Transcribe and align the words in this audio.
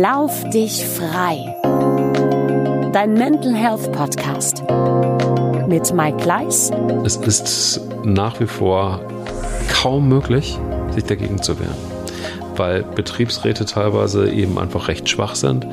Lauf 0.00 0.48
dich 0.48 0.86
frei. 0.86 1.54
Dein 2.94 3.12
Mental 3.12 3.54
Health 3.54 3.92
Podcast 3.92 4.64
mit 5.68 5.92
Mike 5.92 6.16
Gleis. 6.16 6.70
Es 7.04 7.16
ist 7.16 7.78
nach 8.02 8.40
wie 8.40 8.46
vor 8.46 9.02
kaum 9.70 10.08
möglich, 10.08 10.58
sich 10.94 11.04
dagegen 11.04 11.42
zu 11.42 11.60
wehren, 11.60 11.76
weil 12.56 12.84
Betriebsräte 12.84 13.66
teilweise 13.66 14.30
eben 14.30 14.58
einfach 14.58 14.88
recht 14.88 15.10
schwach 15.10 15.34
sind, 15.34 15.66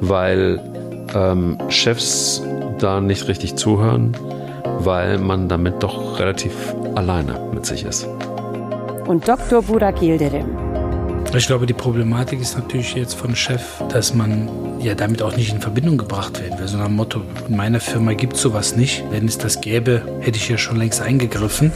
weil 0.00 0.62
ähm, 1.14 1.58
Chefs 1.68 2.42
da 2.78 3.02
nicht 3.02 3.28
richtig 3.28 3.56
zuhören, 3.56 4.16
weil 4.78 5.18
man 5.18 5.50
damit 5.50 5.82
doch 5.82 6.18
relativ 6.18 6.74
alleine 6.94 7.38
mit 7.52 7.66
sich 7.66 7.84
ist. 7.84 8.08
Und 9.06 9.28
Dr. 9.28 9.60
Burak 9.60 10.00
Yildirim. 10.00 10.67
Ich 11.34 11.46
glaube, 11.46 11.66
die 11.66 11.72
Problematik 11.72 12.40
ist 12.40 12.56
natürlich 12.58 12.94
jetzt 12.94 13.14
von 13.14 13.34
Chef, 13.34 13.62
dass 13.90 14.12
man 14.12 14.80
ja 14.80 14.94
damit 14.94 15.22
auch 15.22 15.34
nicht 15.36 15.50
in 15.50 15.60
Verbindung 15.60 15.96
gebracht 15.96 16.40
werden 16.40 16.58
will. 16.58 16.68
So 16.68 16.76
nach 16.76 16.86
dem 16.86 16.96
Motto, 16.96 17.22
in 17.48 17.56
meiner 17.56 17.80
Firma 17.80 18.12
gibt 18.12 18.34
es 18.34 18.42
sowas 18.42 18.76
nicht. 18.76 19.04
Wenn 19.10 19.26
es 19.26 19.38
das 19.38 19.60
gäbe, 19.60 20.02
hätte 20.20 20.36
ich 20.36 20.48
ja 20.48 20.58
schon 20.58 20.76
längst 20.76 21.00
eingegriffen. 21.00 21.72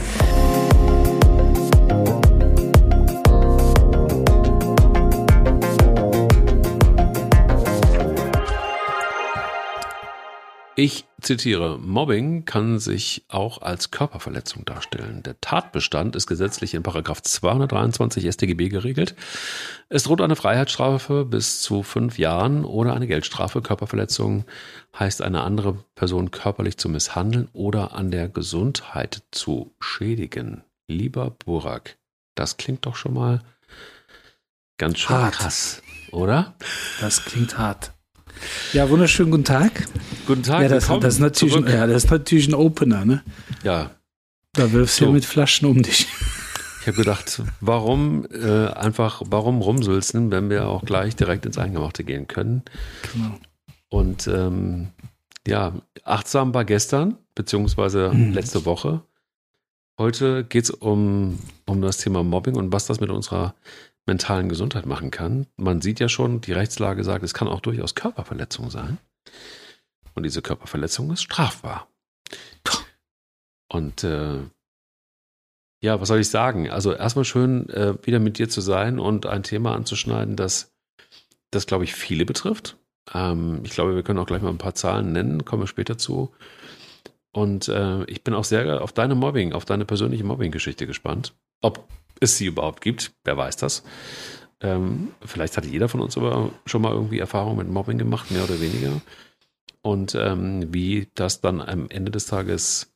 Ich 10.75 11.05
zitiere, 11.23 11.77
Mobbing 11.79 12.45
kann 12.45 12.79
sich 12.79 13.25
auch 13.29 13.61
als 13.61 13.91
Körperverletzung 13.91 14.65
darstellen. 14.65 15.23
Der 15.23 15.39
Tatbestand 15.41 16.15
ist 16.15 16.27
gesetzlich 16.27 16.73
in 16.73 16.83
Paragraph 16.83 17.21
223 17.21 18.31
StGB 18.31 18.69
geregelt. 18.69 19.15
Es 19.89 20.03
droht 20.03 20.21
eine 20.21 20.35
Freiheitsstrafe 20.35 21.25
bis 21.25 21.61
zu 21.61 21.83
fünf 21.83 22.17
Jahren 22.17 22.65
oder 22.65 22.93
eine 22.93 23.07
Geldstrafe. 23.07 23.61
Körperverletzung 23.61 24.45
heißt 24.97 25.21
eine 25.21 25.41
andere 25.41 25.83
Person 25.95 26.31
körperlich 26.31 26.77
zu 26.77 26.89
misshandeln 26.89 27.49
oder 27.53 27.93
an 27.93 28.11
der 28.11 28.29
Gesundheit 28.29 29.23
zu 29.31 29.73
schädigen. 29.79 30.63
Lieber 30.87 31.31
Burak, 31.31 31.97
das 32.35 32.57
klingt 32.57 32.85
doch 32.85 32.95
schon 32.95 33.13
mal 33.13 33.41
ganz 34.77 34.99
schön 34.99 35.15
Hart. 35.15 35.33
krass, 35.35 35.81
oder? 36.11 36.55
Das 36.99 37.25
klingt 37.25 37.57
hart. 37.57 37.93
Ja, 38.73 38.89
wunderschönen 38.89 39.31
guten 39.31 39.43
Tag. 39.43 39.87
Guten 40.27 40.43
Tag, 40.43 40.63
Ja, 40.63 40.67
das, 40.69 40.87
das, 40.87 41.15
ist, 41.15 41.19
natürlich, 41.19 41.53
zurück. 41.53 41.69
ja, 41.69 41.85
das 41.87 42.05
ist 42.05 42.11
natürlich 42.11 42.47
ein 42.47 42.53
Opener, 42.55 43.05
ne? 43.05 43.23
ja, 43.63 43.91
Da 44.53 44.71
wirfst 44.71 44.99
du 44.99 45.05
So. 45.05 45.09
ja 45.09 45.13
mit 45.13 45.25
Flaschen 45.25 45.67
um 45.67 45.81
dich. 45.81 46.07
Ich 46.81 46.87
habe 46.87 46.97
gedacht, 46.97 47.41
warum 47.61 48.25
äh, 48.31 48.67
einfach, 48.67 49.21
warum 49.25 49.61
rumsülzen, 49.61 50.31
wenn 50.31 50.49
wir 50.49 50.67
auch 50.67 50.83
gleich 50.83 51.15
direkt 51.15 51.45
ins 51.45 51.57
Eingemachte 51.57 52.03
gehen 52.03 52.27
können. 52.27 52.63
Genau. 53.13 53.39
Und 53.89 54.27
ähm, 54.27 54.89
ja, 55.47 55.73
achtsam 56.03 56.53
war 56.53 56.65
gestern, 56.65 57.17
beziehungsweise 57.35 58.11
Mhm. 58.13 58.33
letzte 58.33 58.65
Woche. 58.65 59.01
Heute 59.97 60.43
geht 60.43 60.63
es 60.65 60.69
um, 60.71 61.39
um 61.65 61.81
das 61.81 61.97
Thema 61.99 62.23
Mobbing 62.23 62.55
und 62.55 62.73
was 62.73 62.85
das 62.87 62.99
mit 62.99 63.09
unserer 63.11 63.53
mentalen 64.05 64.49
Gesundheit 64.49 64.85
machen 64.85 65.11
kann. 65.11 65.47
Man 65.55 65.81
sieht 65.81 65.99
ja 65.99 66.09
schon, 66.09 66.41
die 66.41 66.51
Rechtslage 66.51 67.03
sagt, 67.03 67.23
es 67.23 67.33
kann 67.33 67.47
auch 67.47 67.61
durchaus 67.61 67.95
Körperverletzung 67.95 68.69
sein. 68.69 68.97
Und 70.13 70.23
diese 70.23 70.41
Körperverletzung 70.41 71.11
ist 71.11 71.23
strafbar. 71.23 71.87
Und 73.69 74.03
äh, 74.03 74.39
ja, 75.81 75.99
was 75.99 76.07
soll 76.07 76.19
ich 76.19 76.29
sagen? 76.29 76.69
Also 76.69 76.93
erstmal 76.93 77.25
schön, 77.25 77.67
äh, 77.69 77.95
wieder 78.03 78.19
mit 78.19 78.37
dir 78.37 78.47
zu 78.47 78.61
sein 78.61 78.99
und 78.99 79.25
ein 79.25 79.43
Thema 79.43 79.75
anzuschneiden, 79.75 80.35
das, 80.35 80.73
das 81.51 81.65
glaube 81.65 81.83
ich, 81.83 81.95
viele 81.95 82.25
betrifft. 82.25 82.77
Ähm, 83.13 83.61
ich 83.63 83.71
glaube, 83.71 83.95
wir 83.95 84.03
können 84.03 84.19
auch 84.19 84.27
gleich 84.27 84.41
mal 84.41 84.49
ein 84.49 84.57
paar 84.57 84.75
Zahlen 84.75 85.11
nennen, 85.11 85.43
kommen 85.43 85.63
wir 85.63 85.67
später 85.67 85.97
zu. 85.97 86.31
Und 87.33 87.67
äh, 87.67 88.03
ich 88.05 88.23
bin 88.23 88.33
auch 88.33 88.43
sehr 88.43 88.81
auf 88.81 88.93
deine 88.93 89.15
Mobbing, 89.15 89.53
auf 89.53 89.65
deine 89.65 89.85
persönliche 89.85 90.23
Mobbing-Geschichte 90.23 90.85
gespannt. 90.85 91.33
Ob 91.61 91.87
es 92.19 92.37
sie 92.37 92.45
überhaupt 92.45 92.81
gibt, 92.81 93.13
wer 93.23 93.37
weiß 93.37 93.57
das. 93.57 93.83
Ähm, 94.61 95.09
vielleicht 95.25 95.57
hatte 95.57 95.67
jeder 95.67 95.89
von 95.89 95.99
uns 95.99 96.17
aber 96.17 96.51
schon 96.65 96.81
mal 96.81 96.93
irgendwie 96.93 97.19
Erfahrung 97.19 97.57
mit 97.57 97.67
Mobbing 97.67 97.97
gemacht, 97.97 98.31
mehr 98.31 98.43
oder 98.43 98.59
weniger. 98.61 99.01
Und 99.81 100.15
ähm, 100.15 100.73
wie 100.73 101.09
das 101.15 101.41
dann 101.41 101.61
am 101.61 101.89
Ende 101.89 102.11
des 102.11 102.25
Tages 102.25 102.93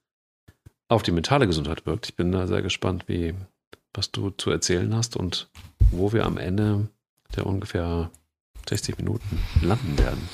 auf 0.87 1.03
die 1.03 1.11
mentale 1.11 1.47
Gesundheit 1.47 1.85
wirkt. 1.85 2.07
Ich 2.07 2.15
bin 2.15 2.31
da 2.31 2.47
sehr 2.47 2.61
gespannt, 2.61 3.05
wie, 3.07 3.33
was 3.93 4.11
du 4.11 4.29
zu 4.29 4.51
erzählen 4.51 4.95
hast 4.95 5.17
und 5.17 5.49
wo 5.91 6.13
wir 6.13 6.25
am 6.25 6.37
Ende 6.37 6.87
der 7.35 7.45
ungefähr 7.45 8.09
60 8.69 8.97
Minuten 8.97 9.39
landen 9.61 9.97
werden. 9.97 10.29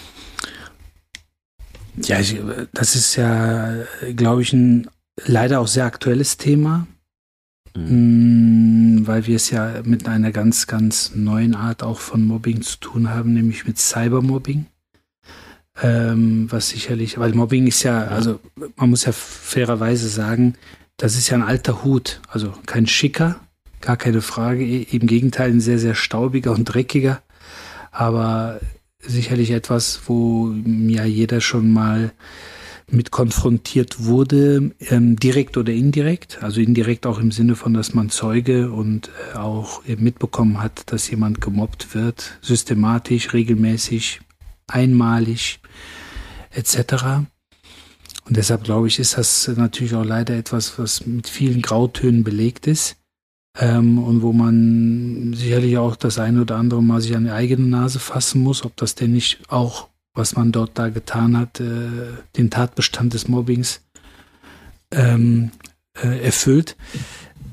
Ja, 1.98 2.20
ich, 2.20 2.40
das 2.74 2.96
ist 2.96 3.16
ja, 3.16 3.84
glaube 4.16 4.42
ich, 4.42 4.54
ein 4.54 4.90
leider 5.26 5.60
auch 5.60 5.68
sehr 5.68 5.86
aktuelles 5.86 6.38
Thema, 6.38 6.88
Mhm. 7.76 9.02
mh, 9.02 9.08
weil 9.08 9.28
wir 9.28 9.36
es 9.36 9.50
ja 9.50 9.82
mit 9.84 10.08
einer 10.08 10.32
ganz, 10.32 10.68
ganz 10.68 11.14
neuen 11.16 11.56
Art 11.56 11.84
auch 11.84 12.00
von 12.00 12.26
Mobbing 12.26 12.62
zu 12.62 12.78
tun 12.80 13.10
haben, 13.10 13.34
nämlich 13.34 13.66
mit 13.66 13.78
Cybermobbing. 13.78 14.66
Ähm, 15.82 16.48
was 16.52 16.70
sicherlich, 16.70 17.18
weil 17.18 17.34
Mobbing 17.34 17.66
ist 17.66 17.82
ja, 17.82 18.06
also 18.06 18.40
man 18.76 18.92
muss 18.92 19.06
ja 19.06 19.12
fairerweise 19.12 20.08
sagen, 20.08 20.54
das 20.98 21.16
ist 21.16 21.30
ja 21.30 21.38
ein 21.38 21.44
alter 21.44 21.84
Hut, 21.84 22.22
also 22.28 22.54
kein 22.68 22.86
schicker, 22.86 23.40
gar 23.82 23.98
keine 23.98 24.22
Frage, 24.22 24.64
im 24.84 25.08
Gegenteil 25.08 25.50
ein 25.50 25.62
sehr, 25.62 25.80
sehr 25.80 25.96
staubiger 25.96 26.52
und 26.52 26.66
dreckiger, 26.66 27.24
aber 27.92 28.60
sicherlich 29.00 29.50
etwas, 29.50 30.02
wo 30.06 30.54
ja 30.88 31.06
jeder 31.06 31.42
schon 31.42 31.72
mal 31.72 32.12
mit 32.90 33.12
konfrontiert 33.12 34.04
wurde, 34.06 34.72
ähm, 34.90 35.16
direkt 35.16 35.58
oder 35.58 35.72
indirekt. 35.72 36.42
Also 36.42 36.62
indirekt 36.62 37.06
auch 37.06 37.20
im 37.20 37.32
Sinne 37.32 37.56
von, 37.56 37.74
dass 37.74 37.94
man 37.94 38.10
Zeuge 38.10 38.72
und 38.72 39.10
äh, 39.34 39.38
auch 39.38 39.82
mitbekommen 39.86 40.62
hat, 40.62 40.92
dass 40.92 41.10
jemand 41.10 41.42
gemobbt 41.42 41.96
wird, 41.96 42.38
systematisch, 42.42 43.34
regelmäßig, 43.34 44.22
einmalig 44.68 45.60
etc. 46.52 47.26
Und 48.26 48.38
deshalb 48.38 48.64
glaube 48.64 48.88
ich, 48.88 49.00
ist 49.00 49.18
das 49.18 49.50
natürlich 49.56 49.96
auch 49.96 50.06
leider 50.06 50.36
etwas, 50.36 50.80
was 50.80 51.06
mit 51.06 51.28
vielen 51.28 51.62
Grautönen 51.62 52.24
belegt 52.24 52.68
ist. 52.68 52.98
Ähm, 53.60 54.00
und 54.00 54.22
wo 54.24 54.34
man 54.34 55.34
sicherlich 55.36 55.78
auch 55.78 55.96
das 55.96 56.18
eine 56.18 56.42
oder 56.42 56.56
andere 56.56 56.82
Mal 56.82 57.02
sich 57.02 57.16
an 57.16 57.26
die 57.26 57.32
eigene 57.32 57.68
Nase 57.68 58.00
fassen 58.00 58.42
muss, 58.42 58.66
ob 58.66 58.76
das 58.78 58.96
denn 58.96 59.12
nicht 59.12 59.42
auch, 59.50 59.90
was 60.14 60.36
man 60.36 60.52
dort 60.52 60.78
da 60.78 60.90
getan 60.90 61.38
hat, 61.38 61.60
äh, 61.60 62.14
den 62.38 62.50
Tatbestand 62.50 63.14
des 63.14 63.28
Mobbings 63.28 63.82
ähm, 64.92 65.52
äh, 66.02 66.24
erfüllt. 66.24 66.76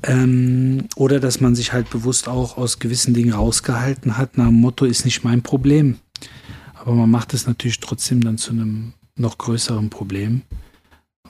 Ähm, 0.03 0.87
oder 0.95 1.19
dass 1.19 1.41
man 1.41 1.55
sich 1.55 1.73
halt 1.73 1.89
bewusst 1.89 2.27
auch 2.27 2.57
aus 2.57 2.79
gewissen 2.79 3.13
Dingen 3.13 3.33
rausgehalten 3.33 4.17
hat, 4.17 4.37
nach 4.37 4.47
dem 4.47 4.55
Motto 4.55 4.85
ist 4.85 5.05
nicht 5.05 5.23
mein 5.23 5.41
Problem. 5.43 5.99
Aber 6.73 6.93
man 6.93 7.11
macht 7.11 7.33
es 7.33 7.45
natürlich 7.45 7.79
trotzdem 7.79 8.21
dann 8.21 8.37
zu 8.37 8.51
einem 8.51 8.93
noch 9.15 9.37
größeren 9.37 9.89
Problem, 9.89 10.41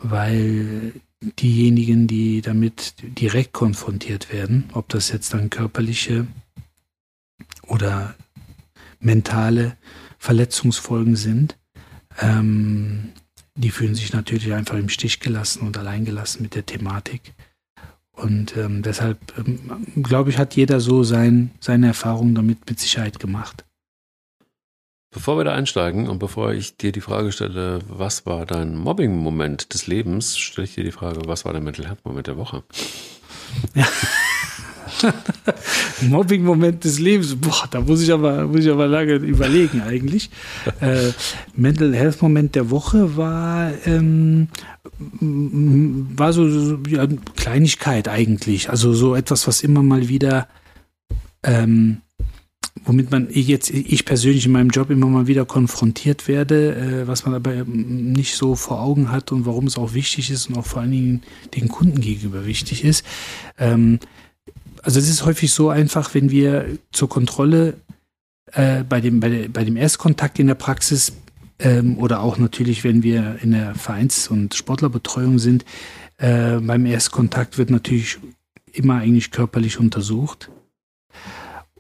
weil 0.02 0.94
diejenigen, 1.40 2.08
die 2.08 2.42
damit 2.42 2.96
direkt 3.02 3.54
konfrontiert 3.54 4.32
werden, 4.32 4.70
ob 4.74 4.90
das 4.90 5.12
jetzt 5.12 5.34
dann 5.34 5.50
körperliche 5.50 6.28
oder 7.68 8.16
mentale 9.00 9.78
Verletzungsfolgen 10.22 11.16
sind, 11.16 11.58
ähm, 12.20 13.10
die 13.56 13.72
fühlen 13.72 13.96
sich 13.96 14.14
natürlich 14.14 14.54
einfach 14.54 14.78
im 14.78 14.88
Stich 14.88 15.20
gelassen 15.20 15.66
und 15.66 15.80
alleingelassen 15.80 16.44
mit 16.44 16.54
der 16.54 16.64
Thematik. 16.64 17.34
Und 18.12 18.56
ähm, 18.56 18.84
deshalb, 18.84 19.18
ähm, 19.40 20.04
glaube 20.04 20.30
ich, 20.30 20.38
hat 20.38 20.56
jeder 20.56 20.80
so 20.80 21.02
sein, 21.02 21.50
seine 21.60 21.88
Erfahrungen 21.88 22.36
damit 22.36 22.70
mit 22.70 22.80
Sicherheit 22.80 23.20
gemacht. 23.20 23.66
Bevor 25.10 25.38
wir 25.38 25.44
da 25.44 25.56
einsteigen 25.56 26.08
und 26.08 26.20
bevor 26.20 26.54
ich 26.54 26.78
dir 26.78 26.92
die 26.92 27.02
Frage 27.02 27.32
stelle, 27.32 27.80
was 27.88 28.28
war 28.28 28.46
dein 28.46 28.78
Mobbing-Moment 28.78 29.74
des 29.74 29.88
Lebens, 29.88 30.38
stelle 30.38 30.66
ich 30.66 30.76
dir 30.76 30.84
die 30.84 30.92
Frage, 30.92 31.22
was 31.26 31.46
war 31.46 31.54
dein 31.54 31.64
Mental 31.64 31.88
Health-Moment 31.88 32.28
der 32.28 32.38
Woche? 32.38 32.64
Mobbing-Moment 36.02 36.84
des 36.84 37.00
Lebens, 37.00 37.36
boah, 37.36 37.68
da 37.70 37.82
muss 37.82 38.02
ich 38.02 38.12
aber, 38.12 38.48
muss 38.48 38.62
ich 38.62 38.72
aber 38.72 38.88
lange 38.88 39.16
überlegen 39.16 39.82
eigentlich. 39.82 40.30
äh, 40.80 41.12
Mental 41.56 41.94
Health-Moment 41.94 42.56
der 42.56 42.70
Woche 42.70 43.16
war, 43.18 43.72
ähm, 43.86 44.48
war 45.20 46.34
so, 46.34 46.50
so 46.50 46.80
ja, 46.88 47.08
Kleinigkeit 47.36 48.08
eigentlich. 48.08 48.70
Also 48.70 48.94
so 48.94 49.16
etwas, 49.16 49.48
was 49.48 49.62
immer 49.62 49.84
mal 49.84 50.08
wieder, 50.08 50.48
ähm, 51.44 52.02
womit 52.86 53.12
man 53.12 53.28
jetzt, 53.32 53.70
ich 53.70 54.06
persönlich 54.06 54.46
in 54.46 54.52
meinem 54.52 54.70
Job 54.70 54.90
immer 54.90 55.08
mal 55.08 55.28
wieder 55.28 55.46
konfrontiert 55.46 56.28
werde, 56.28 56.76
äh, 56.76 57.08
was 57.08 57.26
man 57.26 57.36
aber 57.36 57.64
nicht 57.66 58.36
so 58.36 58.56
vor 58.56 58.82
Augen 58.82 59.12
hat 59.12 59.32
und 59.32 59.46
warum 59.46 59.68
es 59.68 59.78
auch 59.78 59.94
wichtig 59.94 60.32
ist 60.32 60.50
und 60.50 60.58
auch 60.58 60.66
vor 60.66 60.82
allen 60.82 60.92
Dingen 60.92 61.24
den 61.56 61.68
Kunden 61.68 62.02
gegenüber 62.02 62.46
wichtig 62.46 62.84
ist. 62.84 63.06
Ähm, 63.58 64.00
also 64.84 65.00
es 65.00 65.10
ist 65.10 65.26
häufig 65.26 65.52
so 65.54 65.70
einfach, 65.70 66.14
wenn 66.14 66.32
wir 66.32 66.78
zur 66.92 67.10
Kontrolle 67.10 67.76
äh, 68.54 68.84
bei, 68.84 69.02
dem, 69.02 69.20
bei, 69.20 69.30
der, 69.30 69.50
bei 69.50 69.64
dem 69.64 69.78
Erstkontakt 69.78 70.40
in 70.40 70.48
der 70.48 70.56
Praxis 70.56 71.14
ähm, 71.60 71.98
oder 71.98 72.22
auch 72.22 72.38
natürlich, 72.38 72.84
wenn 72.84 73.04
wir 73.04 73.38
in 73.42 73.52
der 73.52 73.76
Vereins- 73.76 74.28
und 74.28 74.54
Sportlerbetreuung 74.56 75.40
sind, 75.40 75.66
äh, 76.18 76.58
beim 76.58 76.86
Erstkontakt 76.86 77.58
wird 77.58 77.70
natürlich 77.70 78.20
immer 78.74 78.96
eigentlich 78.96 79.32
körperlich 79.32 79.80
untersucht. 79.80 80.50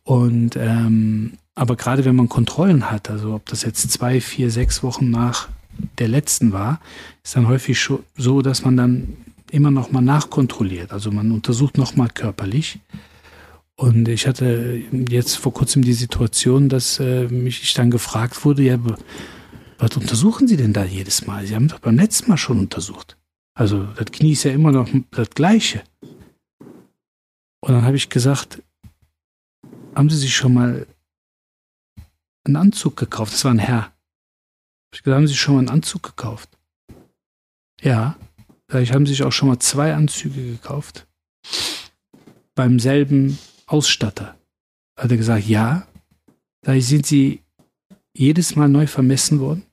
Und 0.03 0.56
ähm, 0.56 1.33
aber 1.56 1.75
gerade 1.75 2.06
wenn 2.06 2.15
man 2.15 2.30
Kontrollen 2.30 2.89
hat, 2.89 3.09
also 3.09 3.36
ob 3.36 3.45
das 3.48 3.63
jetzt 3.63 3.89
zwei, 3.92 4.21
vier, 4.21 4.50
sechs 4.51 4.83
Wochen 4.83 5.09
nach 5.09 5.50
der 6.00 6.07
letzten 6.07 6.53
war, 6.53 6.80
ist 7.24 7.36
dann 7.36 7.48
häufig 7.48 7.88
so, 8.15 8.42
dass 8.42 8.63
man 8.63 8.77
dann 8.77 9.18
immer 9.51 9.71
noch 9.71 9.92
mal 9.92 10.01
nachkontrolliert. 10.01 10.92
Also 10.92 11.12
man 11.12 11.31
untersucht 11.31 11.77
noch 11.77 11.95
mal 11.95 12.09
körperlich. 12.09 12.80
Und 13.75 14.07
ich 14.07 14.27
hatte 14.27 14.81
jetzt 15.09 15.38
vor 15.38 15.53
kurzem 15.53 15.83
die 15.83 15.94
Situation, 15.94 16.69
dass 16.69 17.00
äh, 17.00 17.27
mich 17.27 17.74
dann 17.74 17.92
gefragt 17.92 18.45
wurde, 18.45 18.63
ja, 18.63 18.77
was 19.77 19.98
untersuchen 19.98 20.48
Sie 20.48 20.57
denn 20.57 20.74
da 20.74 20.83
jedes 20.86 21.25
Mal? 21.25 21.45
Sie 21.45 21.56
haben 21.56 21.68
doch 21.68 21.80
beim 21.80 21.95
letzten 21.95 22.30
Mal 22.30 22.38
schon 22.38 22.59
untersucht. 22.59 23.18
Also 23.56 23.86
das 23.95 24.12
Knie 24.12 24.33
ist 24.33 24.44
ja 24.44 24.51
immer 24.51 24.71
noch 24.71 24.88
das 25.09 25.31
gleiche. 25.31 25.83
Und 27.59 27.74
dann 27.74 27.83
habe 27.83 27.98
ich 27.98 28.09
gesagt, 28.09 28.62
haben 29.95 30.09
Sie 30.09 30.18
sich 30.18 30.36
schon 30.36 30.53
mal 30.53 30.88
einen 32.45 32.56
Anzug 32.56 32.98
gekauft? 32.98 33.33
Das 33.33 33.45
war 33.45 33.51
ein 33.51 33.59
Herr. 33.59 33.92
Ich 34.94 35.03
gesagt, 35.03 35.18
haben 35.18 35.27
Sie 35.27 35.36
schon 35.36 35.56
mal 35.56 35.59
einen 35.59 35.69
Anzug 35.69 36.03
gekauft? 36.03 36.50
Ja. 37.81 38.15
Vielleicht 38.71 38.94
haben 38.94 39.06
Sie 39.06 39.12
sich 39.12 39.23
auch 39.23 39.33
schon 39.33 39.50
mal 39.50 39.59
zwei 39.59 39.94
Anzüge 39.94 40.41
gekauft. 40.50 41.06
Beim 42.56 42.79
selben 42.79 43.38
Ausstatter. 43.68 44.38
Hat 44.97 45.12
er 45.12 45.18
gesagt, 45.18 45.45
ja. 45.45 45.85
Da 46.62 46.79
sind 46.79 47.06
Sie 47.06 47.41
jedes 48.13 48.56
Mal 48.56 48.69
neu 48.69 48.88
vermessen 48.88 49.41
worden? 49.41 49.65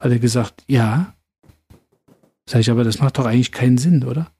Hat 0.00 0.12
er 0.12 0.18
gesagt, 0.18 0.64
ja. 0.66 1.14
Sag 2.48 2.60
ich, 2.60 2.70
aber 2.70 2.84
das 2.84 3.00
macht 3.00 3.18
doch 3.18 3.26
eigentlich 3.26 3.52
keinen 3.52 3.76
Sinn, 3.76 4.02
oder? 4.02 4.32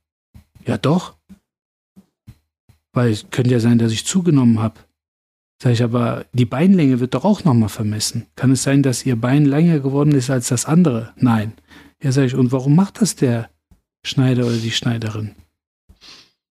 Ja, 0.66 0.78
doch. 0.78 1.18
Weil 2.94 3.10
es 3.10 3.28
könnte 3.28 3.50
ja 3.50 3.60
sein, 3.60 3.76
dass 3.76 3.92
ich 3.92 4.06
zugenommen 4.06 4.58
habe. 4.58 4.80
Sag 5.62 5.72
ich, 5.72 5.82
aber 5.82 6.24
die 6.32 6.46
Beinlänge 6.46 6.98
wird 6.98 7.12
doch 7.12 7.26
auch 7.26 7.44
nochmal 7.44 7.68
vermessen. 7.68 8.24
Kann 8.36 8.52
es 8.52 8.62
sein, 8.62 8.82
dass 8.82 9.04
Ihr 9.04 9.20
Bein 9.20 9.44
länger 9.44 9.80
geworden 9.80 10.12
ist 10.12 10.30
als 10.30 10.48
das 10.48 10.64
andere? 10.64 11.12
Nein. 11.16 11.52
Ja, 12.02 12.10
sag 12.12 12.24
ich, 12.24 12.34
und 12.34 12.52
warum 12.52 12.74
macht 12.74 13.00
das 13.00 13.14
der 13.14 13.48
Schneider 14.04 14.46
oder 14.46 14.56
die 14.56 14.72
Schneiderin? 14.72 15.36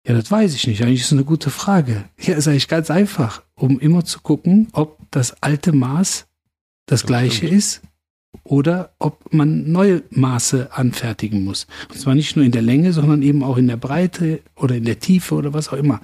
Ja, 0.06 0.14
das 0.14 0.30
weiß 0.30 0.54
ich 0.54 0.66
nicht. 0.66 0.82
Eigentlich 0.82 1.00
ist 1.00 1.06
es 1.06 1.12
eine 1.12 1.24
gute 1.24 1.50
Frage. 1.50 2.04
Ja, 2.18 2.40
sag 2.40 2.54
ich 2.54 2.68
ganz 2.68 2.90
einfach, 2.90 3.42
um 3.54 3.78
immer 3.78 4.04
zu 4.04 4.20
gucken, 4.20 4.68
ob 4.72 4.98
das 5.10 5.42
alte 5.42 5.72
Maß 5.72 6.26
das, 6.86 7.00
das 7.00 7.06
gleiche 7.06 7.46
stimmt. 7.46 7.52
ist 7.52 7.82
oder 8.44 8.94
ob 8.98 9.32
man 9.32 9.70
neue 9.70 10.02
Maße 10.10 10.72
anfertigen 10.72 11.44
muss. 11.44 11.66
Und 11.88 11.98
zwar 11.98 12.14
nicht 12.14 12.36
nur 12.36 12.44
in 12.44 12.52
der 12.52 12.62
Länge, 12.62 12.92
sondern 12.92 13.22
eben 13.22 13.42
auch 13.42 13.56
in 13.56 13.68
der 13.68 13.76
Breite 13.76 14.40
oder 14.56 14.76
in 14.76 14.84
der 14.84 14.98
Tiefe 14.98 15.34
oder 15.34 15.52
was 15.52 15.68
auch 15.68 15.76
immer. 15.76 16.00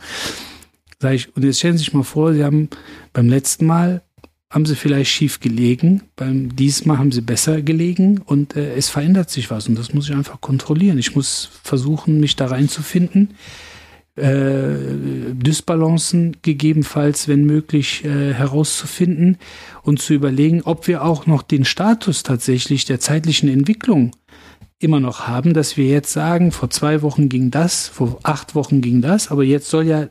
Sag 1.01 1.15
ich, 1.15 1.35
und 1.37 1.45
jetzt 1.45 1.59
stellen 1.59 1.79
Sie 1.79 1.85
sich 1.85 1.93
mal 1.93 2.03
vor, 2.03 2.35
Sie 2.35 2.45
haben 2.45 2.69
beim 3.13 3.29
letzten 3.29 3.67
Mal 3.67 4.03
haben 4.51 4.65
Sie 4.65 4.77
vielleicht 4.77 5.11
schief 5.11 5.41
gelegen, 5.41 6.03
beim 6.17 6.57
diesmal 6.57 6.99
haben 6.99 7.13
Sie 7.13 7.21
besser 7.21 7.61
gelegen 7.63 8.23
und 8.25 8.57
äh, 8.57 8.75
es 8.75 8.89
verändert 8.89 9.31
sich 9.31 9.51
was 9.51 9.69
und 9.69 9.79
das 9.79 9.93
muss 9.93 10.09
ich 10.09 10.15
einfach 10.15 10.41
kontrollieren. 10.41 10.99
Ich 10.99 11.15
muss 11.15 11.51
versuchen, 11.63 12.21
mich 12.21 12.37
da 12.37 12.47
reinzufinden 12.47 13.35
äh, 14.19 15.35
Dysbalancen 15.35 16.37
gegebenenfalls, 16.43 17.29
wenn 17.29 17.45
möglich, 17.45 18.05
äh, 18.05 18.35
herauszufinden 18.35 19.39
und 19.83 20.01
zu 20.01 20.13
überlegen, 20.15 20.63
ob 20.63 20.89
wir 20.89 21.05
auch 21.05 21.27
noch 21.27 21.43
den 21.43 21.65
Status 21.65 22.23
tatsächlich 22.23 22.85
der 22.85 23.01
zeitlichen 23.01 23.49
Entwicklung 23.49 24.13
immer 24.81 25.01
noch 25.01 25.27
haben, 25.27 25.55
dass 25.55 25.77
wir 25.77 25.87
jetzt 25.87 26.13
sagen, 26.13 26.53
vor 26.53 26.71
zwei 26.71 27.03
Wochen 27.03 27.29
ging 27.29 27.51
das, 27.51 27.89
vor 27.89 28.21
acht 28.23 28.55
Wochen 28.55 28.81
ging 28.81 29.03
das, 29.03 29.31
aber 29.31 29.45
jetzt 29.45 29.71
soll 29.71 29.87
ja 29.87 30.09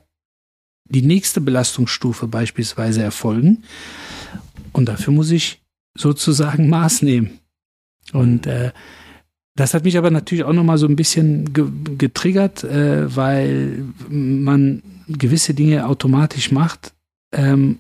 die 0.89 1.01
nächste 1.01 1.41
Belastungsstufe 1.41 2.27
beispielsweise 2.27 3.01
erfolgen. 3.01 3.63
Und 4.73 4.87
dafür 4.87 5.13
muss 5.13 5.31
ich 5.31 5.61
sozusagen 5.97 6.69
Maß 6.69 7.01
nehmen. 7.01 7.39
Und 8.13 8.47
äh, 8.47 8.71
das 9.55 9.73
hat 9.73 9.83
mich 9.83 9.97
aber 9.97 10.11
natürlich 10.11 10.43
auch 10.43 10.53
nochmal 10.53 10.77
so 10.77 10.87
ein 10.87 10.95
bisschen 10.95 11.53
ge 11.53 11.65
getriggert, 11.97 12.63
äh, 12.63 13.15
weil 13.15 13.85
man 14.07 14.83
gewisse 15.07 15.53
Dinge 15.53 15.87
automatisch 15.87 16.51
macht, 16.51 16.93
ähm, 17.33 17.79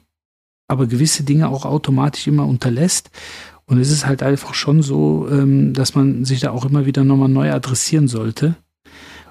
aber 0.67 0.87
gewisse 0.87 1.23
Dinge 1.23 1.49
auch 1.49 1.65
automatisch 1.65 2.27
immer 2.27 2.47
unterlässt. 2.47 3.11
Und 3.65 3.79
es 3.79 3.91
ist 3.91 4.05
halt 4.05 4.23
einfach 4.23 4.53
schon 4.53 4.81
so, 4.81 5.27
ähm, 5.29 5.73
dass 5.73 5.93
man 5.93 6.25
sich 6.25 6.39
da 6.39 6.51
auch 6.51 6.65
immer 6.65 6.85
wieder 6.85 7.03
nochmal 7.03 7.29
neu 7.29 7.51
adressieren 7.51 8.07
sollte 8.07 8.55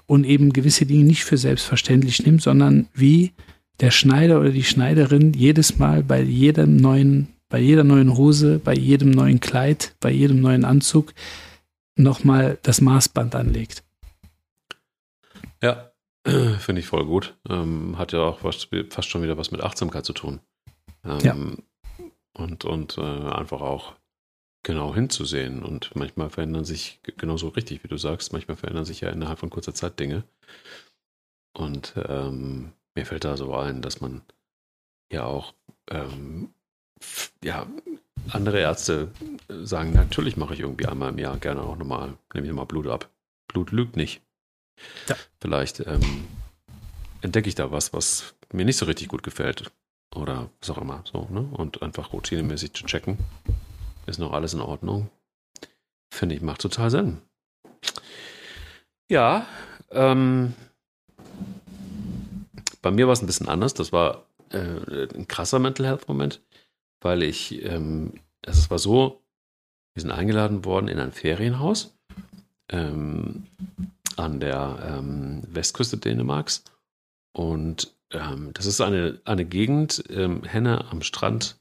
und 0.06 0.24
eben 0.24 0.52
gewisse 0.52 0.86
Dinge 0.86 1.04
nicht 1.04 1.24
für 1.24 1.36
selbstverständlich 1.36 2.24
nimmt, 2.24 2.42
sondern 2.42 2.86
wie 2.94 3.32
der 3.80 3.90
Schneider 3.90 4.40
oder 4.40 4.50
die 4.50 4.64
Schneiderin 4.64 5.32
jedes 5.32 5.78
Mal 5.78 6.02
bei 6.02 6.22
jedem 6.22 6.76
neuen, 6.76 7.28
bei 7.48 7.58
jeder 7.58 7.84
neuen 7.84 8.16
Hose, 8.16 8.58
bei 8.58 8.74
jedem 8.74 9.10
neuen 9.10 9.40
Kleid, 9.40 9.94
bei 10.00 10.10
jedem 10.10 10.40
neuen 10.40 10.64
Anzug 10.64 11.14
nochmal 11.96 12.58
das 12.62 12.80
Maßband 12.80 13.34
anlegt. 13.34 13.84
Ja, 15.62 15.92
finde 16.24 16.80
ich 16.80 16.86
voll 16.86 17.04
gut. 17.06 17.34
Ähm, 17.48 17.98
hat 17.98 18.12
ja 18.12 18.20
auch 18.20 18.40
fast, 18.40 18.68
fast, 18.90 19.08
schon 19.08 19.22
wieder 19.22 19.38
was 19.38 19.50
mit 19.50 19.60
Achtsamkeit 19.60 20.04
zu 20.04 20.12
tun. 20.12 20.40
Ähm, 21.04 21.20
ja. 21.20 21.36
Und, 22.34 22.64
und 22.64 22.98
äh, 22.98 23.00
einfach 23.00 23.60
auch 23.62 23.94
genau 24.62 24.94
hinzusehen. 24.94 25.62
Und 25.62 25.94
manchmal 25.94 26.28
verändern 26.28 26.64
sich, 26.64 27.00
genauso 27.16 27.48
richtig 27.48 27.84
wie 27.84 27.88
du 27.88 27.96
sagst, 27.96 28.32
manchmal 28.32 28.56
verändern 28.56 28.84
sich 28.84 29.00
ja 29.00 29.10
innerhalb 29.10 29.38
von 29.38 29.50
kurzer 29.50 29.74
Zeit 29.74 29.98
Dinge. 29.98 30.24
Und 31.54 31.94
ähm, 32.08 32.72
mir 32.94 33.06
fällt 33.06 33.24
da 33.24 33.36
so 33.36 33.54
ein, 33.54 33.80
dass 33.80 34.00
man 34.00 34.22
ja 35.10 35.24
auch 35.24 35.54
ähm, 35.88 36.50
ja, 37.42 37.66
andere 38.30 38.60
Ärzte 38.60 39.10
sagen, 39.48 39.92
natürlich 39.92 40.36
mache 40.36 40.54
ich 40.54 40.60
irgendwie 40.60 40.86
einmal 40.86 41.10
im 41.10 41.18
Jahr 41.18 41.36
gerne 41.38 41.62
auch 41.62 41.76
nochmal, 41.76 42.14
nehme 42.34 42.46
ich 42.46 42.50
nochmal 42.50 42.66
Blut 42.66 42.86
ab. 42.86 43.08
Blut 43.48 43.70
lügt 43.70 43.96
nicht. 43.96 44.20
Ja. 45.08 45.16
Vielleicht 45.40 45.80
ähm, 45.80 46.26
entdecke 47.22 47.48
ich 47.48 47.54
da 47.54 47.70
was, 47.70 47.92
was 47.92 48.34
mir 48.52 48.64
nicht 48.64 48.76
so 48.76 48.86
richtig 48.86 49.08
gut 49.08 49.22
gefällt. 49.22 49.70
Oder 50.14 50.50
was 50.60 50.70
auch 50.70 50.78
immer. 50.78 51.02
So, 51.10 51.28
ne? 51.30 51.40
Und 51.52 51.82
einfach 51.82 52.12
routinemäßig 52.12 52.72
zu 52.72 52.84
checken. 52.84 53.18
Ist 54.06 54.18
noch 54.18 54.32
alles 54.32 54.54
in 54.54 54.60
Ordnung? 54.60 55.10
Finde 56.10 56.34
ich, 56.34 56.42
macht 56.42 56.62
total 56.62 56.90
Sinn. 56.90 57.18
Ja, 59.08 59.46
ähm, 59.90 60.54
bei 62.82 62.90
mir 62.90 63.06
war 63.06 63.12
es 63.12 63.22
ein 63.22 63.26
bisschen 63.26 63.48
anders. 63.48 63.74
Das 63.74 63.92
war 63.92 64.24
äh, 64.50 65.08
ein 65.14 65.28
krasser 65.28 65.58
Mental 65.58 65.86
Health 65.86 66.08
Moment 66.08 66.40
weil 67.06 67.22
ich, 67.22 67.64
ähm, 67.64 68.14
es 68.42 68.68
war 68.68 68.80
so, 68.80 69.22
wir 69.94 70.00
sind 70.02 70.10
eingeladen 70.10 70.64
worden 70.64 70.88
in 70.88 70.98
ein 70.98 71.12
Ferienhaus 71.12 71.96
ähm, 72.68 73.46
an 74.16 74.40
der 74.40 74.98
ähm, 74.98 75.42
Westküste 75.46 75.98
Dänemarks. 75.98 76.64
Und 77.32 77.94
ähm, 78.10 78.50
das 78.54 78.66
ist 78.66 78.80
eine, 78.80 79.20
eine 79.24 79.44
Gegend, 79.44 80.02
ähm, 80.10 80.42
Henne 80.42 80.86
am 80.90 81.02
Strand. 81.02 81.60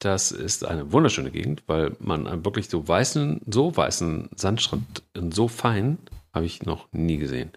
Das 0.00 0.32
ist 0.32 0.64
eine 0.64 0.90
wunderschöne 0.90 1.30
Gegend, 1.30 1.62
weil 1.68 1.94
man 2.00 2.44
wirklich 2.44 2.68
so 2.68 2.86
weißen, 2.86 3.42
so 3.46 3.76
weißen 3.76 4.30
Sandstrand 4.34 5.04
so 5.30 5.46
fein 5.46 5.98
habe 6.34 6.46
ich 6.46 6.64
noch 6.64 6.92
nie 6.92 7.18
gesehen. 7.18 7.52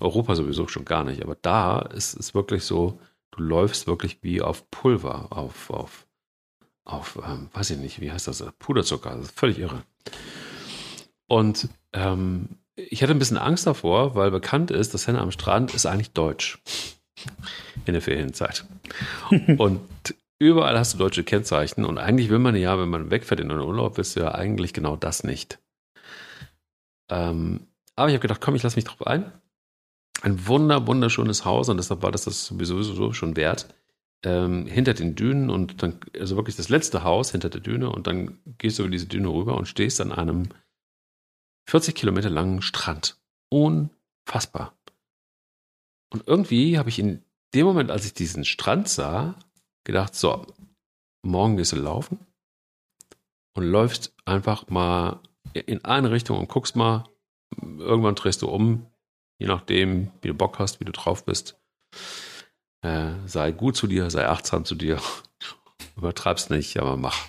Europa 0.00 0.34
sowieso 0.34 0.66
schon 0.66 0.84
gar 0.84 1.04
nicht, 1.04 1.22
aber 1.22 1.36
da 1.36 1.78
ist 1.78 2.18
es 2.18 2.34
wirklich 2.34 2.64
so, 2.64 2.98
du 3.30 3.40
läufst 3.40 3.86
wirklich 3.86 4.18
wie 4.22 4.42
auf 4.42 4.68
Pulver, 4.72 5.28
auf, 5.30 5.70
auf, 5.70 6.07
auf 6.88 7.18
ähm, 7.24 7.48
weiß 7.52 7.70
ich 7.70 7.78
nicht, 7.78 8.00
wie 8.00 8.10
heißt 8.10 8.28
das, 8.28 8.44
Puderzucker, 8.58 9.10
das 9.10 9.26
ist 9.26 9.38
völlig 9.38 9.58
irre. 9.58 9.82
Und 11.26 11.68
ähm, 11.92 12.58
ich 12.74 13.02
hatte 13.02 13.12
ein 13.12 13.18
bisschen 13.18 13.38
Angst 13.38 13.66
davor, 13.66 14.14
weil 14.14 14.30
bekannt 14.30 14.70
ist, 14.70 14.94
dass 14.94 15.06
Henne 15.06 15.20
am 15.20 15.30
Strand 15.30 15.74
ist 15.74 15.86
eigentlich 15.86 16.12
deutsch 16.12 16.58
in 17.86 17.92
der 17.92 18.02
Ferienzeit. 18.02 18.64
und 19.58 19.80
überall 20.38 20.78
hast 20.78 20.94
du 20.94 20.98
deutsche 20.98 21.24
Kennzeichen 21.24 21.84
und 21.84 21.98
eigentlich 21.98 22.30
will 22.30 22.38
man 22.38 22.56
ja, 22.56 22.78
wenn 22.78 22.88
man 22.88 23.10
wegfährt 23.10 23.40
in 23.40 23.48
den 23.48 23.60
Urlaub, 23.60 23.96
willst 23.96 24.16
du 24.16 24.20
ja 24.20 24.34
eigentlich 24.34 24.72
genau 24.72 24.96
das 24.96 25.24
nicht. 25.24 25.58
Ähm, 27.10 27.68
aber 27.96 28.08
ich 28.08 28.14
habe 28.14 28.22
gedacht, 28.22 28.40
komm, 28.40 28.54
ich 28.54 28.62
lasse 28.62 28.76
mich 28.76 28.84
drauf 28.84 29.06
ein 29.06 29.32
ein 30.22 30.46
wunder, 30.46 30.86
wunderschönes 30.86 31.44
Haus 31.44 31.68
und 31.68 31.76
deshalb 31.76 32.02
war 32.02 32.10
das 32.10 32.24
das 32.24 32.46
sowieso 32.46 33.12
schon 33.12 33.36
wert. 33.36 33.74
Ähm, 34.24 34.66
hinter 34.66 34.94
den 34.94 35.14
Dünen 35.14 35.48
und 35.48 35.82
dann, 35.82 36.00
also 36.18 36.36
wirklich 36.36 36.56
das 36.56 36.68
letzte 36.68 37.04
Haus 37.04 37.30
hinter 37.30 37.50
der 37.50 37.60
Düne 37.60 37.90
und 37.90 38.08
dann 38.08 38.38
gehst 38.58 38.78
du 38.78 38.82
über 38.82 38.90
diese 38.90 39.06
Düne 39.06 39.28
rüber 39.28 39.56
und 39.56 39.66
stehst 39.66 40.00
an 40.00 40.10
einem 40.10 40.48
40 41.68 41.94
Kilometer 41.94 42.30
langen 42.30 42.62
Strand. 42.62 43.16
Unfassbar. 43.50 44.76
Und 46.10 46.26
irgendwie 46.26 46.78
habe 46.78 46.88
ich 46.88 46.98
in 46.98 47.22
dem 47.54 47.66
Moment, 47.66 47.90
als 47.90 48.06
ich 48.06 48.14
diesen 48.14 48.44
Strand 48.44 48.88
sah, 48.88 49.36
gedacht, 49.84 50.14
so, 50.14 50.46
morgen 51.22 51.56
gehst 51.56 51.72
du 51.72 51.76
laufen 51.76 52.18
und 53.54 53.64
läufst 53.64 54.14
einfach 54.24 54.68
mal 54.68 55.20
in 55.52 55.84
eine 55.84 56.10
Richtung 56.10 56.38
und 56.38 56.48
guckst 56.48 56.76
mal, 56.76 57.04
irgendwann 57.60 58.14
drehst 58.14 58.42
du 58.42 58.48
um, 58.48 58.86
je 59.38 59.46
nachdem, 59.46 60.10
wie 60.22 60.28
du 60.28 60.34
Bock 60.34 60.58
hast, 60.58 60.80
wie 60.80 60.84
du 60.84 60.92
drauf 60.92 61.24
bist. 61.24 61.56
Äh, 62.82 63.12
sei 63.26 63.52
gut 63.52 63.76
zu 63.76 63.86
dir, 63.86 64.10
sei 64.10 64.28
achtsam 64.28 64.64
zu 64.64 64.74
dir. 64.74 65.00
Übertreib's 65.96 66.50
nicht, 66.50 66.78
aber 66.78 66.96
mach. 66.96 67.28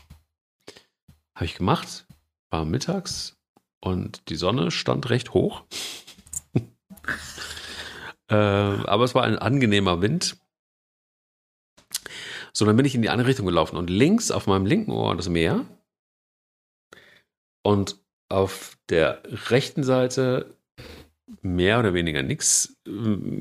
Habe 1.36 1.46
ich 1.46 1.56
gemacht, 1.56 2.06
war 2.51 2.65
mittags 2.65 3.38
und 3.82 4.29
die 4.29 4.36
Sonne 4.36 4.72
stand 4.72 5.10
recht 5.10 5.34
hoch. 5.34 5.63
äh, 8.29 8.36
aber 8.36 9.03
es 9.03 9.15
war 9.15 9.24
ein 9.24 9.39
angenehmer 9.39 10.01
Wind. 10.01 10.38
So, 12.53 12.65
dann 12.65 12.75
bin 12.75 12.86
ich 12.86 12.96
in 12.96 13.01
die 13.01 13.10
andere 13.10 13.29
Richtung 13.29 13.46
gelaufen 13.46 13.77
und 13.77 13.89
links 13.89 14.32
auf 14.32 14.48
meinem 14.48 14.65
linken 14.65 14.91
Ohr 14.91 15.15
das 15.15 15.29
Meer 15.29 15.65
und 17.63 17.98
auf 18.29 18.77
der 18.89 19.24
rechten 19.50 19.84
Seite 19.84 20.59
mehr 21.41 21.79
oder 21.79 21.93
weniger 21.93 22.24
nichts. 22.24 22.77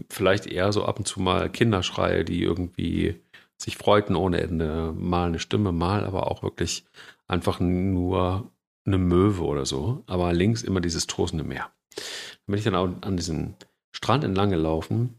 Vielleicht 0.09 0.47
eher 0.47 0.73
so 0.73 0.85
ab 0.85 0.99
und 0.99 1.07
zu 1.07 1.21
mal 1.21 1.51
Kinderschreie, 1.51 2.25
die 2.25 2.43
irgendwie 2.43 3.21
sich 3.57 3.77
freuten 3.77 4.17
ohne 4.17 4.41
Ende. 4.41 4.93
Mal 4.97 5.29
eine 5.29 5.39
Stimme, 5.39 5.73
mal 5.73 6.05
aber 6.05 6.31
auch 6.31 6.43
wirklich 6.43 6.85
einfach 7.27 7.61
nur 7.61 8.51
eine 8.87 8.99
Möwe 8.99 9.45
oder 9.45 9.67
so. 9.67 10.05
Aber 10.07 10.33
links 10.33 10.63
immer 10.63 10.81
dieses 10.81 11.07
tosende 11.07 11.45
Meer. 11.45 11.71
Dann 11.95 12.47
bin 12.47 12.59
ich 12.59 12.65
dann 12.65 12.75
auch 12.75 12.89
an 13.03 13.17
diesem 13.17 13.55
Strand 13.93 14.25
entlang 14.25 14.51
gelaufen. 14.51 15.15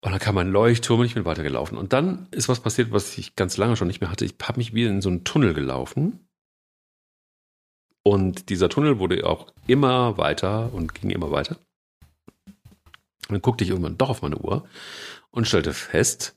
Und 0.00 0.10
dann 0.12 0.20
kam 0.20 0.36
ein 0.38 0.52
Leuchtturm 0.52 1.00
und 1.00 1.06
ich 1.06 1.14
bin 1.14 1.24
weitergelaufen. 1.24 1.78
Und 1.78 1.92
dann 1.92 2.28
ist 2.30 2.48
was 2.48 2.60
passiert, 2.60 2.92
was 2.92 3.16
ich 3.16 3.36
ganz 3.36 3.56
lange 3.56 3.76
schon 3.76 3.88
nicht 3.88 4.00
mehr 4.00 4.10
hatte. 4.10 4.24
Ich 4.26 4.34
habe 4.42 4.58
mich 4.58 4.74
wieder 4.74 4.90
in 4.90 5.00
so 5.00 5.08
einen 5.08 5.24
Tunnel 5.24 5.54
gelaufen. 5.54 6.28
Und 8.06 8.50
dieser 8.50 8.68
Tunnel 8.68 8.98
wurde 8.98 9.26
auch 9.26 9.50
immer 9.66 10.18
weiter 10.18 10.72
und 10.72 10.94
ging 10.94 11.10
immer 11.10 11.30
weiter. 11.30 11.56
Und 12.46 13.30
dann 13.30 13.42
guckte 13.42 13.64
ich 13.64 13.70
irgendwann 13.70 13.96
doch 13.96 14.10
auf 14.10 14.22
meine 14.22 14.36
Uhr 14.36 14.68
und 15.30 15.48
stellte 15.48 15.72
fest, 15.72 16.36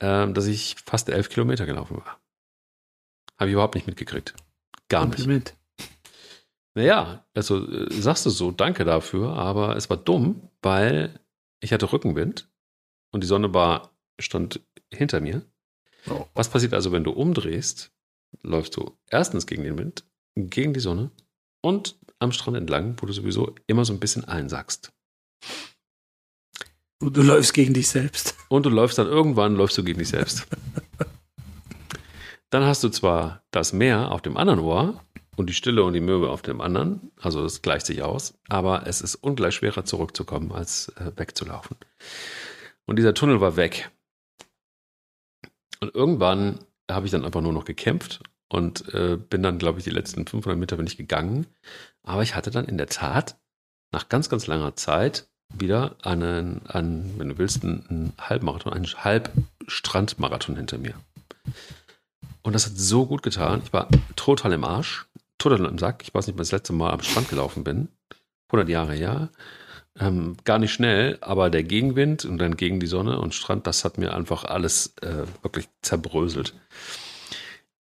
äh, 0.00 0.28
dass 0.28 0.46
ich 0.46 0.74
fast 0.84 1.08
elf 1.08 1.28
Kilometer 1.28 1.66
gelaufen 1.66 1.98
war. 1.98 2.20
Habe 3.38 3.50
ich 3.50 3.52
überhaupt 3.52 3.76
nicht 3.76 3.86
mitgekriegt. 3.86 4.34
Gar 4.88 5.02
Kompliment. 5.02 5.54
nicht. 5.78 5.88
Naja, 6.74 7.24
also 7.32 7.64
äh, 7.70 7.92
sagst 7.92 8.26
du 8.26 8.30
so, 8.30 8.50
danke 8.50 8.84
dafür, 8.84 9.34
aber 9.34 9.76
es 9.76 9.88
war 9.90 9.96
dumm, 9.96 10.48
weil 10.62 11.20
ich 11.60 11.72
hatte 11.72 11.92
Rückenwind 11.92 12.50
und 13.12 13.22
die 13.22 13.28
Sonne 13.28 13.54
war, 13.54 13.92
stand 14.18 14.60
hinter 14.92 15.20
mir. 15.20 15.42
Oh. 16.10 16.26
Was 16.34 16.48
passiert 16.48 16.74
also, 16.74 16.90
wenn 16.90 17.04
du 17.04 17.12
umdrehst? 17.12 17.92
Läufst 18.42 18.76
du 18.76 18.96
erstens 19.08 19.46
gegen 19.46 19.62
den 19.62 19.78
Wind 19.78 20.04
gegen 20.46 20.72
die 20.72 20.80
Sonne 20.80 21.10
und 21.60 21.96
am 22.18 22.32
Strand 22.32 22.56
entlang, 22.56 22.96
wo 23.00 23.06
du 23.06 23.12
sowieso 23.12 23.54
immer 23.66 23.84
so 23.84 23.92
ein 23.92 24.00
bisschen 24.00 24.24
einsackst. 24.24 24.92
Und 27.00 27.16
du 27.16 27.22
läufst 27.22 27.54
gegen 27.54 27.74
dich 27.74 27.88
selbst. 27.88 28.34
Und 28.48 28.66
du 28.66 28.70
läufst 28.70 28.98
dann 28.98 29.06
irgendwann, 29.06 29.54
läufst 29.54 29.78
du 29.78 29.84
gegen 29.84 30.00
dich 30.00 30.08
selbst. 30.08 30.48
dann 32.50 32.64
hast 32.64 32.82
du 32.82 32.88
zwar 32.88 33.44
das 33.52 33.72
Meer 33.72 34.10
auf 34.10 34.22
dem 34.22 34.36
anderen 34.36 34.58
Ohr 34.58 35.04
und 35.36 35.48
die 35.48 35.54
Stille 35.54 35.84
und 35.84 35.92
die 35.92 36.00
Möwe 36.00 36.30
auf 36.30 36.42
dem 36.42 36.60
anderen, 36.60 37.12
also 37.20 37.44
es 37.44 37.62
gleicht 37.62 37.86
sich 37.86 38.02
aus, 38.02 38.34
aber 38.48 38.86
es 38.88 39.00
ist 39.00 39.14
ungleich 39.14 39.54
schwerer 39.54 39.84
zurückzukommen, 39.84 40.50
als 40.50 40.88
äh, 40.96 41.12
wegzulaufen. 41.14 41.76
Und 42.86 42.96
dieser 42.96 43.14
Tunnel 43.14 43.40
war 43.40 43.56
weg. 43.56 43.90
Und 45.80 45.94
irgendwann 45.94 46.64
habe 46.90 47.06
ich 47.06 47.12
dann 47.12 47.24
einfach 47.24 47.42
nur 47.42 47.52
noch 47.52 47.64
gekämpft 47.64 48.20
und 48.48 48.92
äh, 48.94 49.16
bin 49.16 49.42
dann, 49.42 49.58
glaube 49.58 49.78
ich, 49.78 49.84
die 49.84 49.90
letzten 49.90 50.26
500 50.26 50.58
Meter 50.58 50.76
bin 50.76 50.86
ich 50.86 50.96
gegangen. 50.96 51.46
Aber 52.02 52.22
ich 52.22 52.34
hatte 52.34 52.50
dann 52.50 52.64
in 52.64 52.78
der 52.78 52.86
Tat 52.88 53.36
nach 53.92 54.08
ganz, 54.08 54.28
ganz 54.28 54.46
langer 54.46 54.76
Zeit 54.76 55.28
wieder 55.52 55.96
einen, 56.02 56.66
einen 56.66 57.18
wenn 57.18 57.28
du 57.28 57.38
willst, 57.38 57.64
einen, 57.64 58.12
Halbmarathon, 58.18 58.72
einen 58.72 58.86
Halbstrandmarathon 58.86 60.56
hinter 60.56 60.78
mir. 60.78 60.94
Und 62.42 62.52
das 62.54 62.66
hat 62.66 62.76
so 62.76 63.06
gut 63.06 63.22
getan. 63.22 63.62
Ich 63.64 63.72
war 63.72 63.88
total 64.16 64.52
im 64.52 64.64
Arsch, 64.64 65.06
total 65.38 65.64
im 65.66 65.78
Sack. 65.78 66.02
Ich 66.02 66.14
weiß 66.14 66.26
nicht, 66.26 66.36
wann 66.36 66.42
das 66.42 66.52
letzte 66.52 66.72
Mal 66.72 66.92
am 66.92 67.02
Strand 67.02 67.28
gelaufen 67.28 67.64
bin. 67.64 67.88
100 68.48 68.68
Jahre, 68.68 68.96
ja. 68.96 69.28
Ähm, 69.98 70.36
gar 70.44 70.58
nicht 70.58 70.72
schnell, 70.72 71.18
aber 71.20 71.50
der 71.50 71.64
Gegenwind 71.64 72.24
und 72.24 72.38
dann 72.38 72.56
gegen 72.56 72.78
die 72.78 72.86
Sonne 72.86 73.18
und 73.20 73.34
Strand, 73.34 73.66
das 73.66 73.84
hat 73.84 73.98
mir 73.98 74.14
einfach 74.14 74.44
alles 74.44 74.94
äh, 75.02 75.26
wirklich 75.42 75.68
zerbröselt. 75.82 76.54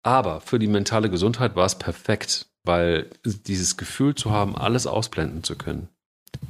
Aber 0.04 0.40
für 0.42 0.58
die 0.58 0.68
mentale 0.68 1.08
Gesundheit 1.10 1.56
war 1.56 1.64
es 1.64 1.76
perfekt, 1.76 2.46
weil 2.62 3.10
dieses 3.24 3.76
Gefühl 3.76 4.14
zu 4.14 4.30
haben, 4.30 4.54
alles 4.54 4.86
ausblenden 4.86 5.42
zu 5.42 5.56
können, 5.56 5.88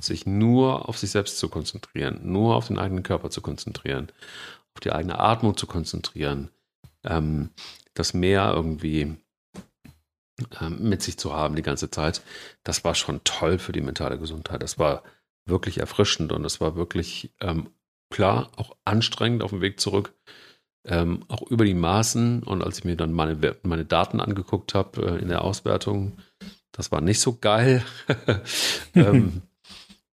sich 0.01 0.27
nur 0.27 0.89
auf 0.89 0.99
sich 0.99 1.13
selbst 1.13 1.39
zu 1.39 1.49
konzentrieren, 1.49 2.21
nur 2.25 2.57
auf 2.57 2.67
den 2.67 2.79
eigenen 2.79 3.05
Körper 3.05 3.31
zu 3.31 3.41
konzentrieren, 3.41 4.09
auf 4.75 4.81
die 4.81 4.93
eigene 4.93 5.21
Atmung 5.21 5.57
zu 5.57 5.69
konzentrieren, 5.69 6.51
ähm, 7.05 7.51
das 7.95 8.13
Meer 8.13 8.53
irgendwie 8.53 9.17
ähm, 10.61 10.89
mit 10.89 11.03
sich 11.03 11.17
zu 11.17 11.33
haben 11.33 11.55
die 11.55 11.63
ganze 11.63 11.91
Zeit, 11.91 12.23
das 12.65 12.83
war 12.83 12.97
schon 12.97 13.23
toll 13.23 13.61
für 13.61 13.71
die 13.71 13.81
mentale 13.81 14.19
Gesundheit. 14.19 14.65
Das 14.65 14.81
war 14.81 15.05
wirklich 15.47 15.79
erfrischend 15.79 16.33
und 16.33 16.45
es 16.45 16.61
war 16.61 16.75
wirklich 16.75 17.33
ähm, 17.41 17.71
klar 18.11 18.51
auch 18.57 18.77
anstrengend 18.85 19.45
auf 19.45 19.51
dem 19.51 19.61
Weg 19.61 19.79
zurück 19.79 20.13
ähm, 20.87 21.25
auch 21.29 21.43
über 21.51 21.65
die 21.65 21.75
Maßen. 21.75 22.43
Und 22.43 22.63
als 22.63 22.79
ich 22.79 22.85
mir 22.85 22.97
dann 22.97 23.13
meine, 23.13 23.57
meine 23.63 23.85
Daten 23.85 24.21
angeguckt 24.21 24.75
habe 24.75 25.03
äh, 25.03 25.23
in 25.23 25.29
der 25.29 25.43
Auswertung, 25.43 26.19
das 26.73 26.93
war 26.93 27.01
nicht 27.01 27.21
so 27.21 27.37
geil. 27.37 27.83
ähm, 28.95 29.43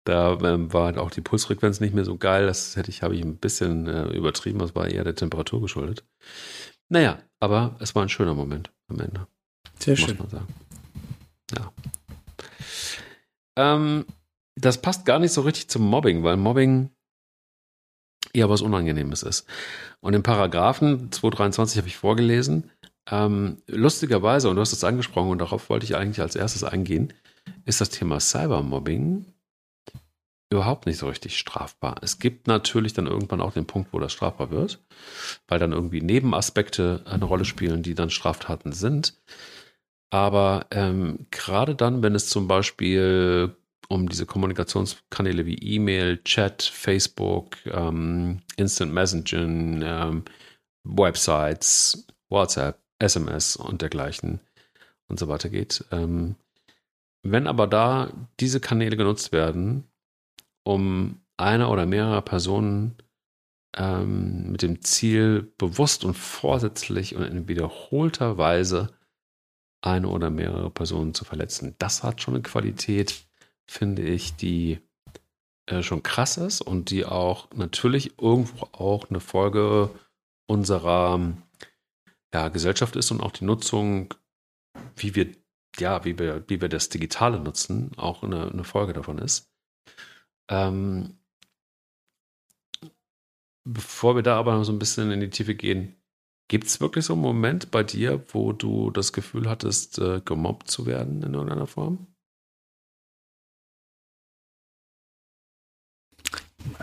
da 0.04 0.38
ähm, 0.40 0.73
war 0.73 0.87
halt 0.87 0.99
auch 0.99 1.11
die 1.11 1.20
Pulsfrequenz 1.20 1.80
nicht 1.80 1.94
mehr 1.94 2.04
so 2.04 2.16
geil. 2.16 2.46
Das 2.46 2.76
hätte 2.76 2.90
ich, 2.90 3.02
habe 3.02 3.14
ich 3.14 3.23
ein 3.23 3.37
bisschen 3.37 3.87
äh, 3.87 4.08
übertrieben. 4.08 4.58
Das 4.58 4.75
war 4.75 4.88
eher 4.88 5.04
der 5.04 5.14
Temperatur 5.16 5.61
geschuldet. 5.61 6.04
Naja, 6.88 7.18
aber 7.40 7.76
es 7.80 7.94
war 7.94 8.02
ein 8.02 8.08
schöner 8.08 8.35
Moment 8.35 8.70
am 8.88 9.00
Ende. 9.00 9.26
Sehr 9.78 9.94
muss 9.94 10.00
schön. 10.00 10.18
Man 10.18 10.30
sagen. 10.30 10.46
Ja. 11.56 11.73
Ähm, 13.56 14.06
das 14.54 14.80
passt 14.80 15.04
gar 15.04 15.18
nicht 15.18 15.32
so 15.32 15.42
richtig 15.42 15.68
zum 15.68 15.82
Mobbing, 15.82 16.23
weil 16.23 16.37
Mobbing 16.37 16.90
eher 18.37 18.50
was 18.50 18.62
Unangenehmes 18.62 19.23
ist. 19.23 19.47
Und 20.00 20.14
im 20.14 20.23
Paragraphen 20.23 21.11
223 21.11 21.78
habe 21.78 21.88
ich 21.88 21.97
vorgelesen, 21.97 22.71
ähm, 23.11 23.59
lustigerweise, 23.69 24.49
und 24.50 24.57
du 24.57 24.62
hast 24.62 24.73
es 24.73 24.85
angesprochen 24.85 25.31
und 25.31 25.38
darauf 25.38 25.71
wollte 25.71 25.85
ich 25.85 25.97
eigentlich 25.97 26.21
als 26.21 26.37
erstes 26.37 26.64
eingehen, 26.64 27.12
ist 27.64 27.81
das 27.81 27.90
Thema 27.90 28.21
Cybermobbing 28.21 29.25
überhaupt 30.50 30.87
nicht 30.87 30.99
so 30.99 31.09
richtig 31.09 31.38
strafbar. 31.38 31.97
Es 32.02 32.19
gibt 32.19 32.47
natürlich 32.47 32.93
dann 32.93 33.07
irgendwann 33.07 33.40
auch 33.40 33.52
den 33.52 33.66
Punkt, 33.66 33.93
wo 33.93 33.99
das 33.99 34.12
strafbar 34.12 34.50
wird, 34.50 34.78
weil 35.49 35.59
dann 35.59 35.73
irgendwie 35.73 36.00
Nebenaspekte 36.00 37.02
eine 37.05 37.25
Rolle 37.25 37.45
spielen, 37.45 37.83
die 37.83 37.95
dann 37.95 38.11
Straftaten 38.11 38.73
sind. 38.73 39.14
Aber 40.11 40.66
ähm, 40.71 41.26
gerade 41.31 41.75
dann, 41.75 42.02
wenn 42.02 42.14
es 42.14 42.28
zum 42.28 42.47
Beispiel 42.47 43.57
um 43.88 44.09
diese 44.09 44.26
Kommunikationskanäle 44.26 45.47
wie 45.47 45.59
E-Mail, 45.59 46.23
Chat, 46.25 46.62
Facebook, 46.62 47.57
ähm, 47.66 48.40
Instant 48.57 48.93
Messaging, 48.93 49.83
ähm, 49.85 50.25
Websites, 50.85 52.07
WhatsApp, 52.28 52.81
SMS 52.99 53.57
und 53.57 53.83
dergleichen 53.83 54.40
und 55.09 55.19
so 55.19 55.28
weiter 55.28 55.49
geht. 55.49 55.85
Ähm, 55.90 56.37
wenn 57.23 57.47
aber 57.47 57.66
da 57.66 58.12
diese 58.40 58.61
Kanäle 58.61 58.97
genutzt 58.97 59.33
werden, 59.33 59.85
um 60.64 61.21
einer 61.37 61.71
oder 61.71 61.87
mehrere 61.87 62.23
Personen 62.23 62.97
ähm, 63.76 64.50
mit 64.52 64.62
dem 64.62 64.83
Ziel, 64.83 65.52
bewusst 65.59 66.05
und 66.05 66.14
vorsätzlich 66.14 67.14
und 67.14 67.25
in 67.25 67.49
wiederholter 67.49 68.38
Weise 68.38 68.95
eine 69.83 70.09
oder 70.09 70.31
mehrere 70.31 70.71
Personen 70.71 71.14
zu 71.14 71.25
verletzen, 71.25 71.75
das 71.78 72.02
hat 72.02 72.23
schon 72.23 72.35
eine 72.35 72.43
Qualität, 72.43 73.26
finde 73.66 74.02
ich, 74.02 74.37
die 74.37 74.80
äh, 75.66 75.82
schon 75.82 76.02
krass 76.02 76.37
ist 76.37 76.61
und 76.61 76.90
die 76.90 77.04
auch 77.04 77.50
natürlich 77.54 78.18
irgendwo 78.20 78.66
auch 78.73 79.11
eine 79.11 79.20
Folge 79.20 79.90
unserer 80.46 81.35
ja, 82.32 82.49
Gesellschaft 82.49 82.96
ist 82.96 83.11
und 83.11 83.20
auch 83.20 83.32
die 83.32 83.44
Nutzung, 83.44 84.14
wie 84.96 85.14
wir, 85.14 85.32
ja, 85.78 86.04
wie 86.04 86.18
wir, 86.18 86.44
wie 86.49 86.61
wir 86.61 86.68
das 86.68 86.88
Digitale 86.88 87.40
nutzen, 87.40 87.92
auch 87.96 88.23
eine, 88.23 88.50
eine 88.50 88.64
Folge 88.64 88.92
davon 88.92 89.18
ist. 89.18 89.50
Ähm, 90.49 91.18
bevor 93.64 94.14
wir 94.14 94.23
da 94.23 94.38
aber 94.38 94.64
so 94.64 94.73
ein 94.73 94.78
bisschen 94.78 95.11
in 95.11 95.20
die 95.20 95.30
Tiefe 95.30 95.54
gehen, 95.54 95.96
gibt 96.49 96.66
es 96.66 96.80
wirklich 96.80 97.04
so 97.04 97.14
einen 97.14 97.23
Moment 97.23 97.70
bei 97.70 97.82
dir, 97.82 98.25
wo 98.32 98.52
du 98.52 98.90
das 98.90 99.12
Gefühl 99.12 99.49
hattest, 99.49 99.99
äh, 99.99 100.20
gemobbt 100.25 100.70
zu 100.70 100.87
werden 100.87 101.23
in 101.23 101.35
irgendeiner 101.35 101.66
Form? 101.66 102.06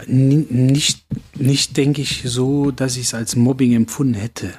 Nicht, 0.07 1.05
nicht 1.35 1.77
denke 1.77 2.01
ich 2.01 2.23
so, 2.25 2.71
dass 2.71 2.97
ich 2.97 3.03
es 3.03 3.13
als 3.13 3.35
Mobbing 3.35 3.73
empfunden 3.73 4.13
hätte. 4.13 4.53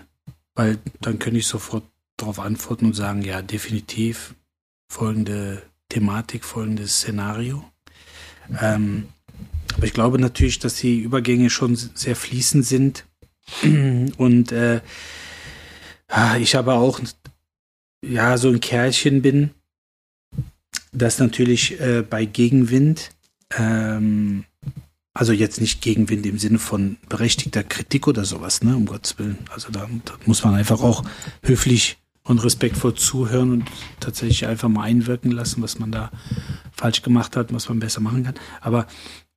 Weil 0.54 0.78
dann 1.00 1.18
könnte 1.18 1.38
ich 1.38 1.46
sofort 1.46 1.84
darauf 2.16 2.38
antworten 2.38 2.86
und 2.86 2.94
sagen, 2.94 3.22
ja, 3.22 3.42
definitiv 3.42 4.34
folgende 4.88 5.62
Thematik, 5.88 6.44
folgendes 6.44 6.98
Szenario. 6.98 7.64
Ähm, 8.60 9.08
aber 9.76 9.86
ich 9.86 9.92
glaube 9.92 10.18
natürlich, 10.18 10.58
dass 10.58 10.76
die 10.76 11.00
Übergänge 11.00 11.50
schon 11.50 11.74
sehr 11.76 12.16
fließend 12.16 12.64
sind. 12.64 13.04
Und 14.16 14.52
äh, 14.52 14.80
ah, 16.08 16.36
ich 16.36 16.56
aber 16.56 16.74
auch 16.74 17.00
ja 18.02 18.38
so 18.38 18.48
ein 18.48 18.60
Kerlchen 18.60 19.22
bin, 19.22 19.50
das 20.92 21.18
natürlich 21.18 21.80
äh, 21.80 22.02
bei 22.08 22.24
Gegenwind 22.24 23.10
ähm, 23.56 24.44
also 25.14 25.32
jetzt 25.32 25.60
nicht 25.60 25.80
Gegenwind 25.80 26.26
im 26.26 26.38
Sinne 26.38 26.58
von 26.58 26.96
berechtigter 27.08 27.62
Kritik 27.62 28.08
oder 28.08 28.24
sowas, 28.24 28.62
ne, 28.62 28.76
um 28.76 28.84
Gottes 28.84 29.18
Willen. 29.18 29.38
Also 29.50 29.70
da, 29.70 29.88
da 30.04 30.14
muss 30.26 30.44
man 30.44 30.54
einfach 30.54 30.82
auch 30.82 31.04
höflich 31.42 31.98
und 32.24 32.42
respektvoll 32.42 32.94
zuhören 32.94 33.52
und 33.52 33.64
tatsächlich 34.00 34.46
einfach 34.46 34.68
mal 34.68 34.82
einwirken 34.82 35.30
lassen, 35.30 35.62
was 35.62 35.78
man 35.78 35.92
da 35.92 36.10
falsch 36.72 37.02
gemacht 37.02 37.36
hat, 37.36 37.52
was 37.52 37.68
man 37.68 37.78
besser 37.78 38.00
machen 38.00 38.24
kann. 38.24 38.34
Aber 38.60 38.86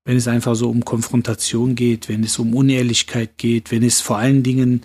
wenn 0.04 0.18
es 0.18 0.28
einfach 0.28 0.56
so 0.56 0.70
um 0.70 0.84
Konfrontation 0.84 1.76
geht, 1.76 2.10
wenn 2.10 2.24
es 2.24 2.40
um 2.40 2.56
Unehrlichkeit 2.56 3.38
geht, 3.38 3.72
wenn 3.72 3.84
es 3.84 4.02
vor 4.02 4.18
allen 4.18 4.42
Dingen, 4.42 4.82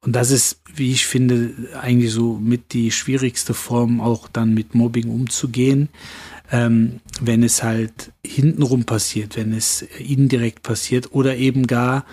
und 0.00 0.14
das 0.14 0.30
ist, 0.30 0.62
wie 0.74 0.92
ich 0.92 1.06
finde, 1.06 1.52
eigentlich 1.78 2.12
so 2.12 2.38
mit 2.38 2.72
die 2.72 2.92
schwierigste 2.92 3.52
Form, 3.52 4.00
auch 4.00 4.28
dann 4.28 4.54
mit 4.54 4.74
Mobbing 4.74 5.10
umzugehen, 5.10 5.88
ähm, 6.50 7.00
wenn 7.20 7.42
es 7.42 7.62
halt 7.62 8.12
hintenrum 8.26 8.84
passiert, 8.84 9.36
wenn 9.36 9.52
es 9.52 9.82
indirekt 9.82 10.62
passiert 10.62 11.12
oder 11.12 11.36
eben 11.36 11.66
gar 11.66 12.04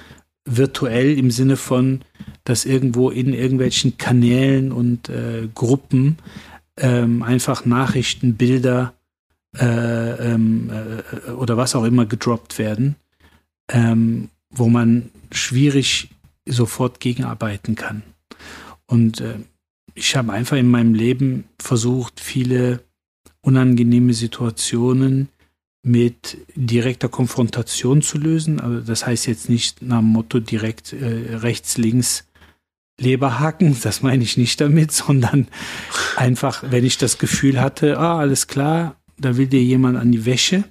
virtuell 0.45 1.17
im 1.17 1.31
Sinne 1.31 1.57
von, 1.57 2.01
dass 2.43 2.65
irgendwo 2.65 3.09
in 3.09 3.33
irgendwelchen 3.33 3.97
Kanälen 3.97 4.71
und 4.71 5.09
äh, 5.09 5.49
Gruppen 5.53 6.17
ähm, 6.77 7.23
einfach 7.23 7.65
Nachrichten, 7.65 8.35
Bilder 8.35 8.93
äh, 9.57 10.33
ähm, 10.33 10.69
äh, 10.69 11.31
oder 11.31 11.57
was 11.57 11.75
auch 11.75 11.83
immer 11.83 12.05
gedroppt 12.05 12.59
werden, 12.59 12.95
ähm, 13.69 14.29
wo 14.49 14.69
man 14.69 15.09
schwierig 15.31 16.09
sofort 16.45 16.99
gegenarbeiten 16.99 17.75
kann. 17.75 18.03
Und 18.85 19.19
äh, 19.19 19.35
ich 19.95 20.15
habe 20.15 20.31
einfach 20.31 20.57
in 20.57 20.69
meinem 20.69 20.93
Leben 20.93 21.45
versucht, 21.59 22.19
viele 22.19 22.79
unangenehme 23.47 24.13
Situationen 24.13 25.29
mit 25.81 26.37
direkter 26.55 27.07
Konfrontation 27.07 28.01
zu 28.01 28.17
lösen. 28.17 28.59
Also 28.59 28.81
das 28.81 29.05
heißt 29.05 29.25
jetzt 29.25 29.49
nicht 29.49 29.81
nach 29.81 29.99
dem 29.99 30.09
Motto 30.09 30.41
direkt 30.41 30.91
äh, 30.91 31.37
rechts, 31.37 31.77
links 31.77 32.27
Leberhaken, 32.99 33.77
das 33.83 34.01
meine 34.01 34.23
ich 34.23 34.35
nicht 34.35 34.59
damit, 34.59 34.91
sondern 34.91 35.47
einfach, 36.17 36.61
wenn 36.69 36.83
ich 36.83 36.97
das 36.97 37.19
Gefühl 37.19 37.61
hatte, 37.61 37.97
ah, 37.97 38.19
alles 38.19 38.47
klar, 38.47 38.97
da 39.17 39.37
will 39.37 39.47
dir 39.47 39.63
jemand 39.63 39.97
an 39.97 40.11
die 40.11 40.25
Wäsche, 40.25 40.65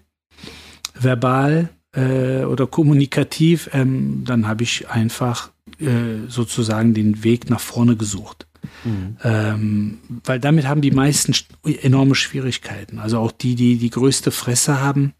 verbal 1.01 1.71
äh, 1.95 2.45
oder 2.45 2.67
kommunikativ, 2.67 3.71
ähm, 3.73 4.23
dann 4.27 4.47
habe 4.47 4.65
ich 4.65 4.91
einfach 4.91 5.51
äh, 5.81 6.29
sozusagen 6.29 6.93
den 6.93 7.25
Weg 7.25 7.49
nach 7.49 7.61
vorne 7.61 7.97
gesucht. 7.97 8.46
Mhm. 8.85 9.17
Ähm, 9.23 9.99
weil 10.25 10.41
damit 10.41 10.67
haben 10.67 10.81
die 10.81 10.91
meisten 10.91 11.35
enorme 11.65 12.15
Schwierigkeiten. 12.15 12.99
Also 12.99 13.19
auch 13.19 13.33
die, 13.33 13.55
die 13.55 13.77
die 13.77 13.91
größte 13.91 14.31
Fresse 14.31 14.81
haben, 14.81 15.13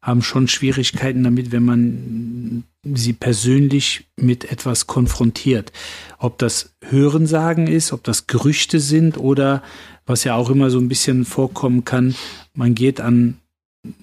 haben 0.00 0.22
schon 0.22 0.48
Schwierigkeiten 0.48 1.22
damit, 1.22 1.52
wenn 1.52 1.64
man 1.64 2.64
sie 2.84 3.12
persönlich 3.12 4.08
mit 4.16 4.50
etwas 4.50 4.88
konfrontiert. 4.88 5.72
Ob 6.18 6.38
das 6.38 6.74
Hörensagen 6.84 7.68
ist, 7.68 7.92
ob 7.92 8.02
das 8.02 8.26
Gerüchte 8.26 8.80
sind 8.80 9.16
oder 9.16 9.62
was 10.04 10.24
ja 10.24 10.34
auch 10.34 10.50
immer 10.50 10.70
so 10.70 10.78
ein 10.78 10.88
bisschen 10.88 11.24
vorkommen 11.24 11.84
kann, 11.84 12.16
man 12.54 12.74
geht 12.74 13.00
an 13.00 13.38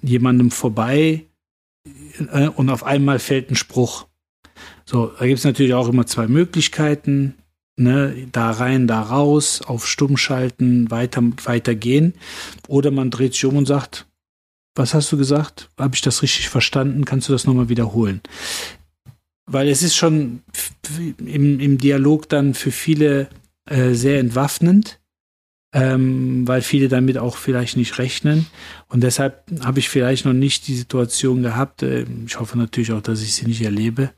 jemandem 0.01 0.51
vorbei 0.51 1.25
äh, 2.31 2.47
und 2.47 2.69
auf 2.69 2.83
einmal 2.83 3.19
fällt 3.19 3.51
ein 3.51 3.55
Spruch. 3.55 4.07
So, 4.85 5.07
da 5.19 5.27
gibt 5.27 5.39
es 5.39 5.45
natürlich 5.45 5.73
auch 5.73 5.89
immer 5.89 6.05
zwei 6.05 6.27
Möglichkeiten 6.27 7.35
ne, 7.79 8.27
da 8.31 8.51
rein, 8.51 8.87
da 8.87 9.01
raus, 9.01 9.61
auf 9.61 9.87
Stumm 9.87 10.17
schalten, 10.17 10.91
weiter, 10.91 11.23
weiter 11.43 11.75
gehen. 11.75 12.13
Oder 12.67 12.91
man 12.91 13.09
dreht 13.09 13.33
sich 13.33 13.45
um 13.45 13.57
und 13.57 13.65
sagt, 13.65 14.05
was 14.75 14.93
hast 14.93 15.11
du 15.11 15.17
gesagt? 15.17 15.69
Habe 15.77 15.95
ich 15.95 16.01
das 16.01 16.21
richtig 16.21 16.49
verstanden? 16.49 17.05
Kannst 17.05 17.27
du 17.27 17.33
das 17.33 17.45
nochmal 17.45 17.69
wiederholen? 17.69 18.21
Weil 19.45 19.67
es 19.67 19.81
ist 19.81 19.95
schon 19.95 20.43
im, 21.17 21.59
im 21.59 21.77
Dialog 21.79 22.29
dann 22.29 22.53
für 22.53 22.71
viele 22.71 23.29
äh, 23.65 23.93
sehr 23.93 24.19
entwaffnend, 24.19 24.99
ähm, 25.73 26.47
weil 26.47 26.61
viele 26.61 26.87
damit 26.87 27.17
auch 27.17 27.37
vielleicht 27.37 27.77
nicht 27.77 27.97
rechnen. 27.97 28.45
Und 28.87 29.01
deshalb 29.01 29.43
habe 29.61 29.79
ich 29.79 29.89
vielleicht 29.89 30.25
noch 30.25 30.33
nicht 30.33 30.67
die 30.67 30.75
Situation 30.75 31.41
gehabt, 31.41 31.81
äh, 31.81 32.05
ich 32.25 32.39
hoffe 32.39 32.57
natürlich 32.57 32.91
auch, 32.91 33.01
dass 33.01 33.21
ich 33.21 33.33
sie 33.33 33.47
nicht 33.47 33.61
erlebe, 33.61 34.11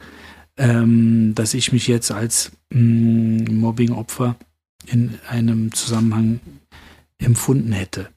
ähm, 0.57 1.33
dass 1.35 1.53
ich 1.53 1.71
mich 1.71 1.87
jetzt 1.87 2.11
als 2.11 2.51
mm, 2.71 3.59
Mobbing-Opfer 3.59 4.35
in 4.87 5.19
einem 5.27 5.71
Zusammenhang 5.73 6.39
empfunden 7.17 7.71
hätte. 7.71 8.09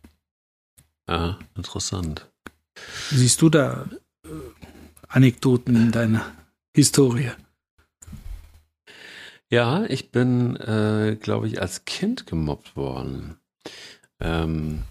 Ja, 1.08 1.38
interessant. 1.56 2.30
Siehst 3.10 3.42
du 3.42 3.50
da 3.50 3.88
äh, 4.24 4.28
Anekdoten 5.08 5.76
in 5.76 5.92
deiner 5.92 6.32
Historie? 6.74 7.30
Ja, 9.50 9.84
ich 9.84 10.10
bin, 10.10 10.56
äh, 10.56 11.16
glaube 11.20 11.46
ich, 11.46 11.60
als 11.60 11.84
Kind 11.84 12.26
gemobbt 12.26 12.76
worden. 12.76 13.36
Ähm, 14.18 14.82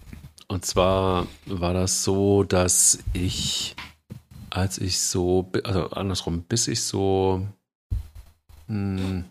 und 0.48 0.64
zwar 0.64 1.26
war 1.46 1.74
das 1.74 2.04
so, 2.04 2.44
dass 2.44 3.00
ich 3.12 3.74
als 4.54 4.78
ich 4.78 5.00
so, 5.00 5.50
also 5.64 5.90
andersrum, 5.90 6.42
bis 6.42 6.68
ich 6.68 6.84
so 6.84 7.46
mh, 8.68 9.00
hm, 9.00 9.24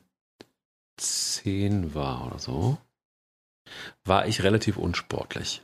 zehn 0.98 1.96
war 1.96 2.28
oder 2.28 2.40
so, 2.40 2.78
war 4.04 4.28
ich 4.28 4.44
relativ 4.44 4.78
unsportlich. 4.78 5.64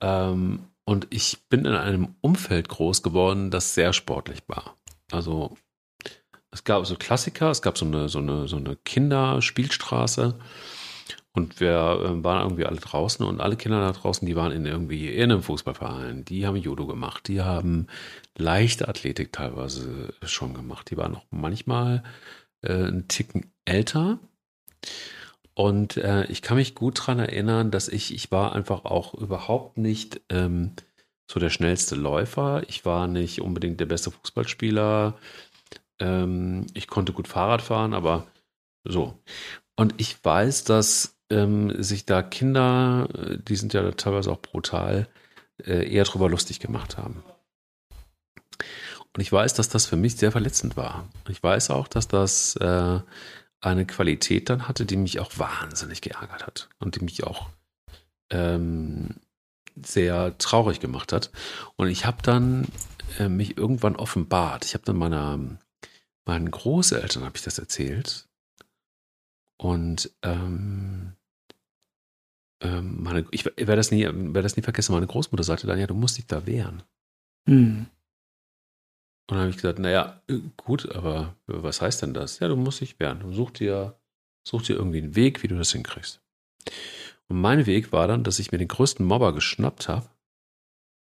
Ähm, 0.00 0.66
und 0.84 1.06
ich 1.10 1.38
bin 1.48 1.66
in 1.66 1.74
einem 1.74 2.16
Umfeld 2.20 2.68
groß 2.68 3.02
geworden, 3.04 3.52
das 3.52 3.74
sehr 3.74 3.92
sportlich 3.92 4.42
war. 4.48 4.76
Also 5.12 5.56
es 6.50 6.64
gab 6.64 6.84
so 6.84 6.96
Klassiker, 6.96 7.50
es 7.50 7.62
gab 7.62 7.78
so 7.78 7.84
eine, 7.84 8.08
so 8.08 8.18
eine, 8.18 8.48
so 8.48 8.56
eine 8.56 8.74
Kinderspielstraße 8.74 10.36
und 11.32 11.60
wir 11.60 11.70
äh, 11.70 12.24
waren 12.24 12.42
irgendwie 12.42 12.66
alle 12.66 12.80
draußen 12.80 13.24
und 13.24 13.40
alle 13.40 13.56
Kinder 13.56 13.80
da 13.80 13.92
draußen, 13.92 14.26
die 14.26 14.36
waren 14.36 14.52
in 14.52 14.66
irgendwie 14.66 15.08
in 15.08 15.30
einem 15.30 15.42
Fußballverein, 15.42 16.24
die 16.24 16.46
haben 16.46 16.56
Judo 16.56 16.86
gemacht, 16.86 17.28
die 17.28 17.40
haben 17.40 17.86
leichte 18.36 18.88
Athletik 18.88 19.32
teilweise 19.32 20.14
schon 20.22 20.54
gemacht. 20.54 20.90
Die 20.90 20.96
waren 20.96 21.14
auch 21.14 21.26
manchmal 21.30 22.02
äh, 22.62 22.72
einen 22.72 23.08
Ticken 23.08 23.52
älter. 23.64 24.18
Und 25.54 25.96
äh, 25.96 26.24
ich 26.26 26.42
kann 26.42 26.56
mich 26.56 26.74
gut 26.74 26.98
daran 27.00 27.18
erinnern, 27.18 27.70
dass 27.70 27.88
ich, 27.88 28.14
ich 28.14 28.30
war 28.32 28.54
einfach 28.54 28.84
auch 28.84 29.14
überhaupt 29.14 29.78
nicht 29.78 30.20
ähm, 30.30 30.72
so 31.30 31.38
der 31.38 31.50
schnellste 31.50 31.96
Läufer. 31.96 32.62
Ich 32.68 32.84
war 32.84 33.06
nicht 33.06 33.40
unbedingt 33.40 33.78
der 33.78 33.86
beste 33.86 34.10
Fußballspieler. 34.10 35.18
Ähm, 36.00 36.66
ich 36.74 36.86
konnte 36.86 37.12
gut 37.12 37.28
Fahrrad 37.28 37.62
fahren, 37.62 37.94
aber 37.94 38.26
so. 38.84 39.18
Und 39.80 39.94
ich 39.96 40.22
weiß, 40.22 40.64
dass 40.64 41.16
ähm, 41.30 41.82
sich 41.82 42.04
da 42.04 42.22
Kinder, 42.22 43.08
äh, 43.14 43.38
die 43.38 43.56
sind 43.56 43.72
ja 43.72 43.90
teilweise 43.92 44.30
auch 44.30 44.42
brutal, 44.42 45.08
äh, 45.64 45.90
eher 45.90 46.04
drüber 46.04 46.28
lustig 46.28 46.60
gemacht 46.60 46.98
haben. 46.98 47.24
Und 49.14 49.22
ich 49.22 49.32
weiß, 49.32 49.54
dass 49.54 49.70
das 49.70 49.86
für 49.86 49.96
mich 49.96 50.16
sehr 50.16 50.32
verletzend 50.32 50.76
war. 50.76 51.08
Ich 51.30 51.42
weiß 51.42 51.70
auch, 51.70 51.88
dass 51.88 52.08
das 52.08 52.56
äh, 52.56 53.00
eine 53.62 53.86
Qualität 53.86 54.50
dann 54.50 54.68
hatte, 54.68 54.84
die 54.84 54.98
mich 54.98 55.18
auch 55.18 55.38
wahnsinnig 55.38 56.02
geärgert 56.02 56.46
hat 56.46 56.68
und 56.78 56.96
die 56.96 57.02
mich 57.02 57.24
auch 57.24 57.48
ähm, 58.28 59.14
sehr 59.82 60.36
traurig 60.36 60.80
gemacht 60.80 61.10
hat. 61.14 61.30
Und 61.76 61.88
ich 61.88 62.04
habe 62.04 62.18
dann 62.20 62.68
äh, 63.18 63.30
mich 63.30 63.56
irgendwann 63.56 63.96
offenbart. 63.96 64.66
Ich 64.66 64.74
habe 64.74 64.84
dann 64.84 64.98
meiner, 64.98 65.40
meinen 66.26 66.50
Großeltern 66.50 67.24
habe 67.24 67.38
ich 67.38 67.44
das 67.44 67.58
erzählt. 67.58 68.26
Und 69.60 70.10
ähm, 70.22 71.12
ähm, 72.62 73.02
meine, 73.02 73.26
ich 73.30 73.44
werde 73.44 73.76
das, 73.76 73.90
nie, 73.90 74.04
werde 74.04 74.42
das 74.42 74.56
nie 74.56 74.62
vergessen, 74.62 74.94
meine 74.94 75.06
Großmutter 75.06 75.44
sagte 75.44 75.66
dann, 75.66 75.78
ja, 75.78 75.86
du 75.86 75.94
musst 75.94 76.16
dich 76.16 76.26
da 76.26 76.46
wehren. 76.46 76.82
Mhm. 77.44 77.86
Und 79.28 79.36
dann 79.36 79.40
habe 79.40 79.50
ich 79.50 79.56
gesagt, 79.56 79.78
naja, 79.78 80.22
äh, 80.28 80.38
gut, 80.56 80.90
aber 80.90 81.36
was 81.46 81.82
heißt 81.82 82.00
denn 82.00 82.14
das? 82.14 82.38
Ja, 82.38 82.48
du 82.48 82.56
musst 82.56 82.80
dich 82.80 82.98
wehren. 82.98 83.20
Du 83.20 83.34
such 83.34 83.50
dir, 83.50 84.00
such 84.48 84.62
dir 84.62 84.76
irgendwie 84.76 85.02
einen 85.02 85.14
Weg, 85.14 85.42
wie 85.42 85.48
du 85.48 85.58
das 85.58 85.72
hinkriegst. 85.72 86.22
Und 87.28 87.38
mein 87.38 87.66
Weg 87.66 87.92
war 87.92 88.08
dann, 88.08 88.24
dass 88.24 88.38
ich 88.38 88.52
mir 88.52 88.58
den 88.58 88.68
größten 88.68 89.04
Mobber 89.04 89.34
geschnappt 89.34 89.88
habe 89.88 90.08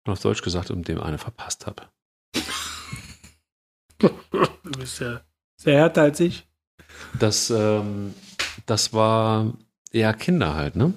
und 0.05 0.13
auf 0.13 0.21
Deutsch 0.21 0.43
gesagt, 0.43 0.69
um 0.69 0.83
dem 0.83 1.01
eine 1.01 1.17
verpasst 1.17 1.65
habe. 1.65 1.89
du 3.97 4.71
bist 4.77 4.99
ja 4.99 5.21
sehr 5.59 5.77
härter 5.77 6.03
als 6.03 6.19
ich. 6.19 6.47
Das, 7.19 7.49
ähm, 7.49 8.13
das 8.65 8.93
war 8.93 9.53
eher 9.91 10.13
Kinder 10.13 10.55
halt, 10.55 10.75
ne? 10.75 10.93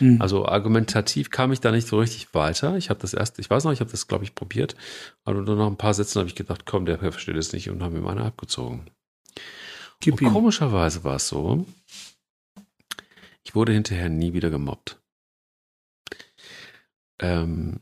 Mhm. 0.00 0.20
Also 0.20 0.46
argumentativ 0.46 1.30
kam 1.30 1.52
ich 1.52 1.60
da 1.60 1.70
nicht 1.72 1.88
so 1.88 1.98
richtig 1.98 2.32
weiter. 2.34 2.76
Ich 2.76 2.90
habe 2.90 3.00
das 3.00 3.14
erst, 3.14 3.38
ich 3.38 3.50
weiß 3.50 3.64
noch, 3.64 3.72
ich 3.72 3.80
habe 3.80 3.90
das, 3.90 4.06
glaube 4.06 4.24
ich, 4.24 4.34
probiert. 4.34 4.76
Aber 5.24 5.40
nur 5.40 5.56
nach 5.56 5.66
ein 5.66 5.76
paar 5.76 5.94
Sätzen 5.94 6.20
habe 6.20 6.28
ich 6.28 6.36
gedacht, 6.36 6.64
komm, 6.66 6.86
der 6.86 6.98
versteht 6.98 7.36
es 7.36 7.52
nicht 7.52 7.70
und 7.70 7.82
habe 7.82 7.96
mir 7.96 8.02
meine 8.02 8.22
abgezogen. 8.22 8.86
Und 10.06 10.16
komischerweise 10.32 11.02
war 11.04 11.16
es 11.16 11.28
so, 11.28 11.66
ich 13.42 13.54
wurde 13.54 13.72
hinterher 13.72 14.08
nie 14.08 14.32
wieder 14.32 14.50
gemobbt. 14.50 15.00
Ähm, 17.20 17.80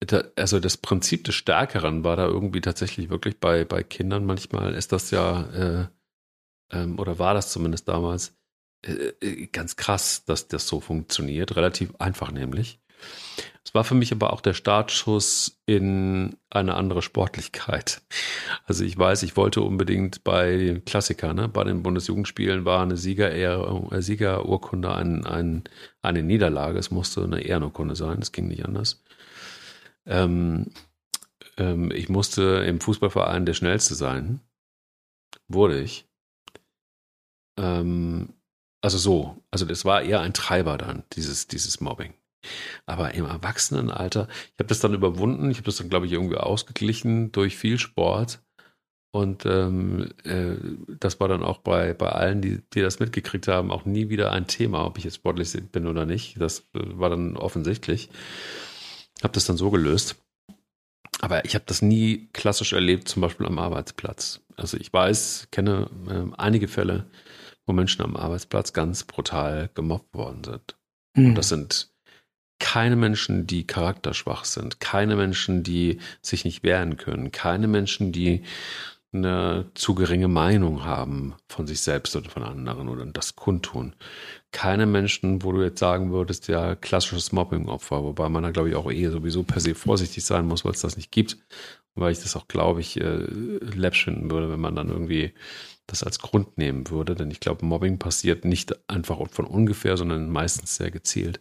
da, 0.00 0.24
also 0.36 0.60
das 0.60 0.76
Prinzip 0.76 1.24
des 1.24 1.34
Stärkeren 1.34 2.04
war 2.04 2.16
da 2.16 2.26
irgendwie 2.26 2.60
tatsächlich 2.60 3.10
wirklich 3.10 3.38
bei, 3.38 3.64
bei 3.64 3.82
Kindern 3.82 4.24
manchmal 4.24 4.74
ist 4.74 4.92
das 4.92 5.10
ja, 5.10 5.42
äh, 5.50 5.86
ähm, 6.70 6.98
oder 6.98 7.18
war 7.18 7.34
das 7.34 7.50
zumindest 7.50 7.88
damals, 7.88 8.37
ganz 9.52 9.76
krass, 9.76 10.24
dass 10.24 10.48
das 10.48 10.66
so 10.68 10.80
funktioniert. 10.80 11.56
Relativ 11.56 11.94
einfach 11.98 12.30
nämlich. 12.30 12.80
Es 13.64 13.74
war 13.74 13.84
für 13.84 13.94
mich 13.94 14.12
aber 14.12 14.32
auch 14.32 14.40
der 14.40 14.54
Startschuss 14.54 15.60
in 15.66 16.36
eine 16.48 16.74
andere 16.74 17.02
Sportlichkeit. 17.02 18.00
Also 18.64 18.82
ich 18.82 18.96
weiß, 18.96 19.22
ich 19.24 19.36
wollte 19.36 19.60
unbedingt 19.60 20.24
bei 20.24 20.80
Klassikern, 20.86 21.36
ne, 21.36 21.48
bei 21.48 21.64
den 21.64 21.82
Bundesjugendspielen 21.82 22.64
war 22.64 22.82
eine 22.82 22.94
äh, 22.94 24.02
Siegerurkunde 24.02 24.94
ein, 24.94 25.26
ein, 25.26 25.64
eine 26.00 26.22
Niederlage. 26.22 26.78
Es 26.78 26.90
musste 26.90 27.22
eine 27.22 27.42
Ehrenurkunde 27.42 27.94
sein, 27.94 28.20
es 28.22 28.32
ging 28.32 28.48
nicht 28.48 28.64
anders. 28.64 29.02
Ähm, 30.06 30.72
ähm, 31.58 31.90
ich 31.90 32.08
musste 32.08 32.64
im 32.66 32.80
Fußballverein 32.80 33.44
der 33.44 33.54
Schnellste 33.54 33.94
sein. 33.94 34.40
Wurde 35.46 35.80
ich. 35.80 36.06
Ähm, 37.58 38.32
also 38.80 38.98
so, 38.98 39.42
also 39.50 39.64
das 39.64 39.84
war 39.84 40.02
eher 40.02 40.20
ein 40.20 40.34
Treiber 40.34 40.78
dann, 40.78 41.04
dieses, 41.12 41.48
dieses 41.48 41.80
Mobbing. 41.80 42.14
Aber 42.86 43.14
im 43.14 43.26
Erwachsenenalter, 43.26 44.28
ich 44.30 44.58
habe 44.58 44.68
das 44.68 44.80
dann 44.80 44.94
überwunden, 44.94 45.50
ich 45.50 45.58
habe 45.58 45.66
das 45.66 45.76
dann, 45.76 45.88
glaube 45.88 46.06
ich, 46.06 46.12
irgendwie 46.12 46.36
ausgeglichen 46.36 47.32
durch 47.32 47.56
viel 47.56 47.78
Sport. 47.78 48.40
Und 49.10 49.46
ähm, 49.46 50.10
äh, 50.24 50.56
das 51.00 51.18
war 51.18 51.28
dann 51.28 51.42
auch 51.42 51.58
bei, 51.58 51.94
bei 51.94 52.10
allen, 52.10 52.42
die, 52.42 52.60
die 52.74 52.82
das 52.82 53.00
mitgekriegt 53.00 53.48
haben, 53.48 53.72
auch 53.72 53.84
nie 53.84 54.10
wieder 54.10 54.32
ein 54.32 54.46
Thema, 54.46 54.84
ob 54.84 54.98
ich 54.98 55.04
jetzt 55.04 55.16
sportlich 55.16 55.52
bin 55.72 55.86
oder 55.86 56.04
nicht. 56.04 56.40
Das 56.40 56.60
äh, 56.74 56.98
war 56.98 57.10
dann 57.10 57.36
offensichtlich. 57.36 58.10
Habe 59.22 59.32
das 59.32 59.46
dann 59.46 59.56
so 59.56 59.70
gelöst. 59.70 60.16
Aber 61.20 61.44
ich 61.44 61.54
habe 61.54 61.64
das 61.66 61.82
nie 61.82 62.28
klassisch 62.32 62.74
erlebt, 62.74 63.08
zum 63.08 63.22
Beispiel 63.22 63.46
am 63.46 63.58
Arbeitsplatz. 63.58 64.40
Also 64.56 64.76
ich 64.76 64.92
weiß, 64.92 65.48
kenne 65.50 65.90
äh, 66.08 66.34
einige 66.36 66.68
Fälle, 66.68 67.06
wo 67.68 67.72
Menschen 67.72 68.02
am 68.02 68.16
Arbeitsplatz 68.16 68.72
ganz 68.72 69.04
brutal 69.04 69.70
gemobbt 69.74 70.14
worden 70.14 70.42
sind. 70.42 70.76
Mhm. 71.14 71.26
Und 71.26 71.34
das 71.36 71.48
sind 71.50 71.90
keine 72.58 72.96
Menschen, 72.96 73.46
die 73.46 73.66
charakterschwach 73.66 74.44
sind, 74.44 74.80
keine 74.80 75.14
Menschen, 75.14 75.62
die 75.62 76.00
sich 76.22 76.44
nicht 76.44 76.64
wehren 76.64 76.96
können, 76.96 77.30
keine 77.30 77.68
Menschen, 77.68 78.10
die 78.10 78.42
eine 79.12 79.70
zu 79.74 79.94
geringe 79.94 80.28
Meinung 80.28 80.84
haben 80.84 81.34
von 81.48 81.66
sich 81.66 81.80
selbst 81.80 82.14
oder 82.14 82.28
von 82.28 82.42
anderen 82.42 82.88
oder 82.88 83.06
das 83.06 83.36
kundtun. 83.36 83.94
Keine 84.52 84.86
Menschen, 84.86 85.42
wo 85.42 85.52
du 85.52 85.62
jetzt 85.62 85.78
sagen 85.78 86.12
würdest, 86.12 86.48
ja, 86.48 86.74
klassisches 86.74 87.32
Mobbing-Opfer, 87.32 88.04
wobei 88.04 88.28
man 88.28 88.42
da, 88.42 88.50
glaube 88.50 88.68
ich, 88.68 88.74
auch 88.76 88.90
eher 88.90 89.10
sowieso 89.10 89.44
per 89.44 89.60
se 89.60 89.74
vorsichtig 89.74 90.24
sein 90.24 90.46
muss, 90.46 90.64
weil 90.64 90.72
es 90.72 90.80
das 90.80 90.96
nicht 90.96 91.10
gibt. 91.10 91.38
Weil 91.94 92.12
ich 92.12 92.20
das 92.20 92.36
auch, 92.36 92.48
glaube 92.48 92.80
ich, 92.80 93.00
äh, 93.00 93.16
läppisch 93.16 94.04
finden 94.04 94.30
würde, 94.30 94.50
wenn 94.50 94.60
man 94.60 94.76
dann 94.76 94.88
irgendwie 94.88 95.32
das 95.86 96.04
als 96.04 96.18
Grund 96.20 96.58
nehmen 96.58 96.90
würde. 96.90 97.14
Denn 97.14 97.30
ich 97.30 97.40
glaube, 97.40 97.64
Mobbing 97.66 97.98
passiert 97.98 98.44
nicht 98.44 98.74
einfach 98.88 99.18
von 99.30 99.46
ungefähr, 99.46 99.96
sondern 99.96 100.30
meistens 100.30 100.76
sehr 100.76 100.90
gezielt. 100.90 101.40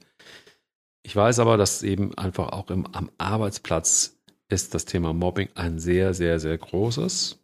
Ich 1.03 1.15
weiß 1.15 1.39
aber, 1.39 1.58
dass 1.58 1.84
eben 1.84 2.17
einfach 2.17 2.49
auch 2.49 2.69
im, 2.69 2.88
am 2.88 3.12
Arbeitsplatz 3.17 4.17
ist 4.49 4.73
das 4.73 4.86
Thema 4.86 5.13
Mobbing 5.13 5.49
ein 5.56 5.80
sehr, 5.80 6.13
sehr, 6.13 6.39
sehr 6.39 6.58
großes. 6.58 7.39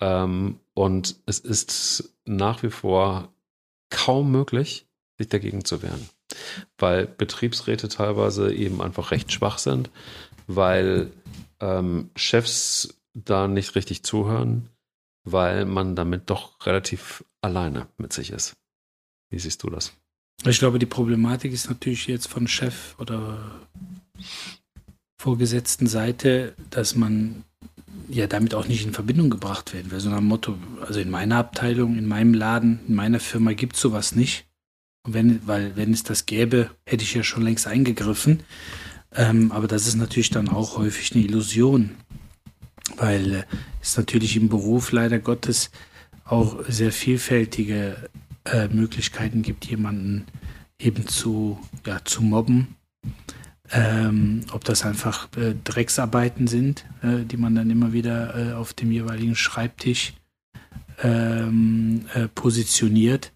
Ähm, 0.00 0.60
und 0.74 1.16
es 1.26 1.38
ist 1.38 2.12
nach 2.24 2.62
wie 2.62 2.70
vor 2.70 3.32
kaum 3.90 4.30
möglich, 4.30 4.86
sich 5.18 5.28
dagegen 5.28 5.64
zu 5.64 5.82
wehren. 5.82 6.08
Weil 6.78 7.06
Betriebsräte 7.06 7.88
teilweise 7.88 8.52
eben 8.52 8.82
einfach 8.82 9.10
recht 9.10 9.32
schwach 9.32 9.58
sind, 9.58 9.90
weil 10.46 11.10
ähm, 11.60 12.10
Chefs 12.16 12.94
da 13.14 13.48
nicht 13.48 13.74
richtig 13.74 14.02
zuhören, 14.02 14.68
weil 15.24 15.64
man 15.64 15.96
damit 15.96 16.28
doch 16.30 16.66
relativ 16.66 17.24
alleine 17.40 17.88
mit 17.96 18.12
sich 18.12 18.30
ist. 18.30 18.56
Wie 19.30 19.38
siehst 19.38 19.62
du 19.62 19.70
das? 19.70 19.92
Ich 20.44 20.58
glaube, 20.58 20.78
die 20.78 20.86
Problematik 20.86 21.52
ist 21.52 21.68
natürlich 21.68 22.06
jetzt 22.06 22.28
von 22.28 22.46
Chef 22.46 22.94
oder 22.98 23.58
vorgesetzten 25.18 25.86
Seite, 25.86 26.54
dass 26.70 26.94
man 26.94 27.44
ja 28.08 28.26
damit 28.26 28.54
auch 28.54 28.68
nicht 28.68 28.84
in 28.84 28.92
Verbindung 28.92 29.30
gebracht 29.30 29.74
werden 29.74 29.90
will. 29.90 30.00
So 30.00 30.10
Motto, 30.20 30.56
also 30.86 31.00
in 31.00 31.10
meiner 31.10 31.36
Abteilung, 31.36 31.96
in 31.96 32.06
meinem 32.06 32.34
Laden, 32.34 32.80
in 32.88 32.94
meiner 32.94 33.20
Firma 33.20 33.52
gibt 33.52 33.76
es 33.76 33.82
sowas 33.82 34.14
nicht. 34.14 34.46
Und 35.04 35.14
wenn, 35.14 35.46
weil 35.46 35.76
wenn 35.76 35.92
es 35.92 36.02
das 36.02 36.26
gäbe, 36.26 36.70
hätte 36.84 37.04
ich 37.04 37.14
ja 37.14 37.22
schon 37.22 37.42
längst 37.42 37.66
eingegriffen. 37.66 38.40
Ähm, 39.14 39.52
aber 39.52 39.68
das 39.68 39.86
ist 39.86 39.96
natürlich 39.96 40.30
dann 40.30 40.48
auch 40.48 40.76
häufig 40.76 41.14
eine 41.14 41.24
Illusion 41.24 41.90
weil 42.96 43.34
äh, 43.34 43.44
es 43.82 43.96
natürlich 43.96 44.36
im 44.36 44.48
Beruf 44.48 44.92
leider 44.92 45.18
Gottes 45.18 45.70
auch 46.24 46.64
sehr 46.68 46.92
vielfältige 46.92 48.08
äh, 48.44 48.68
Möglichkeiten 48.68 49.42
gibt, 49.42 49.64
jemanden 49.66 50.26
eben 50.78 51.06
zu, 51.06 51.58
ja, 51.86 52.04
zu 52.04 52.22
mobben. 52.22 52.76
Ähm, 53.72 54.42
ob 54.52 54.64
das 54.64 54.84
einfach 54.84 55.28
äh, 55.36 55.54
Drecksarbeiten 55.64 56.46
sind, 56.46 56.86
äh, 57.02 57.24
die 57.24 57.36
man 57.36 57.54
dann 57.54 57.70
immer 57.70 57.92
wieder 57.92 58.52
äh, 58.52 58.52
auf 58.52 58.74
dem 58.74 58.92
jeweiligen 58.92 59.34
Schreibtisch 59.34 60.14
ähm, 61.02 62.06
äh, 62.14 62.28
positioniert. 62.28 63.32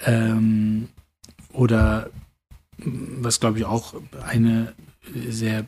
Ähm, 0.00 0.88
oder 1.52 2.10
was 2.78 3.40
glaube 3.40 3.58
ich 3.58 3.64
auch 3.64 3.94
eine 4.26 4.74
sehr 5.28 5.66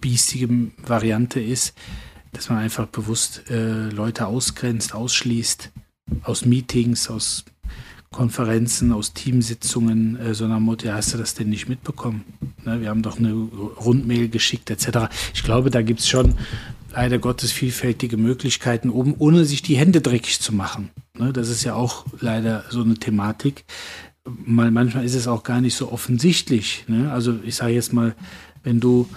biestige 0.00 0.70
Variante 0.78 1.40
ist, 1.40 1.74
dass 2.32 2.48
man 2.48 2.58
einfach 2.58 2.86
bewusst 2.86 3.50
äh, 3.50 3.90
Leute 3.90 4.26
ausgrenzt, 4.26 4.94
ausschließt 4.94 5.72
aus 6.22 6.44
Meetings, 6.44 7.10
aus 7.10 7.44
Konferenzen, 8.10 8.92
aus 8.92 9.12
Teamsitzungen, 9.12 10.16
äh, 10.16 10.34
sondern 10.34 10.62
Motto, 10.62 10.86
ja, 10.86 10.94
hast 10.94 11.14
du 11.14 11.18
das 11.18 11.34
denn 11.34 11.48
nicht 11.48 11.68
mitbekommen? 11.68 12.24
Ne, 12.64 12.80
wir 12.80 12.88
haben 12.88 13.02
doch 13.02 13.18
eine 13.18 13.32
Rundmail 13.32 14.28
geschickt, 14.28 14.70
etc. 14.70 15.08
Ich 15.34 15.42
glaube, 15.42 15.70
da 15.70 15.82
gibt 15.82 16.00
es 16.00 16.08
schon 16.08 16.34
leider 16.92 17.18
Gottes 17.18 17.52
vielfältige 17.52 18.16
Möglichkeiten, 18.16 18.90
um, 18.90 19.14
ohne 19.18 19.44
sich 19.44 19.62
die 19.62 19.76
Hände 19.76 20.00
dreckig 20.00 20.40
zu 20.40 20.54
machen. 20.54 20.90
Ne, 21.18 21.32
das 21.32 21.48
ist 21.48 21.64
ja 21.64 21.74
auch 21.74 22.06
leider 22.20 22.64
so 22.70 22.82
eine 22.82 22.94
Thematik. 22.94 23.64
Mal, 24.24 24.70
manchmal 24.70 25.04
ist 25.04 25.14
es 25.14 25.26
auch 25.26 25.42
gar 25.42 25.60
nicht 25.60 25.74
so 25.74 25.90
offensichtlich. 25.90 26.84
Ne? 26.88 27.10
Also 27.10 27.38
ich 27.44 27.56
sage 27.56 27.72
jetzt 27.72 27.92
mal, 27.92 28.14
wenn 28.62 28.80
du 28.80 29.08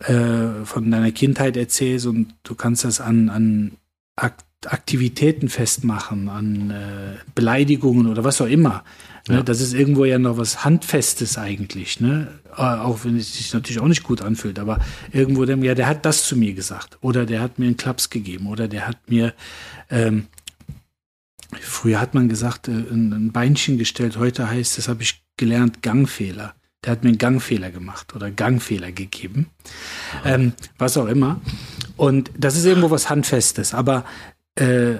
äh, 0.00 0.64
von 0.64 0.90
deiner 0.90 1.12
Kindheit 1.12 1.56
erzählst 1.56 2.06
und 2.06 2.34
du 2.42 2.54
kannst 2.54 2.84
das 2.84 3.00
an, 3.00 3.30
an 3.30 3.72
Aktivitäten 4.16 5.48
festmachen, 5.48 6.28
an 6.28 6.70
äh, 6.70 7.16
Beleidigungen 7.34 8.06
oder 8.06 8.24
was 8.24 8.40
auch 8.40 8.46
immer. 8.46 8.84
Ne? 9.28 9.36
Ja. 9.36 9.42
Das 9.42 9.60
ist 9.60 9.72
irgendwo 9.72 10.04
ja 10.04 10.18
noch 10.18 10.36
was 10.36 10.64
Handfestes 10.64 11.38
eigentlich, 11.38 12.00
ne? 12.00 12.28
Äh, 12.56 12.62
auch 12.62 13.04
wenn 13.04 13.16
es 13.16 13.34
sich 13.34 13.52
natürlich 13.52 13.80
auch 13.80 13.88
nicht 13.88 14.02
gut 14.02 14.22
anfühlt, 14.22 14.58
aber 14.58 14.80
irgendwo 15.12 15.44
dem, 15.44 15.64
ja, 15.64 15.74
der 15.74 15.86
hat 15.86 16.04
das 16.04 16.26
zu 16.26 16.36
mir 16.36 16.54
gesagt 16.54 16.98
oder 17.00 17.26
der 17.26 17.40
hat 17.40 17.58
mir 17.58 17.66
einen 17.66 17.76
Klaps 17.76 18.10
gegeben 18.10 18.46
oder 18.46 18.68
der 18.68 18.86
hat 18.86 18.98
mir 19.08 19.34
ähm, 19.90 20.26
Früher 21.60 22.00
hat 22.00 22.14
man 22.14 22.28
gesagt, 22.28 22.66
äh, 22.66 22.72
ein 22.72 23.30
Beinchen 23.30 23.78
gestellt, 23.78 24.16
heute 24.16 24.50
heißt, 24.50 24.76
das 24.76 24.88
habe 24.88 25.02
ich 25.02 25.22
gelernt, 25.36 25.82
Gangfehler 25.82 26.54
der 26.84 26.92
hat 26.92 27.02
mir 27.02 27.10
einen 27.10 27.18
Gangfehler 27.18 27.70
gemacht 27.70 28.14
oder 28.14 28.30
Gangfehler 28.30 28.92
gegeben, 28.92 29.48
ähm, 30.24 30.52
was 30.78 30.96
auch 30.96 31.06
immer. 31.06 31.40
Und 31.96 32.30
das 32.36 32.56
ist 32.56 32.64
irgendwo 32.64 32.90
was 32.90 33.08
Handfestes, 33.08 33.74
aber 33.74 34.04
äh, 34.56 34.96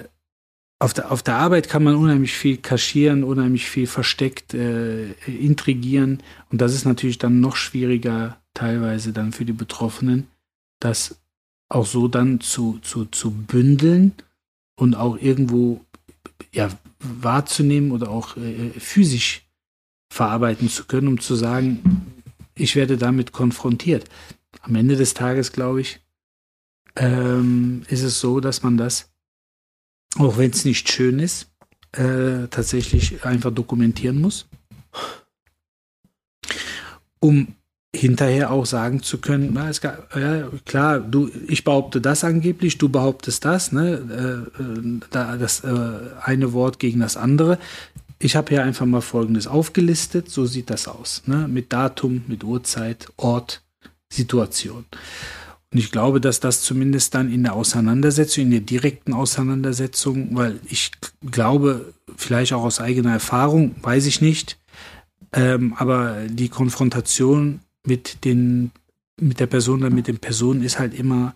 auf 0.79 0.93
der, 0.93 1.11
auf 1.11 1.23
der 1.23 1.35
Arbeit 1.35 1.69
kann 1.69 1.83
man 1.83 1.95
unheimlich 1.95 2.33
viel 2.33 2.57
kaschieren, 2.57 3.23
unheimlich 3.23 3.69
viel 3.69 3.87
versteckt 3.87 4.53
äh, 4.53 5.11
intrigieren 5.25 6.21
und 6.51 6.61
das 6.61 6.73
ist 6.73 6.85
natürlich 6.85 7.17
dann 7.17 7.39
noch 7.39 7.55
schwieriger 7.55 8.37
teilweise 8.53 9.13
dann 9.13 9.31
für 9.31 9.45
die 9.45 9.53
Betroffenen, 9.53 10.27
das 10.79 11.15
auch 11.69 11.85
so 11.85 12.07
dann 12.07 12.39
zu, 12.41 12.79
zu, 12.81 13.05
zu 13.05 13.31
bündeln 13.31 14.13
und 14.75 14.95
auch 14.95 15.17
irgendwo 15.17 15.81
ja, 16.51 16.69
wahrzunehmen 16.99 17.91
oder 17.91 18.09
auch 18.09 18.37
äh, 18.37 18.71
physisch 18.71 19.45
verarbeiten 20.11 20.69
zu 20.69 20.85
können, 20.85 21.07
um 21.07 21.19
zu 21.19 21.35
sagen, 21.35 22.05
ich 22.55 22.75
werde 22.75 22.97
damit 22.97 23.31
konfrontiert. 23.31 24.05
Am 24.61 24.75
Ende 24.75 24.95
des 24.95 25.13
Tages, 25.13 25.51
glaube 25.51 25.81
ich, 25.81 25.99
ähm, 26.95 27.83
ist 27.89 28.03
es 28.03 28.19
so, 28.19 28.39
dass 28.39 28.63
man 28.63 28.77
das, 28.77 29.11
auch 30.17 30.37
wenn 30.37 30.51
es 30.51 30.65
nicht 30.65 30.89
schön 30.89 31.19
ist, 31.19 31.49
äh, 31.93 32.47
tatsächlich 32.49 33.23
einfach 33.25 33.51
dokumentieren 33.51 34.21
muss, 34.21 34.47
um 37.19 37.55
hinterher 37.95 38.51
auch 38.51 38.65
sagen 38.65 39.01
zu 39.01 39.19
können, 39.19 39.51
na, 39.53 39.69
es 39.69 39.81
gab, 39.81 40.15
ja, 40.15 40.49
klar, 40.65 40.99
du, 40.99 41.29
ich 41.47 41.63
behaupte 41.63 42.01
das 42.01 42.23
angeblich, 42.23 42.77
du 42.77 42.89
behauptest 42.89 43.45
das, 43.45 43.71
ne, 43.71 44.47
äh, 44.59 44.61
äh 44.61 44.99
da, 45.11 45.37
das 45.37 45.63
äh, 45.63 45.99
eine 46.21 46.53
Wort 46.53 46.79
gegen 46.79 46.99
das 46.99 47.17
andere. 47.17 47.57
Ich 48.19 48.35
habe 48.35 48.49
hier 48.49 48.63
einfach 48.63 48.85
mal 48.85 49.01
Folgendes 49.01 49.47
aufgelistet, 49.47 50.29
so 50.29 50.45
sieht 50.45 50.69
das 50.69 50.87
aus, 50.87 51.23
ne, 51.25 51.47
mit 51.47 51.71
Datum, 51.73 52.23
mit 52.27 52.43
Uhrzeit, 52.43 53.07
Ort, 53.17 53.63
Situation. 54.09 54.85
Und 55.75 55.79
ich 55.79 55.91
glaube, 55.91 56.21
dass 56.21 56.39
das 56.39 56.61
zumindest 56.61 57.15
dann 57.15 57.29
in 57.29 57.43
der 57.43 57.51
Auseinandersetzung, 57.51 58.45
in 58.45 58.51
der 58.51 58.61
direkten 58.61 59.11
Auseinandersetzung, 59.11 60.29
weil 60.31 60.57
ich 60.69 60.89
glaube, 61.29 61.93
vielleicht 62.15 62.53
auch 62.53 62.63
aus 62.63 62.79
eigener 62.79 63.11
Erfahrung, 63.11 63.75
weiß 63.81 64.05
ich 64.05 64.21
nicht, 64.21 64.57
ähm, 65.33 65.73
aber 65.73 66.27
die 66.29 66.47
Konfrontation 66.47 67.59
mit 67.85 68.23
den, 68.23 68.71
mit 69.19 69.41
der 69.41 69.47
Person 69.47 69.81
oder 69.81 69.89
mit 69.89 70.07
den 70.07 70.17
Personen 70.17 70.63
ist 70.63 70.79
halt 70.79 70.97
immer, 70.97 71.35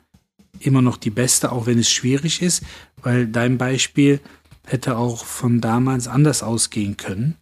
immer 0.61 0.81
noch 0.81 0.95
die 0.95 1.09
beste, 1.09 1.51
auch 1.51 1.65
wenn 1.65 1.77
es 1.77 1.89
schwierig 1.89 2.41
ist, 2.41 2.63
weil 3.03 3.27
dein 3.27 3.57
Beispiel 3.57 4.21
hätte 4.65 4.95
auch 4.95 5.25
von 5.25 5.59
damals 5.59 6.07
anders 6.07 6.43
ausgehen 6.43 6.95
können. 6.95 7.35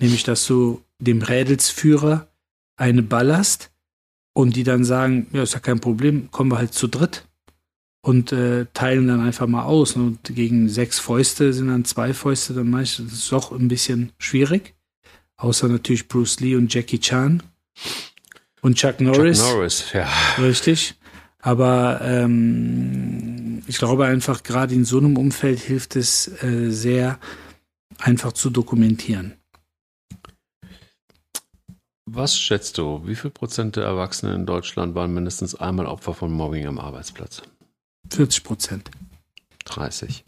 Nämlich, 0.00 0.22
dass 0.22 0.46
du 0.46 0.80
dem 0.98 1.20
Rädelsführer 1.20 2.26
eine 2.78 3.02
ballerst 3.02 3.70
und 4.38 4.54
die 4.54 4.62
dann 4.62 4.84
sagen, 4.84 5.26
ja, 5.32 5.42
ist 5.42 5.54
ja 5.54 5.58
kein 5.58 5.80
Problem, 5.80 6.30
kommen 6.30 6.52
wir 6.52 6.58
halt 6.58 6.72
zu 6.72 6.86
dritt 6.86 7.24
und 8.02 8.30
äh, 8.30 8.66
teilen 8.72 9.08
dann 9.08 9.18
einfach 9.18 9.48
mal 9.48 9.64
aus. 9.64 9.96
Und 9.96 10.20
gegen 10.22 10.68
sechs 10.68 11.00
Fäuste 11.00 11.52
sind 11.52 11.66
dann 11.66 11.84
zwei 11.84 12.14
Fäuste, 12.14 12.54
dann 12.54 12.70
meistens 12.70 13.12
ist 13.12 13.18
es 13.18 13.28
doch 13.30 13.50
ein 13.50 13.66
bisschen 13.66 14.12
schwierig. 14.16 14.76
Außer 15.38 15.66
natürlich 15.66 16.06
Bruce 16.06 16.38
Lee 16.38 16.54
und 16.54 16.72
Jackie 16.72 17.00
Chan. 17.00 17.42
Und 18.60 18.76
Chuck 18.76 19.00
Norris. 19.00 19.40
Chuck 19.40 19.54
Norris, 19.54 19.92
ja. 19.92 20.08
Richtig. 20.38 20.94
Aber 21.40 22.00
ähm, 22.04 23.64
ich 23.66 23.78
glaube 23.78 24.06
einfach, 24.06 24.44
gerade 24.44 24.72
in 24.72 24.84
so 24.84 24.98
einem 24.98 25.16
Umfeld 25.16 25.58
hilft 25.58 25.96
es 25.96 26.28
äh, 26.44 26.70
sehr, 26.70 27.18
einfach 27.98 28.34
zu 28.34 28.50
dokumentieren. 28.50 29.37
Was 32.10 32.38
schätzt 32.38 32.78
du, 32.78 33.02
wie 33.04 33.14
viel 33.14 33.30
Prozent 33.30 33.76
der 33.76 33.84
Erwachsenen 33.84 34.34
in 34.34 34.46
Deutschland 34.46 34.94
waren 34.94 35.12
mindestens 35.12 35.54
einmal 35.54 35.84
Opfer 35.84 36.14
von 36.14 36.32
Mobbing 36.32 36.66
am 36.66 36.78
Arbeitsplatz? 36.78 37.42
40 38.10 38.44
Prozent. 38.44 38.90
30. 39.66 40.24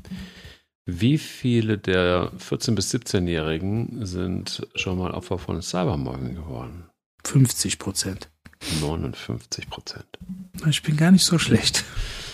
Wie 0.85 1.17
viele 1.17 1.79
der 1.79 2.33
14- 2.33 2.75
bis 2.75 2.93
17-Jährigen 2.95 4.05
sind 4.05 4.67
schon 4.75 4.99
mal 4.99 5.13
Opfer 5.13 5.39
von 5.39 5.63
Cybermobbing 5.63 6.35
geworden? 6.35 6.85
50 7.25 7.79
Prozent. 7.79 8.29
59 8.83 9.71
Prozent. 9.71 10.05
Ich 10.69 10.83
bin 10.83 10.99
gar 10.99 11.11
nicht 11.11 11.25
so 11.25 11.39
schlecht. 11.39 11.85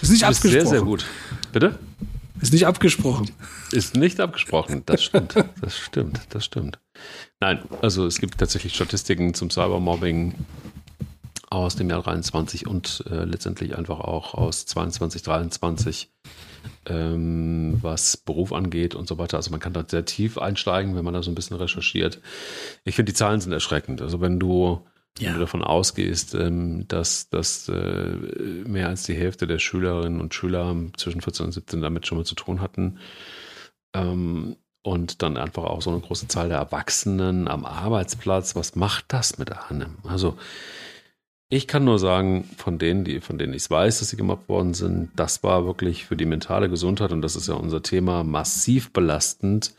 Ist 0.02 0.10
nicht 0.10 0.24
abgesprochen. 0.24 0.50
Sehr, 0.50 0.66
sehr 0.66 0.82
gut. 0.82 1.06
Bitte? 1.52 1.78
Ist 2.40 2.52
nicht 2.52 2.66
abgesprochen. 2.66 3.30
Ist 3.72 3.96
nicht 3.96 4.20
abgesprochen. 4.20 4.82
Das 4.86 5.02
stimmt. 5.02 5.34
Das 5.60 5.78
stimmt. 5.78 6.20
Das 6.30 6.44
stimmt. 6.44 6.78
Nein, 7.40 7.60
also 7.82 8.06
es 8.06 8.18
gibt 8.18 8.38
tatsächlich 8.38 8.74
Statistiken 8.74 9.34
zum 9.34 9.50
Cybermobbing 9.50 10.34
aus 11.50 11.76
dem 11.76 11.90
Jahr 11.90 12.02
23 12.02 12.66
und 12.66 13.04
äh, 13.10 13.24
letztendlich 13.24 13.76
einfach 13.76 14.00
auch 14.00 14.34
aus 14.34 14.66
22, 14.66 15.22
23, 15.22 16.10
ähm, 16.86 17.78
was 17.80 18.16
Beruf 18.16 18.52
angeht 18.52 18.94
und 18.94 19.08
so 19.08 19.18
weiter. 19.18 19.36
Also 19.36 19.50
man 19.50 19.60
kann 19.60 19.72
da 19.72 19.84
sehr 19.86 20.04
tief 20.04 20.38
einsteigen, 20.38 20.96
wenn 20.96 21.04
man 21.04 21.14
da 21.14 21.22
so 21.22 21.30
ein 21.30 21.34
bisschen 21.34 21.56
recherchiert. 21.56 22.20
Ich 22.84 22.96
finde, 22.96 23.12
die 23.12 23.16
Zahlen 23.16 23.40
sind 23.40 23.52
erschreckend. 23.52 24.02
Also 24.02 24.20
wenn 24.20 24.40
du, 24.40 24.84
ja. 25.18 25.28
wenn 25.28 25.34
du 25.34 25.40
davon 25.40 25.64
ausgehst, 25.64 26.34
ähm, 26.34 26.86
dass, 26.88 27.28
dass 27.28 27.68
äh, 27.68 28.16
mehr 28.66 28.88
als 28.88 29.04
die 29.04 29.14
Hälfte 29.14 29.46
der 29.46 29.58
Schülerinnen 29.58 30.20
und 30.20 30.34
Schüler 30.34 30.74
zwischen 30.96 31.20
14 31.20 31.46
und 31.46 31.52
17 31.52 31.80
damit 31.82 32.06
schon 32.06 32.18
mal 32.18 32.24
zu 32.24 32.34
tun 32.34 32.60
hatten, 32.60 32.98
ähm, 33.94 34.56
und 34.86 35.22
dann 35.22 35.36
einfach 35.36 35.64
auch 35.64 35.82
so 35.82 35.90
eine 35.90 35.98
große 35.98 36.28
Zahl 36.28 36.48
der 36.48 36.58
Erwachsenen 36.58 37.48
am 37.48 37.64
Arbeitsplatz. 37.64 38.54
Was 38.54 38.76
macht 38.76 39.06
das 39.08 39.36
mit 39.36 39.50
einem? 39.52 39.96
Also 40.04 40.38
ich 41.48 41.66
kann 41.66 41.84
nur 41.84 41.98
sagen, 41.98 42.48
von 42.56 42.78
denen, 42.78 43.04
die, 43.04 43.20
von 43.20 43.36
denen 43.36 43.52
ich 43.52 43.68
weiß, 43.68 43.98
dass 43.98 44.10
sie 44.10 44.16
gemobbt 44.16 44.48
worden 44.48 44.74
sind, 44.74 45.10
das 45.16 45.42
war 45.42 45.64
wirklich 45.64 46.06
für 46.06 46.16
die 46.16 46.24
mentale 46.24 46.68
Gesundheit, 46.68 47.12
und 47.12 47.22
das 47.22 47.36
ist 47.36 47.48
ja 47.48 47.54
unser 47.54 47.82
Thema, 47.82 48.22
massiv 48.22 48.92
belastend, 48.92 49.74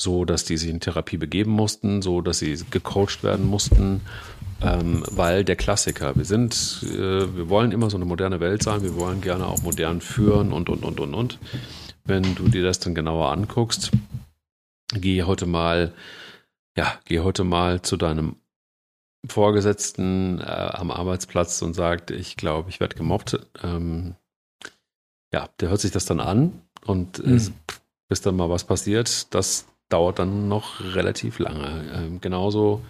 so 0.00 0.24
dass 0.24 0.44
die 0.44 0.56
sich 0.56 0.70
in 0.70 0.80
Therapie 0.80 1.18
begeben 1.18 1.52
mussten, 1.52 2.02
so 2.02 2.20
dass 2.20 2.38
sie 2.38 2.58
gecoacht 2.70 3.22
werden 3.22 3.46
mussten, 3.46 4.00
ähm, 4.62 5.04
weil 5.10 5.44
der 5.44 5.56
Klassiker, 5.56 6.16
wir 6.16 6.24
sind, 6.24 6.82
äh, 6.84 7.36
wir 7.36 7.48
wollen 7.48 7.72
immer 7.72 7.90
so 7.90 7.96
eine 7.96 8.06
moderne 8.06 8.40
Welt 8.40 8.62
sein, 8.62 8.82
wir 8.82 8.96
wollen 8.96 9.20
gerne 9.20 9.46
auch 9.46 9.62
modern 9.62 10.00
führen 10.00 10.52
und, 10.52 10.68
und, 10.68 10.84
und, 10.84 11.00
und, 11.00 11.14
und. 11.14 11.38
Wenn 12.04 12.34
du 12.34 12.48
dir 12.48 12.62
das 12.62 12.80
dann 12.80 12.94
genauer 12.94 13.30
anguckst, 13.30 13.90
geh 14.94 15.22
heute 15.22 15.46
mal, 15.46 15.92
ja, 16.76 16.94
geh 17.04 17.20
heute 17.20 17.44
mal 17.44 17.82
zu 17.82 17.96
deinem 17.96 18.36
Vorgesetzten 19.26 20.40
äh, 20.40 20.44
am 20.44 20.90
Arbeitsplatz 20.90 21.60
und 21.60 21.74
sagt, 21.74 22.10
ich 22.10 22.36
glaube, 22.36 22.70
ich 22.70 22.80
werde 22.80 22.96
gemobbt. 22.96 23.38
Ähm, 23.62 24.14
ja, 25.32 25.48
der 25.60 25.68
hört 25.68 25.80
sich 25.80 25.90
das 25.90 26.06
dann 26.06 26.20
an 26.20 26.62
und 26.86 27.24
mhm. 27.24 27.34
es, 27.34 27.52
bis 28.08 28.22
dann 28.22 28.36
mal 28.36 28.50
was 28.50 28.64
passiert, 28.64 29.32
das 29.34 29.66
dauert 29.90 30.18
dann 30.18 30.48
noch 30.48 30.80
relativ 30.94 31.38
lange. 31.38 31.84
Ähm, 31.94 32.20
genauso 32.20 32.82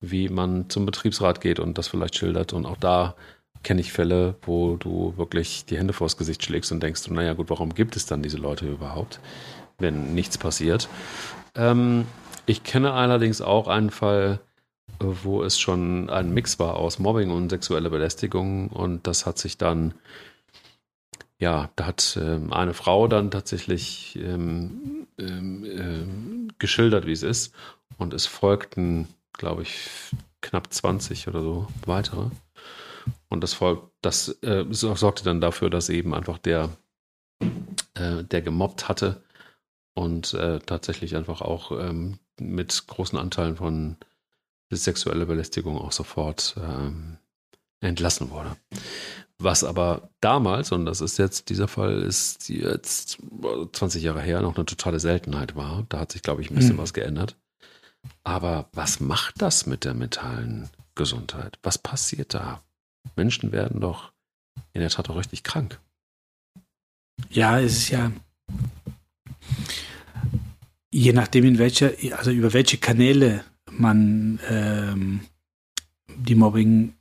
wie 0.00 0.28
man 0.28 0.68
zum 0.70 0.86
Betriebsrat 0.86 1.40
geht 1.40 1.60
und 1.60 1.78
das 1.78 1.88
vielleicht 1.88 2.16
schildert. 2.16 2.52
Und 2.52 2.66
auch 2.66 2.76
da 2.76 3.14
kenne 3.62 3.80
ich 3.80 3.92
Fälle, 3.92 4.36
wo 4.42 4.76
du 4.76 5.14
wirklich 5.16 5.64
die 5.64 5.76
Hände 5.76 5.92
vors 5.92 6.16
Gesicht 6.16 6.44
schlägst 6.44 6.72
und 6.72 6.82
denkst, 6.82 7.08
naja 7.08 7.32
gut, 7.34 7.50
warum 7.50 7.74
gibt 7.74 7.96
es 7.96 8.06
dann 8.06 8.22
diese 8.22 8.38
Leute 8.38 8.66
überhaupt, 8.66 9.20
wenn 9.78 10.14
nichts 10.14 10.38
passiert? 10.38 10.88
Ähm, 11.54 12.06
ich 12.46 12.62
kenne 12.62 12.92
allerdings 12.92 13.40
auch 13.40 13.68
einen 13.68 13.90
Fall, 13.90 14.40
wo 15.00 15.42
es 15.42 15.58
schon 15.58 16.10
ein 16.10 16.32
Mix 16.32 16.58
war 16.58 16.76
aus 16.76 16.98
Mobbing 16.98 17.30
und 17.30 17.50
sexueller 17.50 17.90
Belästigung 17.90 18.68
und 18.68 19.06
das 19.06 19.26
hat 19.26 19.38
sich 19.38 19.58
dann, 19.58 19.94
ja, 21.38 21.70
da 21.76 21.86
hat 21.86 22.18
ähm, 22.20 22.52
eine 22.52 22.74
Frau 22.74 23.08
dann 23.08 23.30
tatsächlich 23.30 24.16
ähm, 24.16 25.06
ähm, 25.18 25.64
ähm 25.64 26.48
geschildert, 26.58 27.06
wie 27.06 27.12
es 27.12 27.22
ist 27.22 27.54
und 27.98 28.12
es 28.12 28.26
folgten, 28.26 29.06
glaube 29.32 29.62
ich, 29.62 29.88
knapp 30.40 30.72
20 30.72 31.28
oder 31.28 31.42
so 31.42 31.68
weitere. 31.86 32.30
Und 33.28 33.42
das 33.42 33.54
folgt, 33.54 33.92
das 34.02 34.28
äh, 34.42 34.64
sorgte 34.70 35.24
dann 35.24 35.40
dafür, 35.40 35.70
dass 35.70 35.88
eben 35.88 36.14
einfach 36.14 36.38
der, 36.38 36.70
äh, 37.94 38.24
der 38.24 38.42
gemobbt 38.42 38.88
hatte 38.88 39.22
und 39.94 40.34
äh, 40.34 40.58
tatsächlich 40.60 41.16
einfach 41.16 41.40
auch 41.40 41.72
ähm, 41.72 42.18
mit 42.40 42.86
großen 42.86 43.18
Anteilen 43.18 43.56
von 43.56 43.96
sexuelle 44.70 45.26
Belästigung 45.26 45.78
auch 45.78 45.92
sofort 45.92 46.56
ähm, 46.58 47.18
entlassen 47.80 48.30
wurde. 48.30 48.56
Was 49.38 49.62
aber 49.62 50.10
damals, 50.20 50.72
und 50.72 50.84
das 50.84 51.00
ist 51.00 51.18
jetzt, 51.18 51.48
dieser 51.48 51.68
Fall 51.68 52.02
ist 52.02 52.48
jetzt 52.48 53.18
20 53.72 54.02
Jahre 54.02 54.20
her, 54.20 54.42
noch 54.42 54.56
eine 54.56 54.66
totale 54.66 54.98
Seltenheit 54.98 55.54
war. 55.54 55.86
Da 55.88 56.00
hat 56.00 56.12
sich, 56.12 56.22
glaube 56.22 56.42
ich, 56.42 56.50
ein 56.50 56.56
bisschen 56.56 56.76
mhm. 56.76 56.80
was 56.80 56.92
geändert. 56.92 57.36
Aber 58.24 58.68
was 58.72 58.98
macht 58.98 59.40
das 59.40 59.66
mit 59.66 59.84
der 59.84 59.94
mentalen 59.94 60.68
Gesundheit? 60.96 61.58
Was 61.62 61.78
passiert 61.78 62.34
da? 62.34 62.62
Menschen 63.14 63.52
werden 63.52 63.80
doch 63.80 64.12
in 64.72 64.80
der 64.80 64.90
Tat 64.90 65.08
auch 65.08 65.16
richtig 65.16 65.44
krank. 65.44 65.78
Ja, 67.30 67.60
es 67.60 67.72
ist 67.72 67.90
ja 67.90 68.10
je 70.90 71.12
nachdem 71.12 71.44
in 71.44 71.58
welcher, 71.58 71.92
also 72.16 72.30
über 72.30 72.52
welche 72.52 72.78
Kanäle 72.78 73.44
man 73.70 74.40
ähm, 74.48 75.20
die 76.16 76.34
Mobbing 76.34 76.94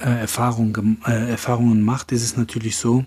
äh, 0.00 0.20
Erfahrung, 0.20 0.98
äh, 1.06 1.30
Erfahrungen 1.30 1.82
macht, 1.82 2.12
ist 2.12 2.22
es 2.22 2.36
natürlich 2.36 2.76
so, 2.76 3.04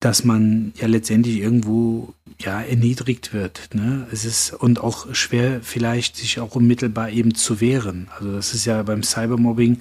dass 0.00 0.24
man 0.24 0.72
ja 0.76 0.86
letztendlich 0.86 1.38
irgendwo 1.38 2.14
ja 2.38 2.60
erniedrigt 2.62 3.32
wird. 3.34 3.70
Ne? 3.74 4.06
Es 4.10 4.24
ist 4.24 4.52
und 4.52 4.80
auch 4.80 5.14
schwer 5.14 5.60
vielleicht 5.62 6.16
sich 6.16 6.40
auch 6.40 6.54
unmittelbar 6.54 7.10
eben 7.10 7.34
zu 7.34 7.60
wehren. 7.60 8.08
Also 8.16 8.32
das 8.32 8.54
ist 8.54 8.64
ja 8.64 8.82
beim 8.82 9.02
Cybermobbing, 9.02 9.78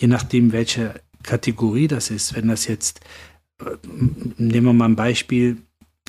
je 0.00 0.08
nachdem 0.08 0.52
welche 0.52 0.94
Kategorie 1.22 1.88
das 1.88 2.10
ist, 2.10 2.34
wenn 2.34 2.48
das 2.48 2.66
jetzt, 2.66 3.00
äh, 3.60 3.76
nehmen 4.38 4.66
wir 4.66 4.72
mal 4.72 4.86
ein 4.86 4.96
Beispiel, 4.96 5.58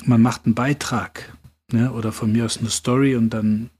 man 0.04 0.22
macht 0.22 0.46
einen 0.46 0.54
Beitrag 0.54 1.36
ne? 1.70 1.92
oder 1.92 2.12
von 2.12 2.32
mir 2.32 2.46
aus 2.46 2.58
eine 2.58 2.70
Story 2.70 3.14
und 3.14 3.30
dann 3.30 3.70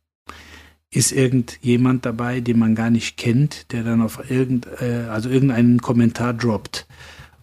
ist 0.94 1.12
irgendjemand 1.12 2.06
dabei, 2.06 2.40
den 2.40 2.58
man 2.58 2.74
gar 2.74 2.90
nicht 2.90 3.16
kennt, 3.16 3.72
der 3.72 3.82
dann 3.82 4.00
auf 4.00 4.30
irgend, 4.30 4.66
äh, 4.80 5.06
also 5.10 5.28
irgendeinen 5.28 5.80
Kommentar 5.80 6.32
droppt. 6.32 6.86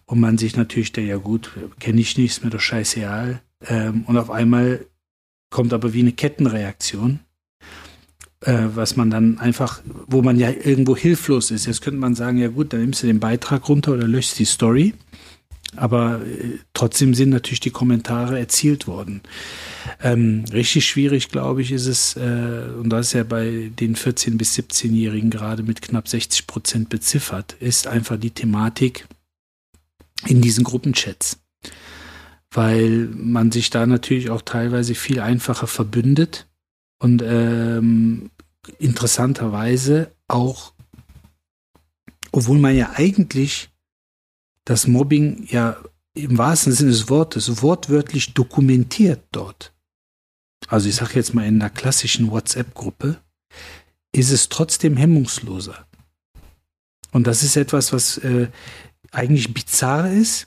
und 0.06 0.20
man 0.20 0.36
sich 0.36 0.56
natürlich 0.56 0.92
der, 0.92 1.04
ja 1.04 1.16
gut, 1.16 1.50
kenne 1.80 2.00
ich 2.00 2.18
nicht, 2.18 2.32
ist 2.32 2.44
mir 2.44 2.50
doch 2.50 2.60
scheißegal. 2.60 3.40
Ähm, 3.66 4.04
und 4.06 4.18
auf 4.18 4.30
einmal 4.30 4.84
kommt 5.50 5.72
aber 5.72 5.92
wie 5.94 6.00
eine 6.00 6.12
Kettenreaktion, 6.12 7.20
äh, 8.40 8.68
was 8.74 8.96
man 8.96 9.10
dann 9.10 9.38
einfach, 9.38 9.80
wo 10.06 10.22
man 10.22 10.38
ja 10.38 10.50
irgendwo 10.50 10.96
hilflos 10.96 11.50
ist. 11.50 11.66
Jetzt 11.66 11.80
könnte 11.82 12.00
man 12.00 12.14
sagen, 12.14 12.38
ja 12.38 12.48
gut, 12.48 12.72
dann 12.72 12.80
nimmst 12.80 13.02
du 13.02 13.06
den 13.06 13.20
Beitrag 13.20 13.68
runter 13.68 13.92
oder 13.92 14.06
löschst 14.06 14.38
die 14.38 14.44
Story. 14.44 14.94
Aber 15.76 16.20
äh, 16.26 16.58
trotzdem 16.74 17.14
sind 17.14 17.30
natürlich 17.30 17.60
die 17.60 17.70
Kommentare 17.70 18.38
erzielt 18.38 18.86
worden. 18.86 19.22
Ähm, 20.02 20.44
richtig 20.52 20.86
schwierig, 20.86 21.30
glaube 21.30 21.62
ich, 21.62 21.72
ist 21.72 21.86
es, 21.86 22.16
äh, 22.16 22.68
und 22.78 22.90
das 22.90 23.08
ist 23.08 23.12
ja 23.14 23.24
bei 23.24 23.70
den 23.78 23.96
14- 23.96 24.36
bis 24.36 24.56
17-Jährigen 24.56 25.30
gerade 25.30 25.62
mit 25.62 25.80
knapp 25.80 26.08
60 26.08 26.46
Prozent 26.46 26.88
beziffert, 26.90 27.54
ist 27.54 27.86
einfach 27.86 28.18
die 28.18 28.30
Thematik 28.30 29.06
in 30.26 30.42
diesen 30.42 30.64
Gruppenchats. 30.64 31.38
Weil 32.50 33.08
man 33.14 33.50
sich 33.50 33.70
da 33.70 33.86
natürlich 33.86 34.28
auch 34.28 34.42
teilweise 34.42 34.94
viel 34.94 35.20
einfacher 35.20 35.66
verbündet 35.66 36.46
und 36.98 37.22
ähm, 37.24 38.30
interessanterweise 38.78 40.12
auch, 40.28 40.74
obwohl 42.30 42.58
man 42.58 42.76
ja 42.76 42.92
eigentlich 42.94 43.71
das 44.64 44.86
Mobbing 44.86 45.46
ja 45.48 45.76
im 46.14 46.36
wahrsten 46.38 46.72
Sinne 46.72 46.90
des 46.90 47.08
Wortes 47.08 47.62
wortwörtlich 47.62 48.34
dokumentiert 48.34 49.22
dort. 49.32 49.72
Also 50.68 50.88
ich 50.88 50.94
sage 50.94 51.14
jetzt 51.14 51.34
mal 51.34 51.46
in 51.46 51.60
einer 51.60 51.70
klassischen 51.70 52.30
WhatsApp-Gruppe, 52.30 53.18
ist 54.12 54.30
es 54.30 54.48
trotzdem 54.48 54.96
hemmungsloser. 54.96 55.86
Und 57.12 57.26
das 57.26 57.42
ist 57.42 57.56
etwas, 57.56 57.92
was 57.92 58.18
äh, 58.18 58.48
eigentlich 59.10 59.52
bizarr 59.52 60.10
ist, 60.10 60.46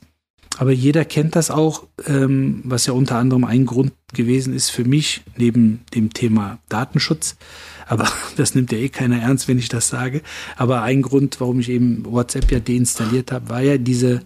aber 0.57 0.71
jeder 0.71 1.03
kennt 1.03 1.35
das 1.35 1.51
auch, 1.51 1.87
ähm, 2.05 2.61
was 2.63 2.85
ja 2.85 2.93
unter 2.93 3.17
anderem 3.17 3.43
ein 3.43 3.65
Grund 3.65 3.91
gewesen 4.13 4.53
ist 4.53 4.69
für 4.69 4.85
mich, 4.85 5.23
neben 5.35 5.83
dem 5.93 6.13
Thema 6.13 6.59
Datenschutz. 6.69 7.35
Aber 7.87 8.07
das 8.35 8.55
nimmt 8.55 8.71
ja 8.71 8.77
eh 8.77 8.89
keiner 8.89 9.21
ernst, 9.21 9.47
wenn 9.47 9.59
ich 9.59 9.69
das 9.69 9.87
sage. 9.87 10.21
Aber 10.55 10.81
ein 10.81 11.01
Grund, 11.01 11.39
warum 11.39 11.59
ich 11.59 11.69
eben 11.69 12.05
WhatsApp 12.05 12.51
ja 12.51 12.59
deinstalliert 12.59 13.31
habe, 13.31 13.49
war 13.49 13.61
ja 13.61 13.77
diese 13.77 14.21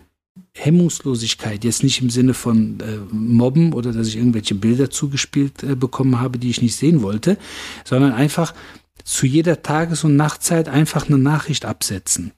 Hemmungslosigkeit. 0.54 1.64
Jetzt 1.64 1.84
nicht 1.84 2.02
im 2.02 2.10
Sinne 2.10 2.34
von 2.34 2.80
äh, 2.80 2.98
Mobben 3.12 3.74
oder 3.74 3.92
dass 3.92 4.08
ich 4.08 4.18
irgendwelche 4.18 4.56
Bilder 4.56 4.90
zugespielt 4.90 5.64
äh, 5.64 5.76
bekommen 5.76 6.20
habe, 6.20 6.40
die 6.40 6.50
ich 6.50 6.62
nicht 6.62 6.76
sehen 6.76 7.02
wollte, 7.02 7.38
sondern 7.86 8.14
einfach 8.14 8.54
zu 9.04 9.26
jeder 9.26 9.62
Tages- 9.62 10.04
und 10.04 10.16
Nachtzeit 10.16 10.68
einfach 10.68 11.08
eine 11.08 11.18
Nachricht 11.18 11.66
absetzen 11.66 12.32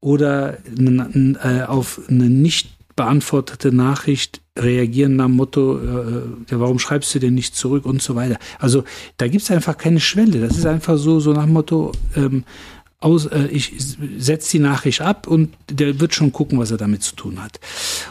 oder 0.00 0.58
äh, 0.66 1.62
auf 1.62 2.00
eine 2.08 2.28
nicht 2.30 2.77
beantwortete 2.98 3.70
Nachricht 3.72 4.42
reagieren 4.58 5.14
nach 5.14 5.26
dem 5.26 5.36
Motto, 5.36 5.78
äh, 5.78 6.22
ja, 6.50 6.58
warum 6.58 6.80
schreibst 6.80 7.14
du 7.14 7.20
denn 7.20 7.34
nicht 7.34 7.54
zurück 7.54 7.86
und 7.86 8.02
so 8.02 8.16
weiter. 8.16 8.38
Also 8.58 8.82
da 9.18 9.28
gibt 9.28 9.44
es 9.44 9.50
einfach 9.52 9.78
keine 9.78 10.00
Schwelle. 10.00 10.40
Das 10.40 10.58
ist 10.58 10.66
einfach 10.66 10.98
so, 10.98 11.20
so 11.20 11.32
nach 11.32 11.44
dem 11.44 11.52
Motto, 11.52 11.92
ähm, 12.16 12.44
aus, 13.00 13.26
äh, 13.26 13.46
ich 13.52 13.72
setze 14.18 14.50
die 14.50 14.58
Nachricht 14.58 15.00
ab 15.00 15.28
und 15.28 15.54
der 15.70 16.00
wird 16.00 16.12
schon 16.12 16.32
gucken, 16.32 16.58
was 16.58 16.72
er 16.72 16.76
damit 16.76 17.04
zu 17.04 17.14
tun 17.14 17.40
hat. 17.40 17.60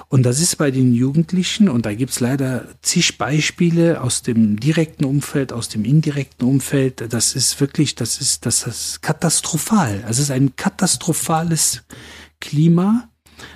Und 0.07 0.23
das 0.23 0.39
ist 0.39 0.55
bei 0.55 0.71
den 0.71 0.93
Jugendlichen, 0.93 1.67
und 1.67 1.85
da 1.85 1.93
gibt 1.93 2.11
es 2.11 2.21
leider 2.21 2.65
zig 2.81 3.17
Beispiele 3.17 4.01
aus 4.01 4.21
dem 4.21 4.57
direkten 4.57 5.03
Umfeld, 5.03 5.51
aus 5.51 5.67
dem 5.67 5.83
indirekten 5.83 6.47
Umfeld. 6.47 7.13
Das 7.13 7.35
ist 7.35 7.59
wirklich, 7.59 7.95
das 7.95 8.21
ist, 8.21 8.45
das 8.45 8.65
ist 8.65 9.01
katastrophal. 9.01 10.05
Es 10.07 10.19
ist 10.19 10.31
ein 10.31 10.55
katastrophales 10.55 11.83
Klima 12.39 13.09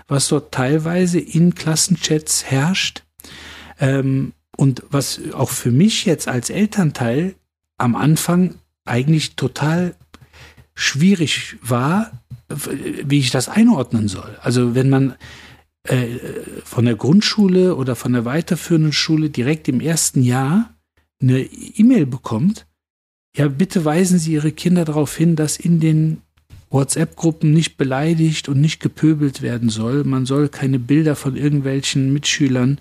was 0.08 0.28
dort 0.28 0.54
teilweise 0.54 1.20
in 1.20 1.56
Klassenchats 1.56 2.46
herrscht. 2.46 3.04
Ähm, 3.80 4.34
und 4.58 4.84
was 4.89 5.20
auch 5.34 5.50
für 5.50 5.72
mich 5.72 6.06
jetzt 6.06 6.28
als 6.28 6.50
Elternteil 6.50 7.36
am 7.78 7.96
Anfang 7.96 8.56
eigentlich 8.86 9.36
total 9.36 9.96
schwierig 10.76 11.58
war, 11.62 12.12
wie 12.48 13.20
ich 13.20 13.32
das 13.32 13.50
einordnen 13.50 14.08
soll. 14.08 14.38
Also 14.41 14.76
wenn 14.76 14.89
man 14.89 15.15
äh, 15.84 16.08
von 16.63 16.86
der 16.86 16.96
Grundschule 16.96 17.76
oder 17.76 17.96
von 17.96 18.13
der 18.13 18.26
weiterführenden 18.26 18.94
Schule 18.94 19.30
direkt 19.30 19.67
im 19.67 19.80
ersten 19.80 20.22
Jahr 20.22 20.76
eine 21.22 21.41
E-Mail 21.41 22.06
bekommt, 22.06 22.67
ja, 23.36 23.48
bitte 23.48 23.86
weisen 23.86 24.20
Sie 24.20 24.34
Ihre 24.34 24.52
Kinder 24.52 24.86
darauf 24.86 25.15
hin, 25.15 25.36
dass 25.36 25.58
in 25.58 25.80
den 25.80 26.22
WhatsApp-Gruppen 26.72 27.52
nicht 27.54 27.78
beleidigt 27.78 28.50
und 28.50 28.60
nicht 28.60 28.80
gepöbelt 28.80 29.42
werden 29.42 29.70
soll. 29.70 30.04
Man 30.04 30.26
soll 30.26 30.50
keine 30.50 30.80
Bilder 30.80 31.16
von 31.16 31.36
irgendwelchen 31.36 32.12
Mitschülern 32.14 32.80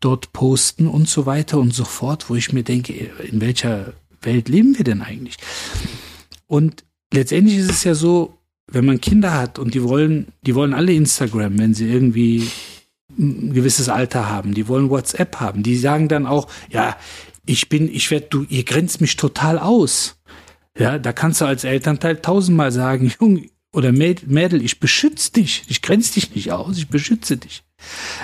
dort 0.00 0.32
posten 0.32 0.86
und 0.86 1.08
so 1.08 1.26
weiter 1.26 1.58
und 1.58 1.74
so 1.74 1.84
fort, 1.84 2.30
wo 2.30 2.34
ich 2.34 2.52
mir 2.52 2.62
denke, 2.62 2.92
in 2.92 3.40
welcher 3.40 3.92
Welt 4.22 4.48
leben 4.48 4.76
wir 4.76 4.84
denn 4.84 5.02
eigentlich? 5.02 5.36
Und 6.46 6.84
letztendlich 7.12 7.58
ist 7.58 7.70
es 7.70 7.84
ja 7.84 7.94
so, 7.94 8.38
wenn 8.70 8.84
man 8.84 9.00
Kinder 9.00 9.34
hat 9.34 9.58
und 9.58 9.74
die 9.74 9.82
wollen, 9.82 10.28
die 10.42 10.54
wollen 10.54 10.74
alle 10.74 10.92
Instagram, 10.92 11.58
wenn 11.58 11.74
sie 11.74 11.88
irgendwie 11.88 12.48
ein 13.18 13.52
gewisses 13.52 13.88
Alter 13.88 14.28
haben, 14.28 14.54
die 14.54 14.68
wollen 14.68 14.90
WhatsApp 14.90 15.40
haben, 15.40 15.62
die 15.62 15.76
sagen 15.76 16.08
dann 16.08 16.26
auch, 16.26 16.48
ja, 16.70 16.96
ich 17.44 17.68
bin, 17.68 17.92
ich 17.92 18.10
werde, 18.10 18.26
du, 18.30 18.46
ihr 18.48 18.64
grenzt 18.64 19.00
mich 19.00 19.16
total 19.16 19.58
aus. 19.58 20.16
Ja, 20.78 20.98
da 20.98 21.12
kannst 21.12 21.40
du 21.40 21.44
als 21.44 21.64
Elternteil 21.64 22.16
tausendmal 22.16 22.72
sagen, 22.72 23.12
Junge 23.20 23.48
oder 23.72 23.92
Mädel, 23.92 24.62
ich 24.62 24.80
beschütze 24.80 25.32
dich, 25.32 25.64
ich 25.68 25.80
grenze 25.82 26.14
dich 26.14 26.34
nicht 26.34 26.52
aus, 26.52 26.76
ich 26.76 26.88
beschütze 26.88 27.38
dich. 27.38 27.62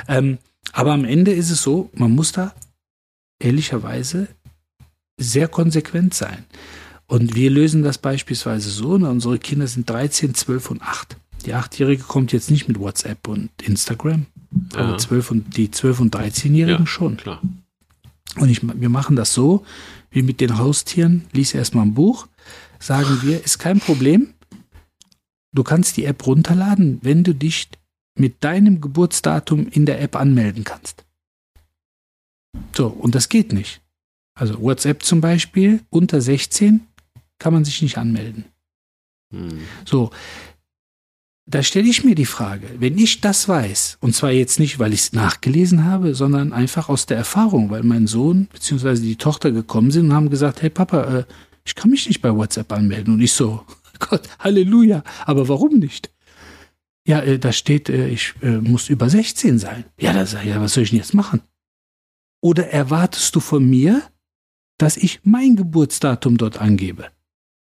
Ähm, 0.07 0.39
aber 0.73 0.93
am 0.93 1.05
Ende 1.05 1.33
ist 1.33 1.51
es 1.51 1.63
so, 1.63 1.91
man 1.95 2.13
muss 2.13 2.33
da 2.33 2.55
ehrlicherweise 3.39 4.29
sehr 5.19 5.49
konsequent 5.49 6.15
sein. 6.15 6.45
Und 7.07 7.35
wir 7.35 7.51
lösen 7.51 7.83
das 7.83 7.97
beispielsweise 7.97 8.69
so, 8.69 8.99
ne, 8.99 9.09
unsere 9.09 9.39
Kinder 9.39 9.67
sind 9.67 9.89
13, 9.89 10.35
12 10.35 10.71
und 10.71 10.83
8. 10.83 11.17
Die 11.47 11.55
Achtjährige 11.55 12.03
kommt 12.03 12.33
jetzt 12.33 12.51
nicht 12.51 12.69
mit 12.69 12.79
WhatsApp 12.79 13.27
und 13.29 13.51
Instagram, 13.63 14.27
ja. 14.75 14.81
aber 14.81 14.99
12 14.99 15.31
und, 15.31 15.57
die 15.57 15.69
12- 15.69 16.01
und 16.01 16.15
13-Jährigen 16.15 16.81
ja, 16.81 16.87
schon. 16.87 17.17
Klar. 17.17 17.41
Und 18.37 18.51
ich, 18.51 18.61
wir 18.63 18.89
machen 18.91 19.17
das 19.17 19.33
so, 19.33 19.65
wie 20.11 20.23
mit 20.23 20.41
den 20.41 20.59
Haustieren, 20.59 21.25
lies 21.33 21.55
erstmal 21.55 21.87
ein 21.87 21.95
Buch, 21.95 22.29
sagen 22.79 23.21
wir, 23.23 23.45
ist 23.45 23.59
kein 23.59 23.81
Problem. 23.81 24.35
Du 25.53 25.65
kannst 25.65 25.97
die 25.97 26.05
App 26.05 26.27
runterladen, 26.27 26.99
wenn 27.03 27.25
du 27.25 27.35
dich 27.35 27.69
mit 28.15 28.45
deinem 28.45 28.81
Geburtsdatum 28.81 29.69
in 29.69 29.87
der 29.87 30.01
App 30.01 30.17
anmelden 30.17 30.65
kannst. 30.65 31.05
So, 32.77 32.89
und 32.89 33.15
das 33.15 33.29
geht 33.29 33.53
nicht. 33.53 33.81
Also 34.35 34.61
WhatsApp 34.61 35.03
zum 35.03 35.21
Beispiel, 35.21 35.81
unter 35.91 36.21
16 36.21 36.87
kann 37.39 37.53
man 37.53 37.65
sich 37.65 37.83
nicht 37.83 37.99
anmelden. 37.99 38.45
Hm. 39.33 39.61
So, 39.85 40.11
da 41.47 41.63
stelle 41.63 41.89
ich 41.89 42.05
mir 42.05 42.15
die 42.15 42.27
Frage, 42.27 42.69
wenn 42.79 42.99
ich 42.99 43.21
das 43.21 43.49
weiß, 43.49 43.99
und 44.01 44.15
zwar 44.15 44.31
jetzt 44.31 44.61
nicht, 44.61 44.79
weil 44.79 44.93
ich 44.93 45.01
es 45.01 45.13
nachgelesen 45.13 45.85
habe, 45.85 46.15
sondern 46.15 46.53
einfach 46.53 46.89
aus 46.89 47.07
der 47.07 47.17
Erfahrung, 47.17 47.71
weil 47.71 47.83
mein 47.83 48.07
Sohn 48.07 48.49
bzw. 48.53 49.01
die 49.01 49.17
Tochter 49.17 49.51
gekommen 49.51 49.91
sind 49.91 50.07
und 50.07 50.13
haben 50.13 50.31
gesagt, 50.31 50.61
hey 50.61 50.71
Papa, 50.71 51.21
äh, 51.21 51.25
ich 51.69 51.75
kann 51.75 51.91
mich 51.91 52.07
nicht 52.07 52.23
bei 52.23 52.35
WhatsApp 52.35 52.73
anmelden. 52.73 53.15
Und 53.15 53.21
ich 53.21 53.33
so, 53.33 53.65
Gott, 53.99 54.23
Halleluja, 54.39 55.05
aber 55.27 55.49
warum 55.49 55.79
nicht? 55.79 56.11
Ja, 57.07 57.21
äh, 57.21 57.39
da 57.39 57.53
steht, 57.53 57.91
äh, 57.91 58.09
ich 58.09 58.35
äh, 58.43 58.59
muss 58.59 58.89
über 58.89 59.11
16 59.11 59.59
sein. 59.59 59.85
Ja, 60.01 60.15
da 60.15 60.25
sag 60.25 60.45
ich, 60.45 60.49
ja, 60.49 60.61
was 60.61 60.73
soll 60.73 60.85
ich 60.85 60.91
denn 60.91 60.99
jetzt 60.99 61.15
machen? 61.15 61.43
Oder 62.41 62.69
erwartest 62.69 63.35
du 63.35 63.41
von 63.41 63.69
mir, 63.69 64.03
dass 64.79 64.97
ich 64.97 65.21
mein 65.25 65.57
Geburtsdatum 65.57 66.39
dort 66.39 66.61
angebe, 66.61 67.11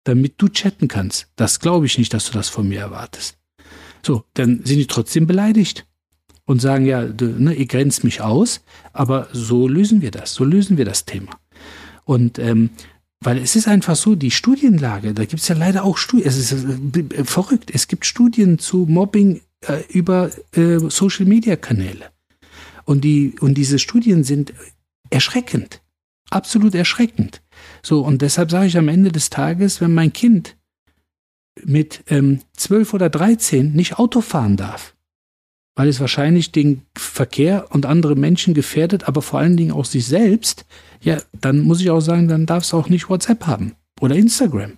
damit 0.04 0.36
du 0.38 0.50
chatten 0.50 0.88
kannst? 0.88 1.32
Das 1.36 1.60
glaube 1.60 1.88
ich 1.88 1.98
nicht, 1.98 2.14
dass 2.14 2.26
du 2.26 2.34
das 2.34 2.50
von 2.50 2.68
mir 2.68 2.82
erwartest. 2.82 3.38
So, 4.06 4.24
dann 4.36 4.62
sind 4.66 4.78
die 4.78 4.88
trotzdem 4.88 5.26
beleidigt 5.26 5.88
und 6.46 6.62
sagen, 6.62 6.86
ja, 6.86 7.06
du, 7.06 7.26
ne, 7.26 7.54
ihr 7.54 7.66
grenzt 7.66 8.04
mich 8.04 8.22
aus, 8.22 8.62
aber 8.94 9.30
so 9.34 9.68
lösen 9.68 10.02
wir 10.02 10.12
das, 10.12 10.34
so 10.34 10.44
lösen 10.44 10.78
wir 10.78 10.86
das 10.86 11.06
Thema. 11.06 11.40
Und 12.06 12.38
ähm, 12.40 12.72
weil 13.22 13.38
es 13.38 13.56
ist 13.56 13.68
einfach 13.68 13.96
so, 13.96 14.16
die 14.16 14.32
Studienlage, 14.32 15.14
da 15.14 15.26
gibt 15.26 15.42
es 15.42 15.48
ja 15.48 15.56
leider 15.56 15.84
auch 15.84 15.98
Studien, 15.98 16.28
es 16.28 16.38
ist 16.38 16.54
äh, 16.54 17.24
verrückt, 17.24 17.72
es 17.74 17.88
gibt 17.88 18.06
Studien 18.06 18.60
zu 18.60 18.86
Mobbing 18.88 19.42
äh, 19.62 19.84
über 19.90 20.30
äh, 20.54 20.80
Social-Media-Kanäle. 20.80 22.12
Und, 22.86 23.04
die, 23.04 23.36
und 23.40 23.56
diese 23.56 23.78
Studien 23.78 24.24
sind 24.24 24.54
erschreckend, 25.10 25.82
absolut 26.30 26.74
erschreckend. 26.76 27.42
So, 27.84 28.02
und 28.02 28.22
deshalb 28.22 28.52
sage 28.52 28.68
ich 28.68 28.78
am 28.78 28.88
Ende 28.88 29.12
des 29.12 29.30
Tages, 29.30 29.82
wenn 29.82 29.94
mein 29.94 30.14
Kind 30.14 30.56
mit 31.64 32.04
ähm, 32.08 32.40
12 32.56 32.94
oder 32.94 33.10
13 33.10 33.74
nicht 33.74 34.00
Auto 34.00 34.22
fahren 34.22 34.56
darf, 34.56 34.96
weil 35.80 35.88
es 35.88 36.02
wahrscheinlich 36.02 36.52
den 36.52 36.82
Verkehr 36.94 37.68
und 37.70 37.86
andere 37.86 38.18
Menschen 38.18 38.54
gefährdet, 38.54 39.08
aber 39.08 39.22
vor 39.22 39.40
allen 39.40 39.56
Dingen 39.56 39.72
auch 39.72 39.86
sich 39.86 40.06
selbst, 40.06 40.66
ja, 41.00 41.22
dann 41.40 41.62
muss 41.62 41.80
ich 41.80 41.90
auch 41.90 42.02
sagen, 42.02 42.28
dann 42.28 42.46
darf 42.46 42.66
es 42.66 42.74
auch 42.74 42.90
nicht 42.90 43.08
WhatsApp 43.08 43.48
haben 43.48 43.76
oder 44.02 44.18
Instagram. 44.18 44.74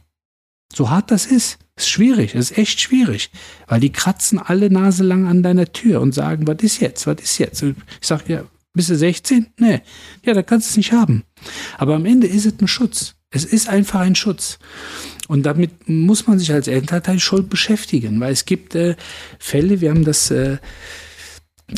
So 0.71 0.91
hart 0.91 1.09
das 1.09 1.25
ist. 1.25 1.57
Ist 1.75 1.89
schwierig, 1.89 2.35
ist 2.35 2.55
echt 2.55 2.79
schwierig. 2.81 3.31
Weil 3.65 3.79
die 3.79 3.91
kratzen 3.91 4.37
alle 4.37 4.69
Nase 4.69 5.03
lang 5.03 5.25
an 5.25 5.41
deiner 5.41 5.73
Tür 5.73 6.01
und 6.01 6.13
sagen, 6.13 6.45
was 6.45 6.57
ist 6.61 6.79
jetzt, 6.81 7.07
was 7.07 7.19
ist 7.19 7.39
jetzt? 7.39 7.63
Ich 7.63 7.75
sag, 8.01 8.29
ja, 8.29 8.43
bist 8.75 8.91
du 8.91 8.95
16? 8.95 9.47
Nee. 9.57 9.81
Ja, 10.23 10.35
da 10.35 10.43
kannst 10.43 10.67
du 10.67 10.69
es 10.69 10.77
nicht 10.77 10.91
haben. 10.91 11.23
Aber 11.79 11.95
am 11.95 12.05
Ende 12.05 12.27
ist 12.27 12.45
es 12.45 12.61
ein 12.61 12.67
Schutz. 12.67 13.15
Es 13.31 13.43
ist 13.43 13.67
einfach 13.67 14.01
ein 14.01 14.13
Schutz. 14.13 14.59
Und 15.27 15.45
damit 15.45 15.87
muss 15.87 16.27
man 16.27 16.39
sich 16.39 16.51
als 16.51 16.67
Elternteil 16.67 17.19
schon 17.19 17.47
beschäftigen, 17.47 18.19
weil 18.19 18.33
es 18.33 18.45
gibt 18.45 18.75
äh, 18.75 18.95
Fälle, 19.39 19.81
wir 19.81 19.89
haben 19.89 20.03
das 20.03 20.31
äh, 20.31 20.57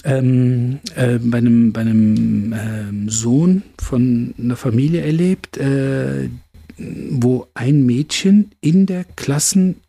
ähm, 0.03 0.79
äh, 0.95 1.19
bei 1.19 1.37
einem, 1.37 1.71
bei 1.71 1.81
einem 1.81 2.53
äh, 2.53 3.09
Sohn 3.09 3.63
von 3.79 4.33
einer 4.37 4.55
Familie 4.55 5.01
erlebt, 5.01 5.57
äh, 5.57 6.29
wo 6.77 7.47
ein 7.53 7.85
Mädchen 7.85 8.51
in 8.61 8.85
der 8.85 9.03
Klassengruppe, 9.03 9.79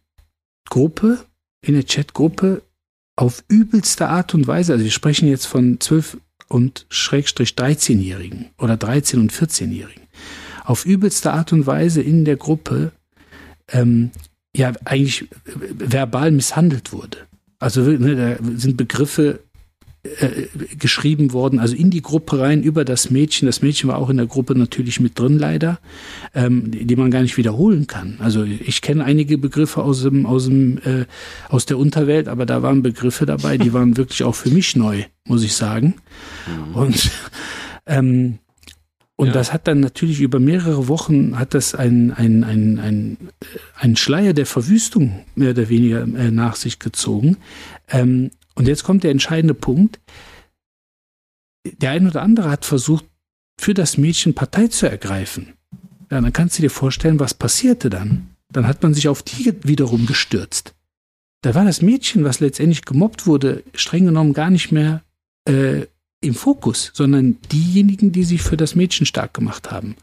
in 1.62 1.74
der 1.74 1.84
Chatgruppe 1.84 2.62
auf 3.16 3.44
übelste 3.48 4.08
Art 4.08 4.34
und 4.34 4.46
Weise, 4.46 4.72
also 4.72 4.84
wir 4.84 4.90
sprechen 4.90 5.28
jetzt 5.28 5.46
von 5.46 5.80
12 5.80 6.18
und 6.48 6.86
Schrägstrich 6.90 7.50
13-Jährigen 7.50 8.50
oder 8.58 8.76
13 8.76 9.20
und 9.20 9.32
14-Jährigen, 9.32 10.02
auf 10.64 10.84
übelste 10.84 11.32
Art 11.32 11.52
und 11.52 11.66
Weise 11.66 12.02
in 12.02 12.24
der 12.24 12.36
Gruppe 12.36 12.92
ähm, 13.70 14.10
ja 14.56 14.72
eigentlich 14.84 15.28
verbal 15.78 16.30
misshandelt 16.30 16.92
wurde. 16.92 17.18
Also 17.58 17.82
ne, 17.82 18.38
da 18.38 18.58
sind 18.58 18.76
Begriffe 18.76 19.40
äh, 20.04 20.48
geschrieben 20.78 21.32
worden, 21.32 21.58
also 21.58 21.74
in 21.74 21.90
die 21.90 22.02
Gruppe 22.02 22.38
rein 22.38 22.62
über 22.62 22.84
das 22.84 23.10
Mädchen. 23.10 23.46
Das 23.46 23.62
Mädchen 23.62 23.88
war 23.88 23.96
auch 23.96 24.10
in 24.10 24.18
der 24.18 24.26
Gruppe 24.26 24.54
natürlich 24.54 25.00
mit 25.00 25.18
drin, 25.18 25.38
leider, 25.38 25.78
ähm, 26.34 26.70
die 26.70 26.94
man 26.96 27.10
gar 27.10 27.22
nicht 27.22 27.38
wiederholen 27.38 27.86
kann. 27.86 28.18
Also 28.18 28.44
ich 28.44 28.82
kenne 28.82 29.02
einige 29.02 29.38
Begriffe 29.38 29.82
aus 29.82 30.02
dem, 30.02 30.26
aus 30.26 30.44
dem, 30.44 30.76
äh, 30.84 31.06
aus 31.48 31.64
der 31.64 31.78
Unterwelt, 31.78 32.28
aber 32.28 32.44
da 32.44 32.62
waren 32.62 32.82
Begriffe 32.82 33.24
dabei, 33.24 33.56
die 33.56 33.72
waren 33.72 33.96
wirklich 33.96 34.24
auch 34.24 34.34
für 34.34 34.50
mich 34.50 34.76
neu, 34.76 35.04
muss 35.26 35.42
ich 35.42 35.54
sagen. 35.54 35.94
Mhm. 36.46 36.74
Und 36.74 37.10
ähm, 37.86 38.38
und 39.16 39.28
ja. 39.28 39.32
das 39.32 39.52
hat 39.52 39.68
dann 39.68 39.80
natürlich 39.80 40.20
über 40.20 40.40
mehrere 40.40 40.88
Wochen 40.88 41.38
hat 41.38 41.54
das 41.54 41.74
ein, 41.74 42.10
ein, 42.12 42.42
ein, 42.42 42.78
ein, 42.80 43.16
ein 43.76 43.96
Schleier 43.96 44.32
der 44.32 44.46
Verwüstung 44.46 45.24
mehr 45.36 45.50
oder 45.50 45.68
weniger 45.68 46.02
äh, 46.02 46.30
nach 46.32 46.56
sich 46.56 46.80
gezogen. 46.80 47.36
Ähm, 47.88 48.30
und 48.56 48.66
jetzt 48.66 48.82
kommt 48.82 49.04
der 49.04 49.12
entscheidende 49.12 49.54
Punkt. 49.54 50.00
Der 51.64 51.92
ein 51.92 52.08
oder 52.08 52.22
andere 52.22 52.50
hat 52.50 52.64
versucht, 52.64 53.04
für 53.58 53.72
das 53.72 53.96
Mädchen 53.98 54.34
Partei 54.34 54.66
zu 54.66 54.88
ergreifen. 54.90 55.54
Ja, 56.10 56.20
dann 56.20 56.32
kannst 56.32 56.58
du 56.58 56.62
dir 56.62 56.70
vorstellen, 56.70 57.20
was 57.20 57.34
passierte 57.34 57.90
dann. 57.90 58.30
Dann 58.52 58.66
hat 58.66 58.82
man 58.82 58.94
sich 58.94 59.08
auf 59.08 59.22
die 59.22 59.54
wiederum 59.62 60.06
gestürzt. 60.06 60.74
Da 61.42 61.54
war 61.54 61.64
das 61.64 61.82
Mädchen, 61.82 62.24
was 62.24 62.40
letztendlich 62.40 62.84
gemobbt 62.84 63.26
wurde, 63.26 63.62
streng 63.74 64.06
genommen 64.06 64.32
gar 64.32 64.50
nicht 64.50 64.72
mehr 64.72 65.02
äh, 65.46 65.86
im 66.24 66.34
Fokus, 66.34 66.90
sondern 66.94 67.38
diejenigen, 67.52 68.12
die 68.12 68.24
sich 68.24 68.42
für 68.42 68.56
das 68.56 68.74
Mädchen 68.74 69.06
stark 69.06 69.34
gemacht 69.34 69.70
haben. 69.70 69.96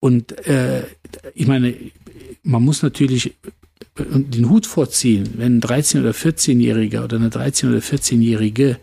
Und 0.00 0.46
äh, 0.46 0.84
ich 1.34 1.46
meine, 1.46 1.74
man 2.42 2.62
muss 2.62 2.82
natürlich 2.82 3.34
den 3.96 4.50
Hut 4.50 4.66
vorziehen, 4.66 5.34
wenn 5.36 5.58
ein 5.58 5.60
13- 5.62 6.00
oder 6.00 6.10
14-Jähriger 6.10 7.04
oder 7.04 7.16
eine 7.16 7.28
13- 7.28 7.68
oder 7.68 7.78
14-Jährige 7.78 8.78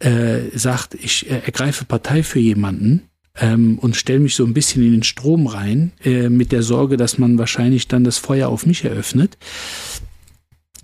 äh, 0.00 0.40
sagt, 0.56 0.94
ich 0.94 1.30
äh, 1.30 1.40
ergreife 1.44 1.84
Partei 1.84 2.22
für 2.22 2.38
jemanden 2.38 3.02
ähm, 3.36 3.78
und 3.78 3.96
stelle 3.96 4.20
mich 4.20 4.34
so 4.34 4.44
ein 4.44 4.54
bisschen 4.54 4.82
in 4.84 4.92
den 4.92 5.02
Strom 5.02 5.46
rein, 5.46 5.92
äh, 6.04 6.28
mit 6.28 6.52
der 6.52 6.62
Sorge, 6.62 6.96
dass 6.96 7.18
man 7.18 7.38
wahrscheinlich 7.38 7.88
dann 7.88 8.04
das 8.04 8.18
Feuer 8.18 8.48
auf 8.48 8.66
mich 8.66 8.84
eröffnet. 8.84 9.38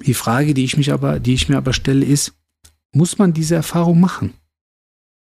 Die 0.05 0.15
Frage, 0.15 0.55
die 0.55 0.65
ich 0.65 0.77
mich 0.77 0.93
aber, 0.93 1.21
die 1.21 1.35
ich 1.35 1.49
mir 1.49 1.57
aber 1.57 1.73
stelle, 1.73 2.05
ist, 2.05 2.33
muss 2.93 3.19
man 3.19 3.33
diese 3.33 3.55
Erfahrung 3.57 4.01
machen? 4.01 4.35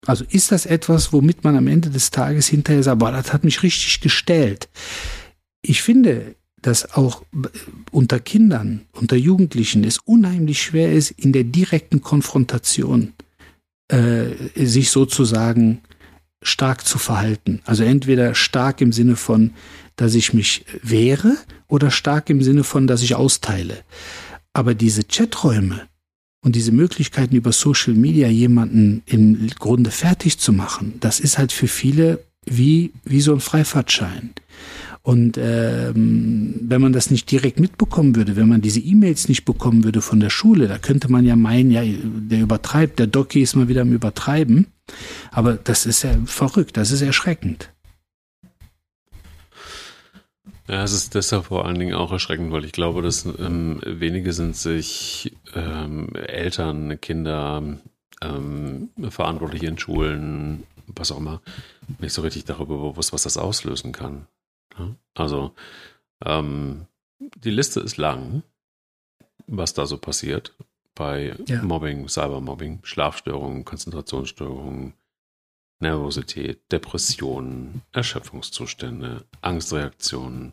Also 0.07 0.25
ist 0.29 0.51
das 0.51 0.67
etwas, 0.67 1.13
womit 1.13 1.45
man 1.45 1.57
am 1.57 1.67
Ende 1.67 1.91
des 1.91 2.11
Tages 2.11 2.49
hinterher 2.49 2.83
sagt, 2.83 3.01
boah, 3.01 3.13
das 3.13 3.33
hat 3.33 3.45
mich 3.45 3.63
richtig 3.63 4.01
gestellt. 4.01 4.69
Ich 5.63 5.83
finde, 5.83 6.37
dass 6.63 6.95
auch 6.95 7.23
unter 7.91 8.21
Kindern, 8.21 8.87
unter 8.93 9.17
Jugendlichen 9.17 9.85
es 9.85 9.99
unheimlich 9.99 10.63
schwer 10.63 10.93
ist, 10.93 11.11
in 11.11 11.33
der 11.33 11.45
direkten 11.45 12.01
Konfrontation 12.01 13.13
äh, 13.89 14.31
sich 14.55 14.91
sozusagen 14.91 15.83
stark 16.43 16.87
zu 16.87 16.99
verhalten. 16.99 17.61
Also 17.65 17.85
entweder 17.85 18.35
stark 18.35 18.81
im 18.81 18.93
Sinne 18.93 19.17
von, 19.17 19.53
dass 19.97 20.15
ich 20.15 20.33
mich 20.33 20.65
wehre 20.83 21.37
oder 21.69 21.91
stark 21.91 22.31
im 22.31 22.43
Sinne 22.43 22.65
von, 22.65 22.87
dass 22.87 23.03
ich 23.03 23.15
austeile. 23.15 23.79
Aber 24.53 24.75
diese 24.75 25.05
Chaträume 25.05 25.90
und 26.43 26.57
diese 26.57 26.73
Möglichkeiten 26.73 27.37
über 27.37 27.53
Social 27.53 27.95
Media 27.95 28.29
jemanden 28.29 29.03
im 29.07 29.49
Grunde 29.59 29.91
fertig 29.91 30.39
zu 30.39 30.53
machen, 30.53 30.95
das 31.01 31.21
ist 31.21 31.39
halt 31.39 31.53
für 31.53 31.69
viele 31.69 32.21
wie, 32.47 32.93
wie 33.05 33.21
so 33.21 33.33
ein 33.33 33.41
Freifahrtschein. 33.41 34.31
Und 35.03 35.39
ähm, 35.39 36.57
wenn 36.61 36.81
man 36.81 36.93
das 36.93 37.11
nicht 37.11 37.31
direkt 37.31 37.59
mitbekommen 37.59 38.17
würde, 38.17 38.37
wenn 38.37 38.49
man 38.49 38.61
diese 38.61 38.81
E-Mails 38.81 39.29
nicht 39.29 39.45
bekommen 39.45 39.83
würde 39.83 40.03
von 40.03 40.21
der 40.21 40.29
Schule, 40.29 40.69
da 40.69 40.79
könnte 40.79 41.11
man 41.11 41.25
ja 41.25 41.37
meinen, 41.37 41.71
ja, 41.71 41.83
der 41.85 42.41
übertreibt, 42.41 42.99
der 42.99 43.07
Doki 43.07 43.41
ist 43.41 43.57
mal 43.57 43.69
wieder 43.69 43.83
am 43.83 43.93
Übertreiben. 43.93 44.67
Aber 45.31 45.55
das 45.55 45.87
ist 45.87 46.03
ja 46.03 46.11
verrückt, 46.27 46.77
das 46.77 46.91
ist 46.91 47.01
erschreckend. 47.01 47.71
Ja, 50.71 50.85
es 50.85 50.93
ist 50.93 51.17
deshalb 51.17 51.47
vor 51.47 51.65
allen 51.65 51.81
Dingen 51.81 51.95
auch 51.95 52.13
erschreckend, 52.13 52.53
weil 52.53 52.65
ich 52.65 52.71
glaube, 52.71 53.03
dass 53.03 53.25
ähm, 53.25 53.81
wenige 53.85 54.33
sind 54.33 54.55
sich 54.55 55.37
ähm, 55.53 56.15
Eltern, 56.15 57.01
Kinder, 57.01 57.61
ähm, 58.23 58.91
Verantwortliche 59.09 59.67
in 59.67 59.79
Schulen, 59.79 60.63
was 60.87 61.11
auch 61.11 61.19
immer, 61.19 61.41
nicht 61.99 62.13
so 62.13 62.23
richtig 62.23 62.45
darüber 62.45 62.77
bewusst, 62.77 63.13
was 63.13 63.25
das 63.25 63.37
auslösen 63.37 63.91
kann. 63.91 64.29
Also 65.15 65.57
ähm, 66.25 66.87
die 67.19 67.51
Liste 67.51 67.81
ist 67.81 67.97
lang, 67.97 68.45
was 69.49 69.75
da 69.75 69.87
so 69.87 69.99
passiert 69.99 70.55
bei 70.95 71.35
ja. 71.49 71.63
Mobbing, 71.63 72.09
Cybermobbing, 72.09 72.79
Schlafstörungen, 72.85 73.65
Konzentrationsstörungen, 73.65 74.93
Nervosität, 75.81 76.71
Depressionen, 76.71 77.83
Erschöpfungszustände, 77.93 79.25
Angstreaktionen, 79.41 80.53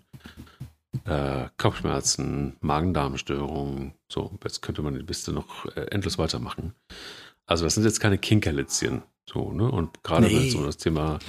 äh, 1.06 1.48
Kopfschmerzen, 1.58 2.56
Magen-Darm-Störungen. 2.62 3.94
So, 4.10 4.38
jetzt 4.44 4.62
könnte 4.62 4.82
man 4.82 4.94
die 4.94 5.06
Liste 5.06 5.34
noch 5.34 5.66
äh, 5.76 5.82
endlos 5.92 6.18
weitermachen. 6.18 6.74
Also 7.46 7.66
das 7.66 7.76
sind 7.76 7.84
jetzt 7.84 8.00
keine 8.00 8.18
Kinkerlitzchen. 8.18 9.04
So, 9.26 9.52
ne? 9.52 9.70
Und 9.70 10.04
gerade 10.04 10.28
nee. 10.28 10.36
wenn 10.36 10.48
es 10.48 10.56
um 10.56 10.66
das 10.66 10.78
Thema 10.78 11.20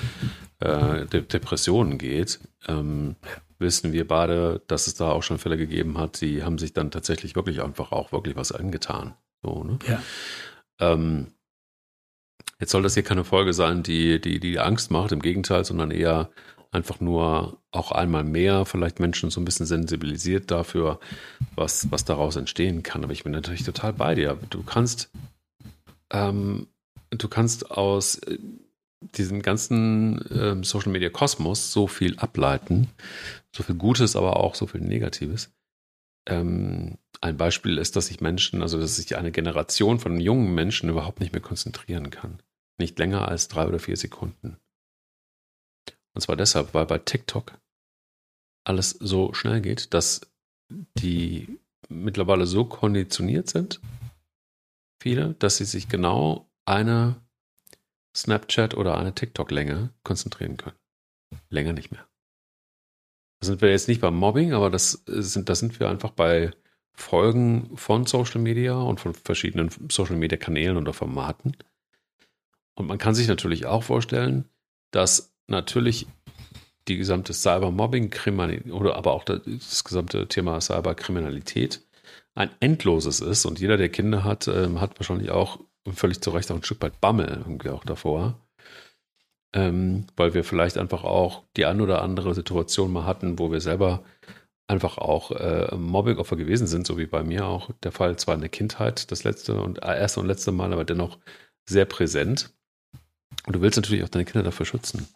äh, 0.60 1.04
De 1.06 1.22
Depressionen 1.22 1.98
geht, 1.98 2.40
ähm, 2.66 3.16
wissen 3.58 3.92
wir 3.92 4.06
beide, 4.06 4.62
dass 4.68 4.86
es 4.86 4.94
da 4.94 5.10
auch 5.10 5.22
schon 5.22 5.38
Fälle 5.38 5.56
gegeben 5.56 5.98
hat, 5.98 6.20
die 6.20 6.44
haben 6.44 6.58
sich 6.58 6.72
dann 6.72 6.90
tatsächlich 6.92 7.34
wirklich 7.34 7.62
einfach 7.62 7.90
auch 7.90 8.12
wirklich 8.12 8.36
was 8.36 8.52
angetan. 8.52 9.14
So, 9.42 9.64
ne? 9.64 9.78
Ja. 9.88 10.02
Ähm, 10.80 11.32
jetzt 12.60 12.70
soll 12.70 12.82
das 12.82 12.94
hier 12.94 13.02
keine 13.02 13.24
Folge 13.24 13.52
sein, 13.52 13.82
die, 13.82 14.20
die, 14.20 14.40
die 14.40 14.58
Angst 14.58 14.90
macht, 14.90 15.12
im 15.12 15.22
Gegenteil, 15.22 15.64
sondern 15.64 15.90
eher 15.90 16.30
einfach 16.70 17.00
nur 17.00 17.58
auch 17.70 17.92
einmal 17.92 18.24
mehr 18.24 18.64
vielleicht 18.64 19.00
Menschen 19.00 19.30
so 19.30 19.40
ein 19.40 19.44
bisschen 19.44 19.66
sensibilisiert 19.66 20.50
dafür, 20.50 21.00
was, 21.54 21.90
was 21.90 22.04
daraus 22.04 22.36
entstehen 22.36 22.82
kann. 22.82 23.04
Aber 23.04 23.12
ich 23.12 23.24
bin 23.24 23.32
natürlich 23.32 23.64
total 23.64 23.92
bei 23.92 24.14
dir. 24.14 24.38
Du 24.50 24.62
kannst, 24.62 25.10
ähm, 26.10 26.66
du 27.10 27.28
kannst 27.28 27.70
aus 27.70 28.16
äh, 28.16 28.38
diesem 29.00 29.42
ganzen 29.42 30.24
ähm, 30.30 30.64
Social 30.64 30.92
Media 30.92 31.08
Kosmos 31.08 31.72
so 31.72 31.86
viel 31.86 32.18
ableiten, 32.18 32.88
so 33.54 33.62
viel 33.62 33.76
Gutes, 33.76 34.16
aber 34.16 34.36
auch 34.36 34.54
so 34.54 34.66
viel 34.66 34.80
Negatives. 34.80 35.50
Ähm, 36.28 36.98
ein 37.20 37.36
Beispiel 37.36 37.78
ist, 37.78 37.96
dass 37.96 38.06
sich 38.06 38.20
Menschen, 38.20 38.62
also 38.62 38.78
dass 38.78 38.96
sich 38.96 39.16
eine 39.16 39.32
Generation 39.32 39.98
von 39.98 40.20
jungen 40.20 40.54
Menschen 40.54 40.88
überhaupt 40.88 41.20
nicht 41.20 41.32
mehr 41.32 41.42
konzentrieren 41.42 42.10
kann. 42.10 42.40
Nicht 42.78 42.98
länger 42.98 43.26
als 43.26 43.48
drei 43.48 43.66
oder 43.66 43.80
vier 43.80 43.96
Sekunden. 43.96 44.58
Und 46.14 46.20
zwar 46.20 46.36
deshalb, 46.36 46.74
weil 46.74 46.86
bei 46.86 46.98
TikTok 46.98 47.58
alles 48.64 48.90
so 48.90 49.32
schnell 49.34 49.60
geht, 49.60 49.94
dass 49.94 50.20
die 50.98 51.58
mittlerweile 51.88 52.46
so 52.46 52.64
konditioniert 52.66 53.48
sind, 53.48 53.80
viele, 55.02 55.34
dass 55.34 55.56
sie 55.56 55.64
sich 55.64 55.88
genau 55.88 56.50
eine 56.66 57.16
Snapchat 58.14 58.74
oder 58.74 58.98
eine 58.98 59.14
TikTok-Länge 59.14 59.90
konzentrieren 60.04 60.56
können. 60.56 60.76
Länger 61.50 61.72
nicht 61.72 61.90
mehr. 61.90 62.06
Da 63.40 63.46
sind 63.46 63.60
wir 63.60 63.70
jetzt 63.70 63.88
nicht 63.88 64.00
beim 64.00 64.16
Mobbing, 64.16 64.52
aber 64.52 64.70
das 64.70 65.02
sind, 65.06 65.48
da 65.48 65.54
sind 65.54 65.78
wir 65.78 65.88
einfach 65.88 66.10
bei 66.10 66.50
Folgen 66.92 67.76
von 67.76 68.06
Social 68.06 68.40
Media 68.40 68.76
und 68.76 69.00
von 69.00 69.14
verschiedenen 69.14 69.70
Social 69.90 70.16
Media 70.16 70.36
Kanälen 70.36 70.76
oder 70.76 70.92
Formaten. 70.92 71.56
Und 72.74 72.86
man 72.86 72.98
kann 72.98 73.14
sich 73.14 73.28
natürlich 73.28 73.66
auch 73.66 73.84
vorstellen, 73.84 74.44
dass 74.90 75.32
natürlich 75.46 76.06
die 76.88 76.96
gesamte 76.96 77.32
Cybermobbing, 77.32 78.12
oder 78.70 78.96
aber 78.96 79.12
auch 79.12 79.24
das, 79.24 79.42
das 79.44 79.84
gesamte 79.84 80.26
Thema 80.26 80.60
Cyberkriminalität 80.60 81.82
ein 82.34 82.50
endloses 82.60 83.20
ist 83.20 83.44
und 83.46 83.60
jeder, 83.60 83.76
der 83.76 83.88
Kinder 83.88 84.24
hat, 84.24 84.48
ähm, 84.48 84.80
hat 84.80 84.98
wahrscheinlich 84.98 85.30
auch 85.30 85.58
völlig 85.92 86.20
zu 86.20 86.30
Recht 86.30 86.50
auch 86.50 86.56
ein 86.56 86.62
Stück 86.62 86.80
weit 86.82 87.00
Bammel 87.00 87.26
irgendwie 87.28 87.70
auch 87.70 87.84
davor. 87.84 88.38
Ähm, 89.54 90.06
weil 90.16 90.34
wir 90.34 90.44
vielleicht 90.44 90.76
einfach 90.76 91.04
auch 91.04 91.42
die 91.56 91.64
ein 91.64 91.80
oder 91.80 92.02
andere 92.02 92.34
Situation 92.34 92.92
mal 92.92 93.06
hatten, 93.06 93.38
wo 93.38 93.50
wir 93.50 93.60
selber 93.60 94.04
einfach 94.66 94.98
auch 94.98 95.30
äh, 95.32 95.74
Mobbing-Opfer 95.74 96.36
gewesen 96.36 96.66
sind, 96.66 96.86
so 96.86 96.98
wie 96.98 97.06
bei 97.06 97.22
mir 97.22 97.46
auch 97.46 97.70
der 97.82 97.92
Fall, 97.92 98.16
zwar 98.16 98.34
in 98.34 98.42
der 98.42 98.50
Kindheit, 98.50 99.10
das 99.10 99.24
letzte 99.24 99.60
und 99.60 99.82
äh, 99.82 99.98
erste 99.98 100.20
und 100.20 100.26
letzte 100.26 100.52
Mal, 100.52 100.72
aber 100.72 100.84
dennoch 100.84 101.18
sehr 101.66 101.86
präsent. 101.86 102.50
Und 103.46 103.56
du 103.56 103.62
willst 103.62 103.78
natürlich 103.78 104.04
auch 104.04 104.10
deine 104.10 104.26
Kinder 104.26 104.42
dafür 104.42 104.66
schützen. 104.66 105.08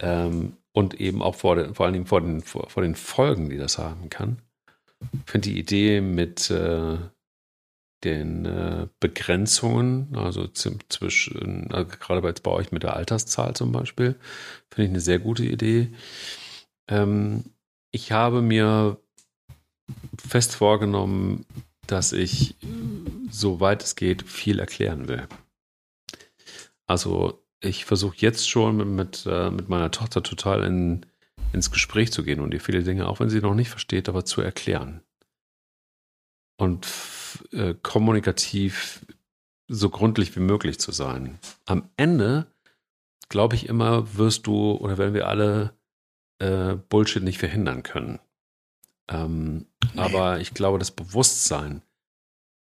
Ähm, 0.00 0.56
und 0.72 1.00
eben 1.00 1.22
auch 1.22 1.34
vor, 1.34 1.56
den, 1.56 1.74
vor 1.74 1.86
allen 1.86 1.94
Dingen 1.94 2.06
vor 2.06 2.20
den, 2.20 2.42
vor, 2.42 2.68
vor 2.68 2.82
den 2.82 2.94
Folgen, 2.94 3.48
die 3.48 3.58
das 3.58 3.78
haben 3.78 4.10
kann. 4.10 4.38
Ich 5.24 5.30
finde 5.30 5.48
die 5.48 5.58
Idee 5.58 6.00
mit 6.00 6.50
äh, 6.50 6.98
den 8.04 8.44
äh, 8.46 8.88
Begrenzungen, 9.00 10.14
also 10.16 10.48
zwischen, 10.48 11.70
also 11.72 11.90
gerade 11.98 12.20
bei, 12.20 12.32
bei 12.32 12.50
euch 12.50 12.72
mit 12.72 12.82
der 12.82 12.96
Alterszahl 12.96 13.54
zum 13.54 13.72
Beispiel, 13.72 14.16
finde 14.70 14.84
ich 14.84 14.90
eine 14.90 15.00
sehr 15.00 15.18
gute 15.18 15.44
Idee. 15.44 15.92
Ähm, 16.88 17.44
ich 17.92 18.12
habe 18.12 18.42
mir 18.42 18.98
fest 20.18 20.54
vorgenommen, 20.54 21.44
dass 21.86 22.12
ich, 22.12 22.56
soweit 23.30 23.82
es 23.82 23.96
geht, 23.96 24.22
viel 24.22 24.58
erklären 24.58 25.08
will. 25.08 25.28
Also 26.86 27.42
ich 27.60 27.84
versuche 27.84 28.16
jetzt 28.18 28.48
schon 28.48 28.76
mit, 28.76 28.86
mit, 28.88 29.26
äh, 29.26 29.50
mit, 29.50 29.68
meiner 29.68 29.90
Tochter 29.90 30.22
total 30.22 30.64
in, 30.64 31.06
ins 31.52 31.70
Gespräch 31.70 32.12
zu 32.12 32.24
gehen 32.24 32.40
und 32.40 32.52
ihr 32.52 32.60
viele 32.60 32.82
Dinge, 32.82 33.08
auch 33.08 33.20
wenn 33.20 33.30
sie 33.30 33.40
noch 33.40 33.54
nicht 33.54 33.70
versteht, 33.70 34.08
aber 34.08 34.24
zu 34.24 34.40
erklären. 34.40 35.02
Und 36.58 36.86
äh, 37.52 37.74
kommunikativ 37.82 39.06
so 39.68 39.90
gründlich 39.90 40.34
wie 40.36 40.40
möglich 40.40 40.78
zu 40.78 40.92
sein. 40.92 41.38
Am 41.66 41.88
Ende, 41.96 42.46
glaube 43.28 43.56
ich 43.56 43.68
immer, 43.68 44.16
wirst 44.16 44.46
du 44.46 44.72
oder 44.72 44.98
werden 44.98 45.14
wir 45.14 45.28
alle 45.28 45.74
äh, 46.38 46.74
Bullshit 46.74 47.22
nicht 47.22 47.38
verhindern 47.38 47.82
können. 47.82 48.18
Ähm, 49.08 49.66
nee. 49.94 50.00
Aber 50.00 50.40
ich 50.40 50.54
glaube, 50.54 50.78
das 50.78 50.90
Bewusstsein, 50.90 51.82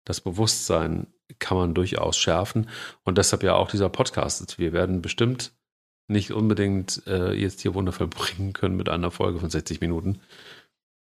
das 0.05 0.21
Bewusstsein 0.21 1.07
kann 1.39 1.59
man 1.59 1.75
durchaus 1.75 2.17
schärfen. 2.17 2.69
Und 3.05 3.19
deshalb 3.19 3.43
ja 3.43 3.55
auch 3.55 3.71
dieser 3.71 3.89
Podcast. 3.89 4.59
Wir 4.59 4.73
werden 4.73 5.03
bestimmt 5.03 5.53
nicht 6.09 6.33
unbedingt 6.33 7.03
äh, 7.07 7.33
jetzt 7.33 7.61
hier 7.61 7.75
Wunder 7.75 7.93
vollbringen 7.93 8.55
können 8.55 8.77
mit 8.77 8.89
einer 8.89 9.11
Folge 9.11 9.39
von 9.39 9.51
60 9.51 9.81
Minuten. 9.81 10.21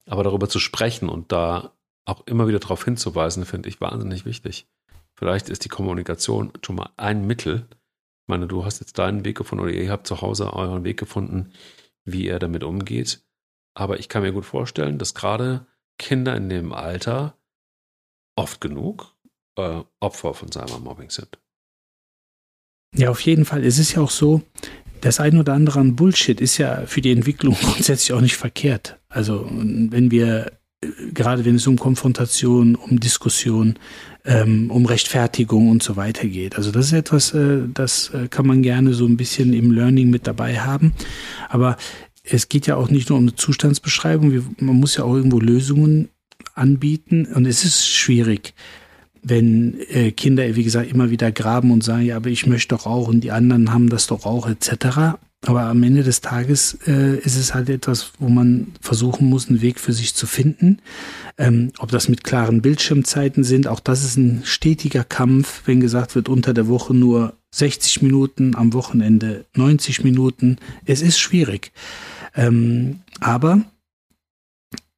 Aber 0.06 0.24
darüber 0.24 0.48
zu 0.48 0.58
sprechen 0.58 1.08
und 1.08 1.32
da 1.32 1.72
auch 2.06 2.26
immer 2.26 2.48
wieder 2.48 2.60
darauf 2.60 2.84
hinzuweisen, 2.84 3.44
finde 3.44 3.68
ich 3.68 3.80
wahnsinnig 3.80 4.24
wichtig. 4.24 4.66
Vielleicht 5.14 5.48
ist 5.48 5.64
die 5.64 5.68
Kommunikation 5.68 6.52
schon 6.64 6.76
mal 6.76 6.90
ein 6.96 7.26
Mittel. 7.26 7.66
Ich 7.70 8.28
meine, 8.28 8.46
du 8.46 8.64
hast 8.64 8.80
jetzt 8.80 8.98
deinen 8.98 9.24
Weg 9.24 9.36
gefunden 9.36 9.64
oder 9.64 9.72
ihr 9.72 9.90
habt 9.90 10.06
zu 10.06 10.20
Hause 10.20 10.52
euren 10.52 10.84
Weg 10.84 10.98
gefunden, 10.98 11.52
wie 12.04 12.28
er 12.28 12.38
damit 12.38 12.64
umgeht. 12.64 13.22
Aber 13.74 13.98
ich 13.98 14.08
kann 14.08 14.22
mir 14.22 14.32
gut 14.32 14.46
vorstellen, 14.46 14.98
dass 14.98 15.14
gerade 15.14 15.66
Kinder 15.98 16.36
in 16.36 16.48
dem 16.48 16.72
Alter 16.72 17.36
oft 18.36 18.60
genug 18.60 19.14
äh, 19.56 19.82
Opfer 20.00 20.34
von 20.34 20.52
Cybermobbing 20.52 21.10
sind. 21.10 21.38
Ja, 22.94 23.10
auf 23.10 23.20
jeden 23.20 23.44
Fall. 23.44 23.64
Es 23.64 23.78
ist 23.78 23.92
ja 23.92 24.02
auch 24.02 24.10
so, 24.10 24.42
das 25.00 25.20
ein 25.20 25.38
oder 25.38 25.54
andere 25.54 25.80
an 25.80 25.96
Bullshit 25.96 26.40
ist 26.40 26.58
ja 26.58 26.86
für 26.86 27.00
die 27.00 27.12
Entwicklung 27.12 27.54
grundsätzlich 27.60 28.12
auch 28.12 28.20
nicht 28.20 28.36
verkehrt. 28.36 28.98
Also 29.08 29.48
wenn 29.50 30.10
wir 30.10 30.58
gerade 31.12 31.44
wenn 31.44 31.56
es 31.56 31.66
um 31.66 31.78
Konfrontation, 31.78 32.74
um 32.74 33.00
Diskussion, 33.00 33.78
ähm, 34.24 34.70
um 34.70 34.86
Rechtfertigung 34.86 35.70
und 35.70 35.82
so 35.82 35.96
weiter 35.96 36.26
geht. 36.26 36.56
Also 36.56 36.70
das 36.70 36.86
ist 36.86 36.92
etwas, 36.92 37.32
äh, 37.32 37.60
das 37.72 38.10
äh, 38.10 38.28
kann 38.28 38.46
man 38.46 38.62
gerne 38.62 38.92
so 38.92 39.06
ein 39.06 39.16
bisschen 39.16 39.52
im 39.52 39.70
Learning 39.70 40.10
mit 40.10 40.26
dabei 40.26 40.60
haben. 40.60 40.92
Aber 41.48 41.76
es 42.24 42.48
geht 42.48 42.66
ja 42.66 42.76
auch 42.76 42.90
nicht 42.90 43.08
nur 43.08 43.18
um 43.18 43.24
eine 43.24 43.36
Zustandsbeschreibung, 43.36 44.32
wir, 44.32 44.42
man 44.58 44.76
muss 44.76 44.96
ja 44.96 45.04
auch 45.04 45.14
irgendwo 45.14 45.38
Lösungen 45.38 46.08
anbieten 46.54 47.26
und 47.26 47.46
es 47.46 47.64
ist 47.64 47.86
schwierig 47.86 48.54
wenn 49.28 49.80
äh, 49.90 50.12
Kinder, 50.12 50.54
wie 50.54 50.62
gesagt, 50.62 50.88
immer 50.88 51.10
wieder 51.10 51.32
graben 51.32 51.72
und 51.72 51.82
sagen, 51.82 52.04
ja, 52.04 52.14
aber 52.14 52.30
ich 52.30 52.46
möchte 52.46 52.76
doch 52.76 52.86
auch 52.86 53.08
und 53.08 53.22
die 53.22 53.32
anderen 53.32 53.72
haben 53.72 53.88
das 53.88 54.06
doch 54.06 54.24
auch, 54.24 54.48
etc. 54.48 55.18
Aber 55.46 55.62
am 55.62 55.82
Ende 55.82 56.02
des 56.02 56.20
Tages 56.20 56.76
äh, 56.86 57.18
ist 57.18 57.36
es 57.36 57.54
halt 57.54 57.68
etwas, 57.68 58.12
wo 58.18 58.28
man 58.28 58.72
versuchen 58.80 59.28
muss, 59.28 59.48
einen 59.48 59.62
Weg 59.62 59.78
für 59.78 59.92
sich 59.92 60.14
zu 60.14 60.26
finden. 60.26 60.78
Ähm, 61.38 61.72
ob 61.78 61.90
das 61.90 62.08
mit 62.08 62.24
klaren 62.24 62.62
Bildschirmzeiten 62.62 63.44
sind, 63.44 63.68
auch 63.68 63.80
das 63.80 64.04
ist 64.04 64.16
ein 64.16 64.42
stetiger 64.44 65.04
Kampf, 65.04 65.62
wenn 65.66 65.80
gesagt 65.80 66.14
wird, 66.14 66.28
unter 66.28 66.52
der 66.52 66.66
Woche 66.66 66.94
nur 66.94 67.34
60 67.54 68.02
Minuten, 68.02 68.56
am 68.56 68.72
Wochenende 68.72 69.44
90 69.54 70.02
Minuten. 70.02 70.58
Es 70.84 71.00
ist 71.00 71.18
schwierig. 71.18 71.70
Ähm, 72.34 73.00
aber 73.20 73.62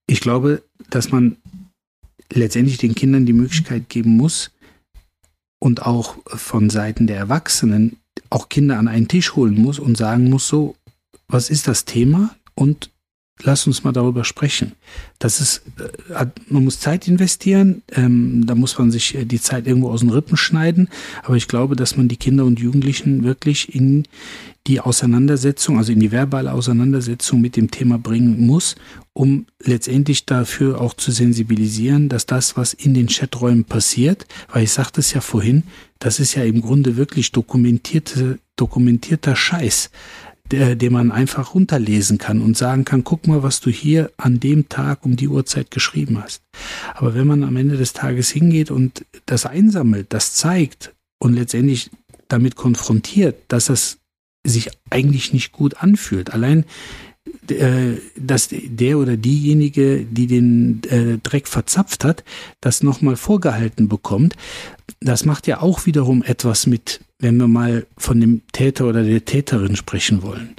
ich 0.07 0.21
glaube, 0.21 0.63
dass 0.89 1.13
man 1.13 1.37
letztendlich 2.33 2.79
den 2.79 2.95
Kindern 2.95 3.27
die 3.27 3.33
Möglichkeit 3.33 3.89
geben 3.89 4.17
muss 4.17 4.51
und 5.61 5.83
auch 5.83 6.17
von 6.27 6.71
Seiten 6.71 7.07
der 7.07 7.17
Erwachsenen 7.17 7.97
auch 8.31 8.49
Kinder 8.49 8.79
an 8.79 8.89
einen 8.89 9.09
Tisch 9.09 9.35
holen 9.35 9.61
muss 9.61 9.79
und 9.79 9.97
sagen 9.97 10.31
muss, 10.31 10.49
so, 10.49 10.77
was 11.29 11.51
ist 11.51 11.69
das 11.69 11.85
Thema? 11.85 12.35
Und 12.55 12.91
lass 13.43 13.67
uns 13.67 13.85
mal 13.85 13.93
darüber 13.93 14.25
sprechen. 14.25 14.73
Das 15.19 15.41
ist, 15.41 15.63
äh, 16.11 16.27
man 16.49 16.65
muss 16.65 16.81
Zeit 16.81 17.09
investieren, 17.09 17.83
ähm, 17.93 18.47
da 18.47 18.55
muss 18.55 18.79
man 18.79 18.91
sich 18.91 19.15
äh, 19.15 19.25
die 19.25 19.41
Zeit 19.41 19.67
irgendwo 19.67 19.91
aus 19.91 20.01
den 20.01 20.11
Rippen 20.11 20.37
schneiden, 20.37 20.89
aber 21.23 21.37
ich 21.37 21.49
glaube, 21.49 21.77
dass 21.77 21.97
man 21.97 22.09
die 22.09 22.17
Kinder 22.17 22.45
und 22.45 22.59
Jugendlichen 22.61 23.25
wirklich 23.25 23.75
in 23.75 24.05
die 24.67 24.81
Auseinandersetzung, 24.81 25.79
also 25.79 25.93
in 25.93 26.01
die 26.01 26.13
verbale 26.13 26.53
Auseinandersetzung 26.53 27.41
mit 27.41 27.57
dem 27.57 27.71
Thema 27.71 27.99
bringen 27.99 28.47
muss, 28.47 28.77
um 29.15 29.47
letztendlich 29.65 30.27
dafür 30.27 30.81
auch 30.81 30.95
zu 30.95 31.11
sensibilisieren, 31.11 32.09
dass 32.09 32.27
das, 32.27 32.57
was 32.57 32.75
in 32.75 32.93
den 32.93 33.09
Chaträumen 33.09 33.65
passiert, 33.65 34.27
weil 34.53 34.65
ich 34.65 34.73
sagte 34.73 35.01
es 35.01 35.13
ja 35.13 35.21
vorhin, 35.21 35.65
das 35.99 36.21
ist 36.21 36.35
ja 36.35 36.45
im 36.45 36.61
Grunde 36.61 36.97
wirklich 36.97 37.33
dokumentierte, 37.33 38.39
dokumentierter 38.57 39.35
Scheiß, 39.35 39.91
der, 40.51 40.77
den 40.77 40.93
man 40.93 41.13
einfach 41.13 41.55
runterlesen 41.55 42.19
kann 42.19 42.41
und 42.41 42.57
sagen 42.57 42.85
kann, 42.85 43.05
guck 43.05 43.27
mal, 43.27 43.43
was 43.43 43.61
du 43.61 43.71
hier 43.71 44.11
an 44.17 44.41
dem 44.41 44.69
Tag 44.69 45.05
um 45.05 45.17
die 45.17 45.29
Uhrzeit 45.29 45.71
geschrieben 45.71 46.23
hast. 46.23 46.43
Aber 46.95 47.15
wenn 47.15 47.27
man 47.27 47.45
am 47.45 47.57
Ende 47.57 47.77
des 47.77 47.93
Tages 47.93 48.31
hingeht 48.31 48.71
und 48.71 49.05
das 49.27 49.47
einsammelt, 49.47 50.07
das 50.13 50.35
zeigt 50.35 50.95
und 51.19 51.35
letztendlich 51.35 51.91
damit 52.29 52.57
konfrontiert, 52.57 53.37
dass 53.49 53.67
das 53.67 53.99
sich 54.47 54.71
eigentlich 54.91 55.33
nicht 55.33 55.53
gut 55.53 55.83
anfühlt. 55.83 56.33
Allein 56.33 56.65
äh, 57.51 57.99
dass 58.17 58.49
der 58.51 58.99
oder 58.99 59.17
diejenige, 59.17 60.05
die 60.05 60.27
den 60.27 60.83
äh, 60.91 61.19
Dreck 61.19 61.49
verzapft 61.49 62.05
hat, 62.05 62.25
das 62.61 62.83
nochmal 62.83 63.17
vorgehalten 63.17 63.89
bekommt, 63.89 64.35
das 65.01 65.25
macht 65.25 65.47
ja 65.47 65.61
auch 65.61 65.87
wiederum 65.87 66.23
etwas 66.23 66.67
mit, 66.67 67.01
wenn 67.19 67.37
wir 67.37 67.49
mal 67.49 67.87
von 67.97 68.21
dem 68.21 68.43
Täter 68.53 68.87
oder 68.87 69.03
der 69.03 69.25
Täterin 69.25 69.77
sprechen 69.77 70.23
wollen. 70.23 70.55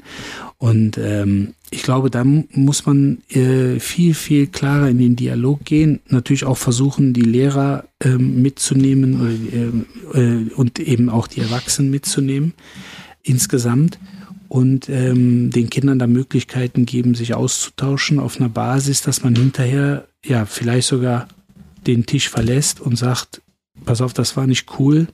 Und 0.58 0.98
ähm, 0.98 1.54
ich 1.72 1.84
glaube, 1.84 2.10
da 2.10 2.24
muss 2.26 2.86
man 2.86 3.20
äh, 3.30 3.80
viel, 3.80 4.14
viel 4.14 4.48
klarer 4.48 4.90
in 4.90 4.98
den 4.98 5.16
Dialog 5.16 5.64
gehen. 5.64 6.02
Natürlich 6.08 6.44
auch 6.44 6.58
versuchen, 6.58 7.14
die 7.14 7.22
Lehrer 7.22 7.86
ähm, 8.04 8.42
mitzunehmen 8.42 9.86
äh, 10.14 10.20
äh, 10.20 10.54
und 10.54 10.80
eben 10.80 11.10
auch 11.10 11.28
die 11.28 11.40
Erwachsenen 11.40 11.92
mitzunehmen 11.92 12.54
insgesamt 13.24 14.00
und 14.50 14.90
ähm, 14.90 15.52
den 15.52 15.70
Kindern 15.70 16.00
da 16.00 16.08
Möglichkeiten 16.08 16.86
geben, 16.86 17.16
sich 17.16 17.36
auszutauschen 17.36 18.20
auf 18.20 18.38
einer 18.38 18.50
Basis, 18.50 19.02
dass 19.02 19.24
man 19.24 19.36
hinterher 19.36 20.08
ja 20.26 20.46
vielleicht 20.46 20.88
sogar 20.88 21.28
den 21.88 22.06
Tisch 22.06 22.28
verlässt 22.30 22.82
und 22.82 22.98
sagt, 22.98 23.42
pass 23.86 24.02
auf, 24.02 24.14
das 24.14 24.36
war 24.36 24.48
nicht 24.48 24.68
cool, 24.80 25.08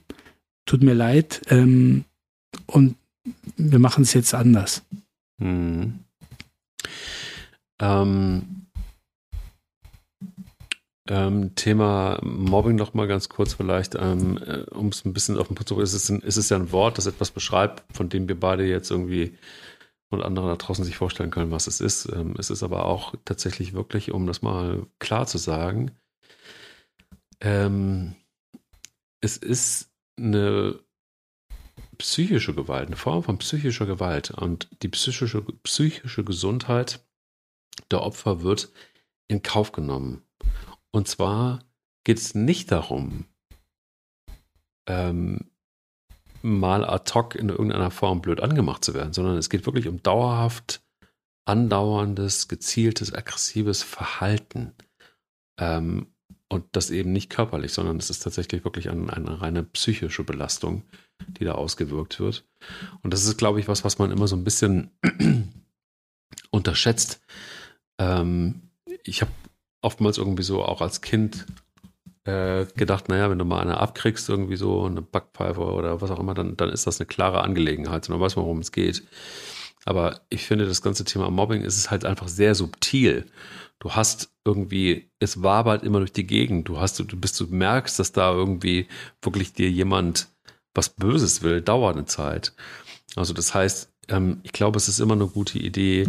tut 0.66 0.82
mir 0.82 0.94
leid 0.94 1.42
ähm, 1.48 2.04
und 2.66 2.96
wir 3.56 3.78
machen 3.78 4.02
es 4.02 4.12
jetzt 4.12 4.34
anders. 4.34 4.82
Hm. 5.40 6.00
Ähm, 7.80 8.66
ähm, 11.08 11.54
Thema 11.54 12.18
Mobbing 12.22 12.76
noch 12.76 12.94
mal 12.94 13.06
ganz 13.06 13.28
kurz 13.28 13.54
vielleicht, 13.54 13.94
ähm, 13.94 14.38
äh, 14.38 14.62
um 14.70 14.88
es 14.88 15.04
ein 15.04 15.12
bisschen 15.12 15.38
auf 15.38 15.46
den 15.48 15.54
Punkt 15.54 15.68
zu 15.68 15.74
bringen. 15.74 15.84
Ist 15.84 15.94
es, 15.94 16.10
ist 16.10 16.36
es 16.36 16.48
ja 16.48 16.56
ein 16.56 16.72
Wort, 16.72 16.98
das 16.98 17.06
etwas 17.06 17.30
beschreibt, 17.30 17.84
von 17.94 18.08
dem 18.08 18.28
wir 18.28 18.38
beide 18.38 18.64
jetzt 18.64 18.90
irgendwie 18.90 19.36
und 20.10 20.22
andere 20.22 20.48
da 20.48 20.56
draußen 20.56 20.84
sich 20.84 20.96
vorstellen 20.96 21.30
können, 21.30 21.50
was 21.50 21.66
es 21.66 21.80
ist. 21.80 22.08
Ähm, 22.12 22.34
es 22.38 22.50
ist 22.50 22.62
aber 22.62 22.86
auch 22.86 23.14
tatsächlich 23.24 23.72
wirklich, 23.72 24.12
um 24.12 24.26
das 24.26 24.42
mal 24.42 24.86
klar 24.98 25.26
zu 25.26 25.38
sagen, 25.38 25.92
ähm, 27.40 28.14
es 29.20 29.36
ist 29.36 29.90
eine 30.18 30.80
psychische 31.98 32.54
Gewalt, 32.54 32.86
eine 32.86 32.96
Form 32.96 33.22
von 33.22 33.38
psychischer 33.38 33.86
Gewalt. 33.86 34.30
Und 34.30 34.68
die 34.82 34.88
psychische, 34.88 35.42
psychische 35.62 36.24
Gesundheit 36.24 37.04
der 37.90 38.02
Opfer 38.02 38.42
wird 38.42 38.70
in 39.28 39.42
Kauf 39.42 39.72
genommen. 39.72 40.22
Und 40.92 41.08
zwar 41.08 41.64
geht 42.04 42.18
es 42.18 42.34
nicht 42.34 42.70
darum, 42.72 43.26
ähm, 44.88 45.50
mal 46.42 46.84
ad 46.84 47.12
hoc 47.12 47.34
in 47.34 47.48
irgendeiner 47.48 47.90
Form 47.90 48.22
blöd 48.22 48.40
angemacht 48.40 48.84
zu 48.84 48.94
werden, 48.94 49.12
sondern 49.12 49.36
es 49.36 49.50
geht 49.50 49.66
wirklich 49.66 49.88
um 49.88 50.02
dauerhaft 50.02 50.82
andauerndes, 51.44 52.48
gezieltes, 52.48 53.12
aggressives 53.12 53.82
Verhalten. 53.82 54.74
Ähm, 55.58 56.14
und 56.48 56.64
das 56.72 56.90
eben 56.90 57.12
nicht 57.12 57.30
körperlich, 57.30 57.72
sondern 57.72 57.96
es 57.96 58.10
ist 58.10 58.20
tatsächlich 58.20 58.64
wirklich 58.64 58.88
eine, 58.88 59.12
eine 59.12 59.40
reine 59.40 59.64
psychische 59.64 60.24
Belastung, 60.24 60.84
die 61.28 61.44
da 61.44 61.52
ausgewirkt 61.52 62.20
wird. 62.20 62.44
Und 63.02 63.12
das 63.12 63.24
ist, 63.24 63.36
glaube 63.36 63.60
ich, 63.60 63.68
was, 63.68 63.84
was 63.84 63.98
man 63.98 64.10
immer 64.10 64.28
so 64.28 64.36
ein 64.36 64.44
bisschen 64.44 64.90
unterschätzt. 66.50 67.20
Ähm, 67.98 68.70
ich 69.02 69.22
habe 69.22 69.32
oftmals 69.82 70.18
irgendwie 70.18 70.44
so 70.44 70.64
auch 70.64 70.80
als 70.80 71.00
Kind 71.00 71.46
äh, 72.24 72.66
gedacht, 72.76 73.08
naja, 73.08 73.30
wenn 73.30 73.38
du 73.38 73.44
mal 73.44 73.60
eine 73.60 73.78
abkriegst, 73.78 74.28
irgendwie 74.28 74.56
so 74.56 74.84
eine 74.84 75.02
Backpfeife 75.02 75.60
oder 75.60 76.00
was 76.00 76.10
auch 76.10 76.20
immer, 76.20 76.34
dann, 76.34 76.56
dann 76.56 76.70
ist 76.70 76.86
das 76.86 77.00
eine 77.00 77.06
klare 77.06 77.42
Angelegenheit 77.42 78.08
und 78.08 78.12
dann 78.12 78.20
weiß 78.20 78.36
man, 78.36 78.44
worum 78.44 78.58
es 78.58 78.72
geht. 78.72 79.02
Aber 79.84 80.20
ich 80.28 80.44
finde, 80.44 80.66
das 80.66 80.82
ganze 80.82 81.04
Thema 81.04 81.30
Mobbing 81.30 81.62
ist 81.62 81.76
es 81.76 81.90
halt 81.90 82.04
einfach 82.04 82.26
sehr 82.26 82.56
subtil. 82.56 83.26
Du 83.78 83.92
hast 83.92 84.32
irgendwie, 84.44 85.10
es 85.18 85.42
wabert 85.42 85.82
immer 85.82 85.98
durch 85.98 86.12
die 86.12 86.26
Gegend. 86.26 86.68
Du 86.68 86.78
hast, 86.78 86.98
du 86.98 87.04
bist, 87.04 87.38
du 87.40 87.46
merkst, 87.46 87.98
dass 87.98 88.12
da 88.12 88.32
irgendwie 88.32 88.88
wirklich 89.22 89.52
dir 89.52 89.70
jemand 89.70 90.28
was 90.74 90.90
Böses 90.90 91.42
will, 91.42 91.62
dauert 91.62 91.96
eine 91.96 92.06
Zeit. 92.06 92.54
Also 93.16 93.32
das 93.32 93.54
heißt, 93.54 93.92
ähm, 94.08 94.40
ich 94.42 94.52
glaube, 94.52 94.76
es 94.76 94.88
ist 94.88 95.00
immer 95.00 95.14
eine 95.14 95.26
gute 95.26 95.58
Idee, 95.58 96.08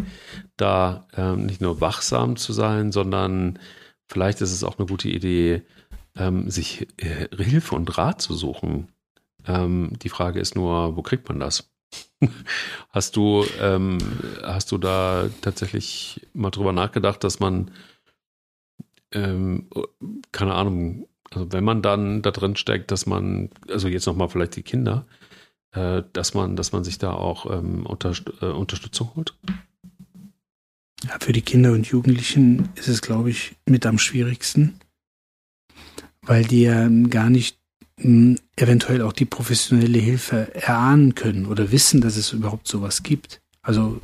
da 0.58 1.08
ähm, 1.16 1.46
nicht 1.46 1.62
nur 1.62 1.82
wachsam 1.82 2.36
zu 2.36 2.54
sein, 2.54 2.92
sondern 2.92 3.60
vielleicht 4.08 4.42
ist 4.42 4.52
es 4.52 4.64
auch 4.64 4.78
eine 4.78 4.88
gute 4.88 5.10
Idee, 5.10 5.64
ähm, 6.16 6.50
sich 6.50 6.88
äh, 6.98 7.28
Hilfe 7.36 7.76
und 7.76 7.98
Rat 7.98 8.22
zu 8.22 8.34
suchen. 8.34 8.90
Ähm, 9.46 9.94
die 10.02 10.10
Frage 10.10 10.40
ist 10.40 10.56
nur, 10.56 10.96
wo 10.96 11.02
kriegt 11.02 11.28
man 11.30 11.40
das? 11.40 11.72
hast 12.90 13.16
du, 13.16 13.46
ähm, 13.60 13.98
hast 14.44 14.72
du 14.72 14.78
da 14.78 15.30
tatsächlich 15.42 16.28
mal 16.34 16.52
drüber 16.52 16.74
nachgedacht, 16.74 17.24
dass 17.24 17.40
man, 17.40 17.72
ähm, 19.12 19.70
keine 20.32 20.54
Ahnung, 20.54 21.08
also 21.32 21.52
wenn 21.52 21.64
man 21.64 21.82
dann 21.82 22.22
da 22.22 22.32
drin 22.32 22.56
steckt, 22.56 22.92
dass 22.92 23.06
man, 23.06 23.50
also 23.70 23.88
jetzt 23.88 24.06
nochmal 24.06 24.30
vielleicht 24.30 24.56
die 24.56 24.64
Kinder, 24.64 25.06
äh, 25.72 26.04
dass 26.14 26.34
man, 26.34 26.56
dass 26.56 26.72
man 26.72 26.84
sich 26.84 26.98
da 26.98 27.14
auch 27.14 27.46
ähm, 27.52 27.86
unter, 27.86 28.14
äh, 28.42 28.46
Unterstützung 28.46 29.12
holt? 29.16 29.36
Ja, 31.04 31.18
für 31.20 31.34
die 31.34 31.42
Kinder 31.42 31.74
und 31.74 31.86
Jugendlichen 31.88 32.70
ist 32.76 32.88
es, 32.88 33.02
glaube 33.02 33.30
ich, 33.30 33.56
mit 33.66 33.86
am 33.86 34.00
schwierigsten, 34.00 34.80
weil 36.22 36.44
die 36.44 36.64
ja 36.64 36.90
gar 37.10 37.30
nicht 37.30 37.57
eventuell 38.00 39.02
auch 39.02 39.14
die 39.14 39.26
professionelle 39.26 39.98
Hilfe 39.98 40.54
erahnen 40.54 41.16
können 41.16 41.48
oder 41.48 41.72
wissen, 41.72 42.02
dass 42.02 42.16
es 42.16 42.32
überhaupt 42.32 42.68
sowas 42.68 43.02
gibt. 43.02 43.42
Also 43.64 44.00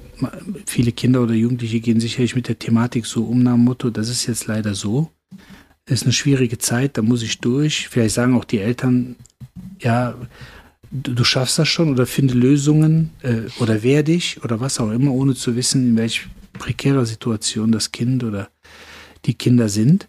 viele 0.65 0.91
Kinder 0.91 1.21
oder 1.21 1.33
Jugendliche 1.33 1.79
gehen 1.79 1.99
sicherlich 1.99 2.35
mit 2.35 2.47
der 2.47 2.59
Thematik 2.59 3.05
so 3.05 3.23
um 3.23 3.43
nach 3.43 3.53
dem 3.53 3.63
Motto, 3.63 3.89
das 3.89 4.09
ist 4.09 4.25
jetzt 4.25 4.47
leider 4.47 4.73
so. 4.73 5.09
Das 5.85 6.01
ist 6.01 6.03
eine 6.03 6.13
schwierige 6.13 6.57
Zeit, 6.57 6.97
da 6.97 7.01
muss 7.01 7.23
ich 7.23 7.39
durch. 7.39 7.87
Vielleicht 7.87 8.15
sagen 8.15 8.35
auch 8.35 8.45
die 8.45 8.59
Eltern, 8.59 9.15
ja, 9.79 10.15
du, 10.91 11.13
du 11.13 11.23
schaffst 11.23 11.59
das 11.59 11.67
schon 11.67 11.91
oder 11.91 12.05
finde 12.05 12.33
Lösungen 12.33 13.11
äh, 13.21 13.41
oder 13.59 13.83
wehr 13.83 14.03
dich 14.03 14.43
oder 14.43 14.59
was 14.59 14.79
auch 14.79 14.91
immer, 14.91 15.11
ohne 15.11 15.35
zu 15.35 15.55
wissen, 15.55 15.89
in 15.89 15.97
welch 15.97 16.27
prekärer 16.53 17.05
Situation 17.05 17.71
das 17.71 17.91
Kind 17.91 18.23
oder 18.23 18.49
die 19.25 19.33
Kinder 19.33 19.69
sind. 19.69 20.07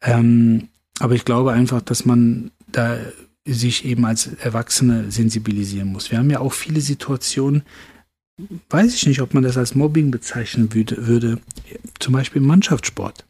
Ähm, 0.00 0.68
aber 1.00 1.14
ich 1.14 1.24
glaube 1.24 1.52
einfach, 1.52 1.82
dass 1.82 2.04
man 2.04 2.50
da 2.70 2.98
sich 3.46 3.84
eben 3.84 4.04
als 4.04 4.26
Erwachsene 4.34 5.10
sensibilisieren 5.10 5.88
muss. 5.88 6.10
Wir 6.10 6.18
haben 6.18 6.30
ja 6.30 6.40
auch 6.40 6.52
viele 6.52 6.80
Situationen, 6.80 7.62
weiß 8.70 8.94
ich 8.94 9.06
nicht, 9.06 9.20
ob 9.20 9.34
man 9.34 9.42
das 9.42 9.56
als 9.56 9.74
Mobbing 9.74 10.10
bezeichnen 10.10 10.72
würde, 10.74 11.06
würde 11.06 11.40
zum 11.98 12.12
Beispiel 12.12 12.40
im 12.40 12.48
Mannschaftssport. 12.48 13.26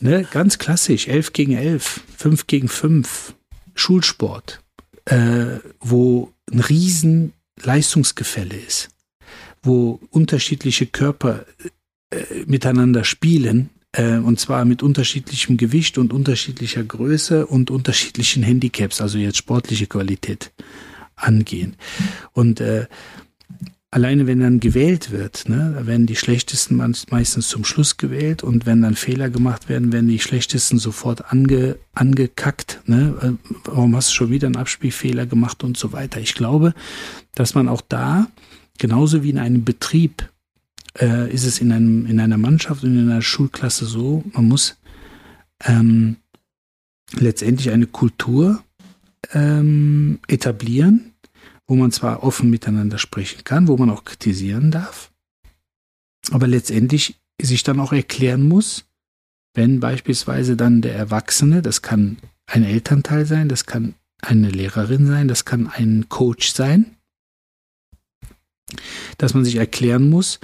Ne, 0.00 0.26
ganz 0.30 0.58
klassisch, 0.58 1.08
11 1.08 1.32
gegen 1.32 1.52
11, 1.52 2.00
5 2.16 2.46
gegen 2.46 2.68
5, 2.68 3.34
Schulsport, 3.74 4.62
äh, 5.06 5.58
wo 5.80 6.32
ein 6.52 6.60
riesen 6.60 7.32
Leistungsgefälle 7.62 8.56
ist, 8.56 8.90
wo 9.62 10.00
unterschiedliche 10.10 10.86
Körper 10.86 11.46
äh, 12.10 12.44
miteinander 12.46 13.04
spielen 13.04 13.70
äh, 13.94 14.18
und 14.18 14.40
zwar 14.40 14.64
mit 14.64 14.82
unterschiedlichem 14.82 15.56
Gewicht 15.56 15.98
und 15.98 16.12
unterschiedlicher 16.12 16.82
Größe 16.82 17.46
und 17.46 17.70
unterschiedlichen 17.70 18.42
Handicaps, 18.42 19.00
also 19.00 19.18
jetzt 19.18 19.38
sportliche 19.38 19.86
Qualität 19.86 20.52
angehen. 21.16 21.76
Und 22.32 22.60
äh, 22.60 22.86
alleine 23.90 24.26
wenn 24.26 24.40
dann 24.40 24.58
gewählt 24.58 25.12
wird, 25.12 25.48
ne, 25.48 25.82
werden 25.82 26.06
die 26.06 26.16
schlechtesten 26.16 26.76
meistens 27.10 27.48
zum 27.48 27.64
Schluss 27.64 27.96
gewählt 27.96 28.42
und 28.42 28.66
wenn 28.66 28.82
dann 28.82 28.96
Fehler 28.96 29.30
gemacht 29.30 29.68
werden, 29.68 29.92
werden 29.92 30.08
die 30.08 30.18
schlechtesten 30.18 30.78
sofort 30.78 31.32
ange, 31.32 31.78
angekackt. 31.92 32.80
Ne? 32.86 33.14
Äh, 33.22 33.50
warum 33.64 33.94
hast 33.94 34.10
du 34.10 34.14
schon 34.14 34.30
wieder 34.30 34.48
einen 34.48 34.56
Abspielfehler 34.56 35.26
gemacht 35.26 35.62
und 35.62 35.76
so 35.76 35.92
weiter. 35.92 36.20
Ich 36.20 36.34
glaube, 36.34 36.74
dass 37.36 37.54
man 37.54 37.68
auch 37.68 37.80
da, 37.80 38.26
genauso 38.78 39.22
wie 39.22 39.30
in 39.30 39.38
einem 39.38 39.64
Betrieb, 39.64 40.28
äh, 40.98 41.32
ist 41.32 41.44
es 41.44 41.60
in, 41.60 41.72
einem, 41.72 42.06
in 42.06 42.20
einer 42.20 42.38
Mannschaft 42.38 42.84
und 42.84 42.96
in 42.96 43.10
einer 43.10 43.22
Schulklasse 43.22 43.86
so, 43.86 44.24
man 44.32 44.46
muss 44.46 44.76
ähm, 45.64 46.16
letztendlich 47.12 47.70
eine 47.70 47.86
Kultur 47.86 48.62
ähm, 49.32 50.20
etablieren, 50.28 51.12
wo 51.66 51.74
man 51.74 51.92
zwar 51.92 52.22
offen 52.22 52.50
miteinander 52.50 52.98
sprechen 52.98 53.44
kann, 53.44 53.68
wo 53.68 53.76
man 53.76 53.90
auch 53.90 54.04
kritisieren 54.04 54.70
darf, 54.70 55.12
aber 56.30 56.46
letztendlich 56.46 57.16
sich 57.40 57.62
dann 57.62 57.80
auch 57.80 57.92
erklären 57.92 58.46
muss, 58.46 58.84
wenn 59.54 59.80
beispielsweise 59.80 60.56
dann 60.56 60.82
der 60.82 60.94
Erwachsene, 60.94 61.62
das 61.62 61.82
kann 61.82 62.18
ein 62.46 62.64
Elternteil 62.64 63.26
sein, 63.26 63.48
das 63.48 63.66
kann 63.66 63.94
eine 64.20 64.50
Lehrerin 64.50 65.06
sein, 65.06 65.28
das 65.28 65.44
kann 65.44 65.68
ein 65.68 66.08
Coach 66.08 66.52
sein, 66.52 66.96
dass 69.18 69.34
man 69.34 69.44
sich 69.44 69.56
erklären 69.56 70.08
muss, 70.10 70.40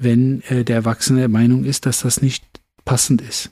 wenn 0.00 0.42
äh, 0.48 0.64
der 0.64 0.76
Erwachsene 0.76 1.20
der 1.20 1.28
Meinung 1.28 1.64
ist, 1.64 1.86
dass 1.86 2.00
das 2.00 2.22
nicht 2.22 2.44
passend 2.84 3.22
ist. 3.22 3.50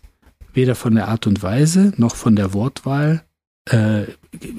Weder 0.54 0.74
von 0.74 0.94
der 0.94 1.08
Art 1.08 1.26
und 1.26 1.42
Weise 1.42 1.92
noch 1.96 2.16
von 2.16 2.34
der 2.34 2.54
Wortwahl. 2.54 3.22
Äh, 3.66 4.04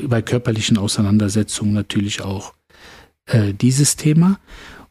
bei 0.04 0.22
körperlichen 0.22 0.78
Auseinandersetzungen 0.78 1.74
natürlich 1.74 2.22
auch 2.22 2.54
äh, 3.26 3.54
dieses 3.54 3.96
Thema. 3.96 4.40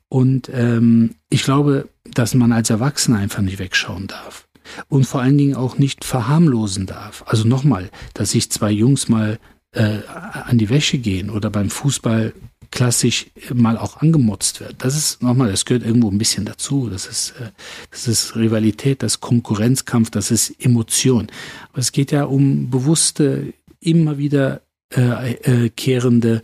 Und 0.09 0.51
ähm, 0.53 1.15
ich 1.31 1.45
glaube, 1.45 1.89
dass 2.05 2.35
man 2.35 2.53
als 2.53 2.71
Erwachsener 2.71 3.19
einfach 3.19 3.43
nicht 3.43 3.59
wegschauen 3.59 4.09
darf. 4.09 4.49
Und 4.89 5.05
vor 5.05 5.23
allen 5.23 5.39
Dingen 5.39 5.55
auch 5.55 5.79
nicht 5.79 6.05
verharmlosen 6.05 6.87
darf. 6.87 7.25
Also 7.27 7.47
nochmal, 7.47 7.91
dass 8.15 8.33
sich 8.33 8.51
zwei 8.51 8.71
Jungs 8.71 9.09
mal 9.09 9.39
äh, 9.73 10.01
an 10.09 10.59
die 10.59 10.69
Wäsche 10.69 10.99
gehen 10.99 11.31
oder 11.31 11.49
beim 11.49 11.71
Fußball 11.71 12.35
klassisch 12.71 13.27
mal 13.53 13.79
auch 13.79 13.99
angemotzt 13.99 14.61
wird. 14.61 14.77
Das 14.79 14.97
ist 14.97 15.23
nochmal, 15.23 15.51
das 15.51 15.65
gehört 15.65 15.85
irgendwo 15.85 16.11
ein 16.11 16.19
bisschen 16.19 16.45
dazu. 16.45 16.89
Das 16.89 17.07
ist, 17.07 17.31
äh, 17.41 17.51
das 17.91 18.09
ist 18.09 18.37
Rivalität, 18.37 19.03
das 19.03 19.15
ist 19.15 19.21
Konkurrenzkampf, 19.21 20.11
das 20.11 20.31
ist 20.31 20.55
Emotion. 20.65 21.29
Aber 21.71 21.79
es 21.79 21.93
geht 21.93 22.13
ja 22.13 22.25
um 22.25 22.71
bewusste, 22.71 23.53
immer 23.81 24.19
wieder 24.19 24.63
äh, 24.95 25.33
äh, 25.33 25.69
kehrende 25.71 26.43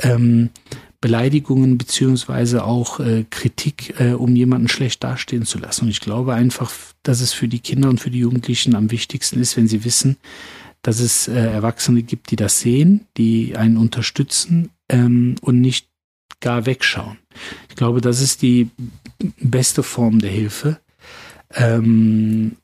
ähm, 0.00 0.50
Beleidigungen 1.00 1.78
beziehungsweise 1.78 2.64
auch 2.64 2.98
äh, 2.98 3.24
Kritik, 3.30 3.94
äh, 4.00 4.12
um 4.12 4.34
jemanden 4.34 4.68
schlecht 4.68 5.04
dastehen 5.04 5.44
zu 5.44 5.58
lassen. 5.58 5.84
Und 5.84 5.90
ich 5.90 6.00
glaube 6.00 6.34
einfach, 6.34 6.72
dass 7.02 7.20
es 7.20 7.32
für 7.32 7.48
die 7.48 7.60
Kinder 7.60 7.88
und 7.88 8.00
für 8.00 8.10
die 8.10 8.18
Jugendlichen 8.18 8.74
am 8.74 8.90
wichtigsten 8.90 9.40
ist, 9.40 9.56
wenn 9.56 9.68
sie 9.68 9.84
wissen, 9.84 10.16
dass 10.82 11.00
es 11.00 11.28
äh, 11.28 11.34
Erwachsene 11.34 12.02
gibt, 12.02 12.30
die 12.30 12.36
das 12.36 12.60
sehen, 12.60 13.06
die 13.16 13.56
einen 13.56 13.76
unterstützen 13.76 14.70
ähm, 14.88 15.36
und 15.40 15.60
nicht 15.60 15.88
gar 16.40 16.66
wegschauen. 16.66 17.18
Ich 17.68 17.76
glaube, 17.76 18.00
das 18.00 18.20
ist 18.20 18.42
die 18.42 18.70
beste 19.40 19.82
Form 19.82 20.20
der 20.20 20.30
Hilfe. 20.30 20.78
Ähm, 21.54 22.56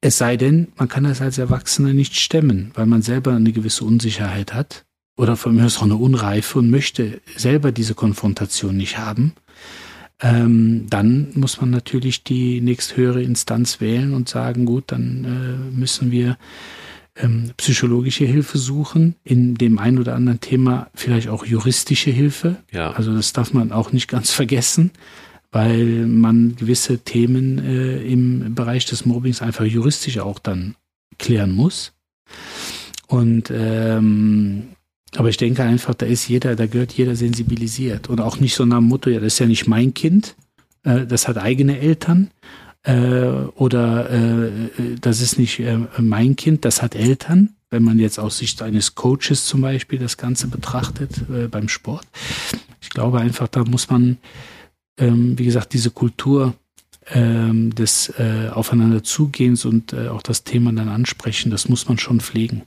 es 0.00 0.18
sei 0.18 0.36
denn, 0.36 0.68
man 0.76 0.88
kann 0.88 1.04
das 1.04 1.20
als 1.20 1.38
Erwachsener 1.38 1.92
nicht 1.92 2.16
stemmen, 2.16 2.70
weil 2.74 2.86
man 2.86 3.02
selber 3.02 3.34
eine 3.34 3.52
gewisse 3.52 3.84
Unsicherheit 3.84 4.54
hat 4.54 4.84
oder 5.16 5.36
von 5.36 5.54
mir 5.54 5.64
aus 5.64 5.78
auch 5.78 5.82
eine 5.82 5.96
Unreife 5.96 6.58
und 6.58 6.70
möchte 6.70 7.20
selber 7.36 7.72
diese 7.72 7.94
Konfrontation 7.94 8.76
nicht 8.76 8.98
haben. 8.98 9.32
Ähm, 10.20 10.86
dann 10.88 11.28
muss 11.34 11.60
man 11.60 11.70
natürlich 11.70 12.24
die 12.24 12.60
nächsthöhere 12.60 13.22
Instanz 13.22 13.80
wählen 13.80 14.14
und 14.14 14.28
sagen, 14.28 14.64
gut, 14.64 14.84
dann 14.88 15.24
äh, 15.24 15.76
müssen 15.76 16.10
wir 16.10 16.38
ähm, 17.18 17.52
psychologische 17.56 18.24
Hilfe 18.24 18.58
suchen, 18.58 19.14
in 19.24 19.54
dem 19.54 19.78
ein 19.78 19.98
oder 19.98 20.14
anderen 20.14 20.40
Thema 20.40 20.88
vielleicht 20.94 21.28
auch 21.28 21.44
juristische 21.46 22.10
Hilfe. 22.10 22.56
Ja. 22.72 22.90
Also 22.92 23.14
das 23.14 23.32
darf 23.32 23.52
man 23.52 23.72
auch 23.72 23.92
nicht 23.92 24.08
ganz 24.08 24.30
vergessen, 24.32 24.90
weil 25.50 26.06
man 26.06 26.56
gewisse 26.56 26.98
Themen 26.98 27.58
äh, 27.58 28.02
im 28.02 28.54
Bereich 28.54 28.84
des 28.86 29.06
Mobbings 29.06 29.42
einfach 29.42 29.64
juristisch 29.64 30.18
auch 30.18 30.38
dann 30.38 30.74
klären 31.18 31.52
muss. 31.52 31.92
Und 33.06 33.50
ähm, 33.54 34.68
aber 35.14 35.28
ich 35.28 35.36
denke 35.36 35.62
einfach, 35.62 35.94
da 35.94 36.04
ist 36.04 36.28
jeder, 36.28 36.56
da 36.56 36.66
gehört 36.66 36.92
jeder 36.92 37.16
sensibilisiert 37.16 38.08
und 38.08 38.20
auch 38.20 38.38
nicht 38.38 38.54
so 38.54 38.66
nach 38.66 38.78
dem 38.78 38.88
Motto, 38.88 39.08
ja, 39.08 39.20
das 39.20 39.34
ist 39.34 39.38
ja 39.38 39.46
nicht 39.46 39.66
mein 39.66 39.94
Kind, 39.94 40.36
äh, 40.82 41.06
das 41.06 41.28
hat 41.28 41.38
eigene 41.38 41.78
Eltern 41.78 42.30
äh, 42.86 43.26
oder 43.56 44.10
äh, 44.10 44.70
das 45.00 45.20
ist 45.20 45.38
nicht 45.38 45.58
äh, 45.58 45.78
mein 45.98 46.36
Kind, 46.36 46.64
das 46.64 46.82
hat 46.82 46.94
Eltern. 46.94 47.56
Wenn 47.68 47.82
man 47.82 47.98
jetzt 47.98 48.20
aus 48.20 48.38
Sicht 48.38 48.62
eines 48.62 48.94
Coaches 48.94 49.44
zum 49.44 49.60
Beispiel 49.60 49.98
das 49.98 50.16
Ganze 50.16 50.46
betrachtet 50.46 51.28
äh, 51.28 51.48
beim 51.48 51.68
Sport. 51.68 52.06
Ich 52.80 52.90
glaube 52.90 53.18
einfach, 53.20 53.48
da 53.48 53.64
muss 53.64 53.90
man, 53.90 54.18
ähm, 54.98 55.36
wie 55.36 55.44
gesagt, 55.44 55.72
diese 55.72 55.90
Kultur 55.90 56.54
ähm, 57.08 57.74
des 57.74 58.08
äh, 58.20 58.50
Aufeinander 58.52 59.02
zugehens 59.02 59.64
und 59.64 59.92
äh, 59.92 60.08
auch 60.08 60.22
das 60.22 60.44
Thema 60.44 60.72
dann 60.72 60.88
ansprechen, 60.88 61.50
das 61.50 61.68
muss 61.68 61.88
man 61.88 61.98
schon 61.98 62.20
pflegen. 62.20 62.62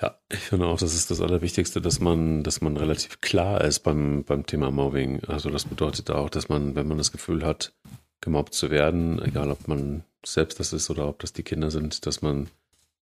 Ja, 0.00 0.16
ich 0.30 0.38
finde 0.38 0.66
auch, 0.66 0.78
das 0.78 0.94
ist 0.94 1.10
das 1.10 1.20
Allerwichtigste, 1.20 1.80
dass 1.80 1.98
man, 1.98 2.44
dass 2.44 2.60
man 2.60 2.76
relativ 2.76 3.20
klar 3.20 3.62
ist 3.62 3.80
beim, 3.80 4.22
beim 4.22 4.46
Thema 4.46 4.70
Mobbing. 4.70 5.24
Also 5.24 5.50
das 5.50 5.64
bedeutet 5.64 6.10
auch, 6.10 6.30
dass 6.30 6.48
man, 6.48 6.76
wenn 6.76 6.86
man 6.86 6.98
das 6.98 7.10
Gefühl 7.10 7.44
hat, 7.44 7.72
gemobbt 8.20 8.54
zu 8.54 8.70
werden, 8.70 9.22
egal 9.22 9.50
ob 9.50 9.68
man 9.68 10.04
selbst 10.24 10.58
das 10.58 10.72
ist 10.72 10.90
oder 10.90 11.08
ob 11.08 11.20
das 11.20 11.32
die 11.32 11.42
Kinder 11.42 11.70
sind, 11.70 12.06
dass 12.06 12.22
man 12.22 12.48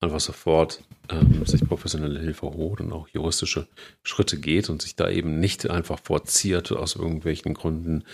einfach 0.01 0.21
sofort 0.21 0.83
ähm, 1.09 1.45
sich 1.47 1.67
professionelle 1.67 2.21
Hilfe 2.21 2.47
holt 2.47 2.81
und 2.81 2.93
auch 2.93 3.09
juristische 3.09 3.67
Schritte 4.03 4.39
geht 4.39 4.69
und 4.69 4.83
sich 4.83 4.97
da 4.97 5.09
eben 5.09 5.41
nicht 5.41 5.71
einfach 5.71 5.99
vorziert 5.99 6.73
aus 6.73 6.97
irgendwelchen 6.97 7.55
Gründen, 7.55 8.05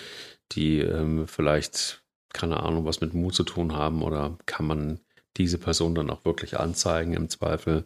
die 0.53 0.78
ähm, 0.78 1.26
vielleicht, 1.26 2.03
keine 2.32 2.62
Ahnung, 2.62 2.84
was 2.84 3.01
mit 3.01 3.14
Mut 3.14 3.34
zu 3.34 3.42
tun 3.42 3.74
haben 3.74 4.03
oder 4.03 4.38
kann 4.46 4.66
man 4.66 5.01
diese 5.36 5.59
Person 5.59 5.94
dann 5.94 6.11
auch 6.11 6.24
wirklich 6.24 6.59
anzeigen 6.59 7.14
im 7.14 7.28
Zweifel 7.28 7.84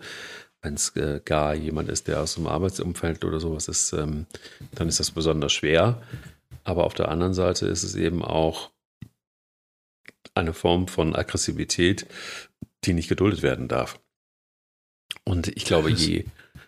wenn 0.65 0.75
es 0.75 0.97
äh, 0.97 1.21
gar 1.25 1.55
jemand 1.55 1.89
ist, 1.91 2.09
der 2.09 2.23
aus 2.23 2.35
dem 2.35 2.47
Arbeitsumfeld 2.47 3.25
oder 3.25 3.39
sowas 3.39 3.69
ist, 3.69 3.93
ähm, 3.93 4.27
dann 4.75 4.89
ist 4.89 4.99
das 4.99 5.11
besonders 5.11 5.53
schwer. 5.53 6.03
Aber 6.65 6.85
auf 6.85 6.95
der 6.95 7.11
anderen 7.11 7.35
Seite 7.35 7.67
ist 7.67 7.83
es 7.83 7.95
eben 7.95 8.25
auch 8.25 8.71
eine 10.35 10.53
Form 10.53 10.89
von 10.89 11.15
Aggressivität, 11.15 12.07
die 12.85 12.93
nicht 12.93 13.09
geduldet 13.09 13.43
werden 13.43 13.69
darf. 13.69 14.01
Und 15.25 15.49
ich 15.49 15.65
glaube, 15.65 15.91
je 15.91 16.25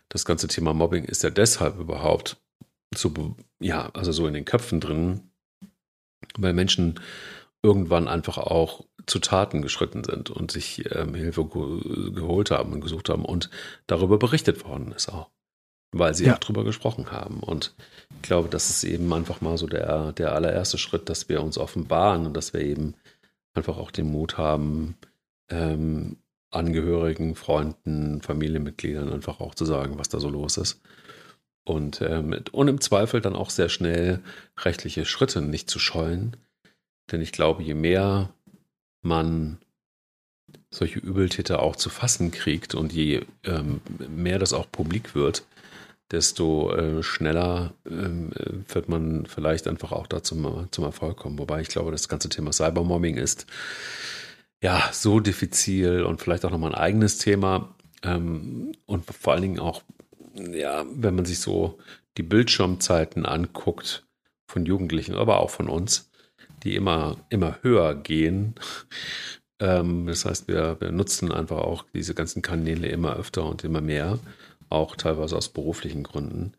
das 0.08 0.24
ganze 0.24 0.48
Thema 0.48 0.72
Mobbing 0.72 1.04
ist 1.04 1.22
ja 1.22 1.30
deshalb 1.30 1.78
überhaupt 1.78 2.36
so, 2.94 3.12
ja, 3.60 3.90
also 3.92 4.12
so 4.12 4.26
in 4.26 4.34
den 4.34 4.44
Köpfen 4.44 4.80
drin, 4.80 5.30
weil 6.38 6.52
Menschen 6.52 7.00
irgendwann 7.62 8.08
einfach 8.08 8.38
auch 8.38 8.84
zu 9.06 9.18
Taten 9.18 9.62
geschritten 9.62 10.04
sind 10.04 10.30
und 10.30 10.50
sich 10.50 10.84
ähm, 10.94 11.14
Hilfe 11.14 11.44
ge 11.46 12.12
geholt 12.12 12.50
haben 12.50 12.72
und 12.72 12.80
gesucht 12.80 13.08
haben 13.08 13.24
und 13.24 13.50
darüber 13.86 14.18
berichtet 14.18 14.64
worden 14.64 14.92
ist 14.92 15.08
auch, 15.08 15.30
weil 15.92 16.14
sie 16.14 16.26
ja. 16.26 16.34
auch 16.34 16.38
darüber 16.38 16.64
gesprochen 16.64 17.10
haben. 17.10 17.40
Und 17.40 17.74
ich 18.14 18.22
glaube, 18.22 18.48
das 18.48 18.70
ist 18.70 18.84
eben 18.84 19.12
einfach 19.12 19.40
mal 19.40 19.58
so 19.58 19.66
der, 19.66 20.12
der 20.12 20.32
allererste 20.32 20.78
Schritt, 20.78 21.08
dass 21.08 21.28
wir 21.28 21.42
uns 21.42 21.58
offenbaren 21.58 22.26
und 22.26 22.34
dass 22.34 22.52
wir 22.52 22.60
eben 22.60 22.94
einfach 23.56 23.78
auch 23.78 23.90
den 23.90 24.10
Mut 24.10 24.38
haben, 24.38 24.96
ähm, 25.48 26.16
Angehörigen, 26.50 27.34
Freunden, 27.34 28.22
Familienmitgliedern 28.22 29.12
einfach 29.12 29.40
auch 29.40 29.54
zu 29.54 29.64
sagen, 29.64 29.98
was 29.98 30.08
da 30.08 30.20
so 30.20 30.28
los 30.28 30.56
ist. 30.56 30.80
Und, 31.64 32.00
ähm, 32.00 32.38
und 32.52 32.68
im 32.68 32.80
Zweifel 32.80 33.20
dann 33.20 33.34
auch 33.34 33.50
sehr 33.50 33.68
schnell 33.68 34.20
rechtliche 34.58 35.04
Schritte 35.04 35.42
nicht 35.42 35.68
zu 35.68 35.78
scheuen. 35.78 36.36
Denn 37.10 37.20
ich 37.20 37.32
glaube, 37.32 37.62
je 37.62 37.74
mehr 37.74 38.30
man 39.02 39.58
solche 40.70 41.00
Übeltäter 41.00 41.60
auch 41.60 41.76
zu 41.76 41.90
fassen 41.90 42.30
kriegt 42.30 42.74
und 42.74 42.92
je 42.92 43.22
ähm, 43.44 43.80
mehr 44.08 44.38
das 44.38 44.52
auch 44.52 44.70
publik 44.70 45.14
wird, 45.14 45.44
desto 46.10 46.72
äh, 46.72 47.02
schneller 47.02 47.74
ähm, 47.84 48.30
wird 48.68 48.88
man 48.88 49.26
vielleicht 49.26 49.66
einfach 49.66 49.92
auch 49.92 50.06
da 50.06 50.22
zum, 50.22 50.68
zum 50.70 50.84
Erfolg 50.84 51.16
kommen. 51.16 51.38
Wobei 51.38 51.60
ich 51.60 51.68
glaube, 51.68 51.90
das 51.90 52.08
ganze 52.08 52.28
Thema 52.28 52.52
Cybermobbing 52.52 53.16
ist 53.16 53.46
ja 54.62 54.88
so 54.92 55.20
diffizil 55.20 56.02
und 56.02 56.20
vielleicht 56.20 56.44
auch 56.44 56.50
nochmal 56.50 56.74
ein 56.74 56.80
eigenes 56.80 57.18
Thema. 57.18 57.74
Ähm, 58.02 58.72
und 58.86 59.04
vor 59.04 59.32
allen 59.32 59.42
Dingen 59.42 59.58
auch, 59.58 59.82
ja, 60.34 60.84
wenn 60.94 61.16
man 61.16 61.24
sich 61.24 61.40
so 61.40 61.78
die 62.16 62.22
Bildschirmzeiten 62.22 63.26
anguckt 63.26 64.06
von 64.46 64.64
Jugendlichen, 64.64 65.14
aber 65.14 65.40
auch 65.40 65.50
von 65.50 65.68
uns, 65.68 66.10
die 66.62 66.76
immer, 66.76 67.16
immer 67.30 67.58
höher 67.62 67.94
gehen. 67.94 68.54
Ähm, 69.58 70.06
das 70.06 70.24
heißt, 70.24 70.48
wir, 70.48 70.76
wir 70.80 70.92
nutzen 70.92 71.32
einfach 71.32 71.58
auch 71.58 71.84
diese 71.94 72.14
ganzen 72.14 72.42
Kanäle 72.42 72.88
immer 72.88 73.16
öfter 73.16 73.44
und 73.44 73.64
immer 73.64 73.80
mehr, 73.80 74.18
auch 74.68 74.96
teilweise 74.96 75.36
aus 75.36 75.48
beruflichen 75.48 76.02
Gründen. 76.02 76.54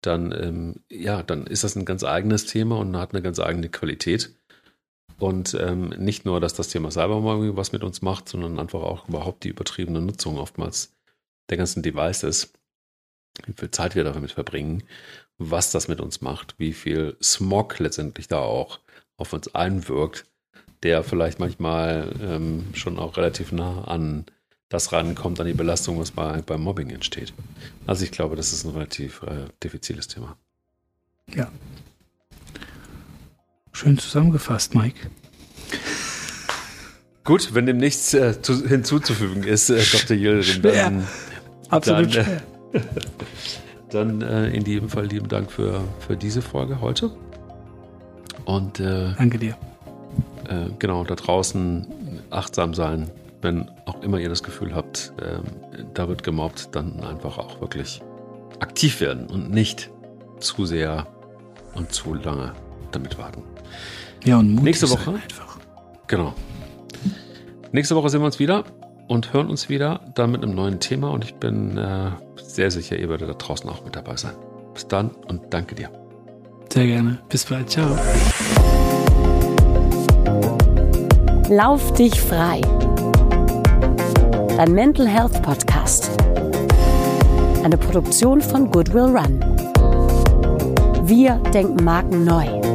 Dann, 0.00 0.32
ähm, 0.32 0.74
ja, 0.90 1.22
dann 1.22 1.46
ist 1.46 1.64
das 1.64 1.76
ein 1.76 1.84
ganz 1.84 2.04
eigenes 2.04 2.46
Thema 2.46 2.78
und 2.78 2.96
hat 2.96 3.12
eine 3.12 3.22
ganz 3.22 3.38
eigene 3.38 3.68
Qualität. 3.68 4.34
Und 5.18 5.54
ähm, 5.54 5.90
nicht 5.90 6.24
nur, 6.24 6.40
dass 6.40 6.54
das 6.54 6.68
Thema 6.68 6.90
Cybermobbing 6.90 7.56
was 7.56 7.70
mit 7.70 7.84
uns 7.84 8.02
macht, 8.02 8.28
sondern 8.28 8.58
einfach 8.58 8.82
auch 8.82 9.08
überhaupt 9.08 9.44
die 9.44 9.50
übertriebene 9.50 10.00
Nutzung 10.00 10.38
oftmals 10.38 10.92
der 11.48 11.58
ganzen 11.58 11.82
Devices, 11.82 12.52
wie 13.46 13.52
viel 13.52 13.70
Zeit 13.70 13.94
wir 13.94 14.04
damit 14.04 14.32
verbringen, 14.32 14.82
was 15.38 15.70
das 15.70 15.86
mit 15.86 16.00
uns 16.00 16.20
macht, 16.20 16.54
wie 16.58 16.72
viel 16.72 17.16
Smog 17.22 17.78
letztendlich 17.78 18.26
da 18.26 18.38
auch 18.38 18.80
auf 19.16 19.32
uns 19.32 19.54
einwirkt, 19.54 20.26
der 20.82 21.04
vielleicht 21.04 21.38
manchmal 21.38 22.12
ähm, 22.20 22.64
schon 22.74 22.98
auch 22.98 23.16
relativ 23.16 23.52
nah 23.52 23.84
an 23.84 24.26
das 24.72 24.92
rankommt, 24.92 25.38
an 25.38 25.46
die 25.46 25.52
Belastung, 25.52 25.98
was 25.98 26.10
bei, 26.10 26.40
beim 26.40 26.62
Mobbing 26.62 26.90
entsteht. 26.90 27.34
Also 27.86 28.04
ich 28.04 28.10
glaube, 28.10 28.36
das 28.36 28.52
ist 28.52 28.64
ein 28.64 28.70
relativ 28.70 29.22
äh, 29.22 29.46
diffiziles 29.62 30.08
Thema. 30.08 30.36
Ja. 31.34 31.50
Schön 33.72 33.98
zusammengefasst, 33.98 34.74
Mike. 34.74 35.10
Gut, 37.24 37.54
wenn 37.54 37.66
dem 37.66 37.76
nichts 37.76 38.14
äh, 38.14 38.40
zu, 38.40 38.66
hinzuzufügen 38.66 39.44
ist, 39.44 39.70
äh, 39.70 39.82
Dr. 39.92 40.16
Yildirim, 40.16 40.62
dann, 40.62 41.06
absolut 41.68 42.16
dann, 42.16 42.42
dann 44.20 44.22
äh, 44.22 44.48
in 44.50 44.64
jedem 44.64 44.88
Fall 44.88 45.06
lieben 45.06 45.28
Dank 45.28 45.52
für, 45.52 45.84
für 46.00 46.16
diese 46.16 46.42
Folge 46.42 46.80
heute. 46.80 47.10
Und 48.44 48.80
äh, 48.80 49.12
danke 49.16 49.38
dir. 49.38 49.56
Äh, 50.48 50.70
genau, 50.78 51.04
da 51.04 51.14
draußen 51.14 51.86
achtsam 52.30 52.74
sein. 52.74 53.10
Wenn 53.42 53.70
auch 53.86 54.00
immer 54.02 54.18
ihr 54.18 54.28
das 54.28 54.42
Gefühl 54.42 54.74
habt, 54.74 55.12
äh, 55.20 55.38
da 55.94 56.08
wird 56.08 56.22
gemobbt, 56.22 56.74
dann 56.74 57.02
einfach 57.02 57.38
auch 57.38 57.60
wirklich 57.60 58.00
aktiv 58.60 59.00
werden 59.00 59.26
und 59.26 59.50
nicht 59.50 59.90
zu 60.38 60.64
sehr 60.64 61.06
und 61.74 61.92
zu 61.92 62.14
lange 62.14 62.52
damit 62.92 63.18
warten. 63.18 63.42
Ja, 64.24 64.38
und 64.38 64.50
mutig 64.50 64.64
nächste 64.64 64.90
Woche 64.90 65.14
einfach. 65.14 65.58
Genau. 66.06 66.34
Nächste 67.72 67.96
Woche 67.96 68.10
sehen 68.10 68.20
wir 68.20 68.26
uns 68.26 68.38
wieder 68.38 68.64
und 69.08 69.32
hören 69.32 69.48
uns 69.48 69.68
wieder 69.68 70.00
dann 70.14 70.30
mit 70.30 70.42
einem 70.42 70.54
neuen 70.54 70.78
Thema 70.78 71.10
und 71.10 71.24
ich 71.24 71.34
bin 71.34 71.76
äh, 71.78 72.10
sehr 72.36 72.70
sicher, 72.70 72.96
ihr 72.96 73.08
werdet 73.08 73.28
da 73.28 73.34
draußen 73.34 73.68
auch 73.68 73.84
mit 73.84 73.96
dabei 73.96 74.16
sein. 74.16 74.34
Bis 74.74 74.86
dann 74.86 75.10
und 75.28 75.42
danke 75.50 75.74
dir. 75.74 75.90
Sehr 76.72 76.86
gerne. 76.86 77.18
Bis 77.28 77.44
bald. 77.44 77.68
Ciao. 77.68 77.98
Lauf 81.48 81.92
dich 81.94 82.18
frei. 82.20 82.60
Dein 84.64 84.74
Mental 84.74 85.08
Health 85.08 85.42
Podcast. 85.42 86.08
Eine 87.64 87.76
Produktion 87.76 88.40
von 88.40 88.70
Goodwill 88.70 89.06
Run. 89.06 89.40
Wir 91.02 91.34
denken 91.52 91.82
Marken 91.82 92.24
neu. 92.24 92.71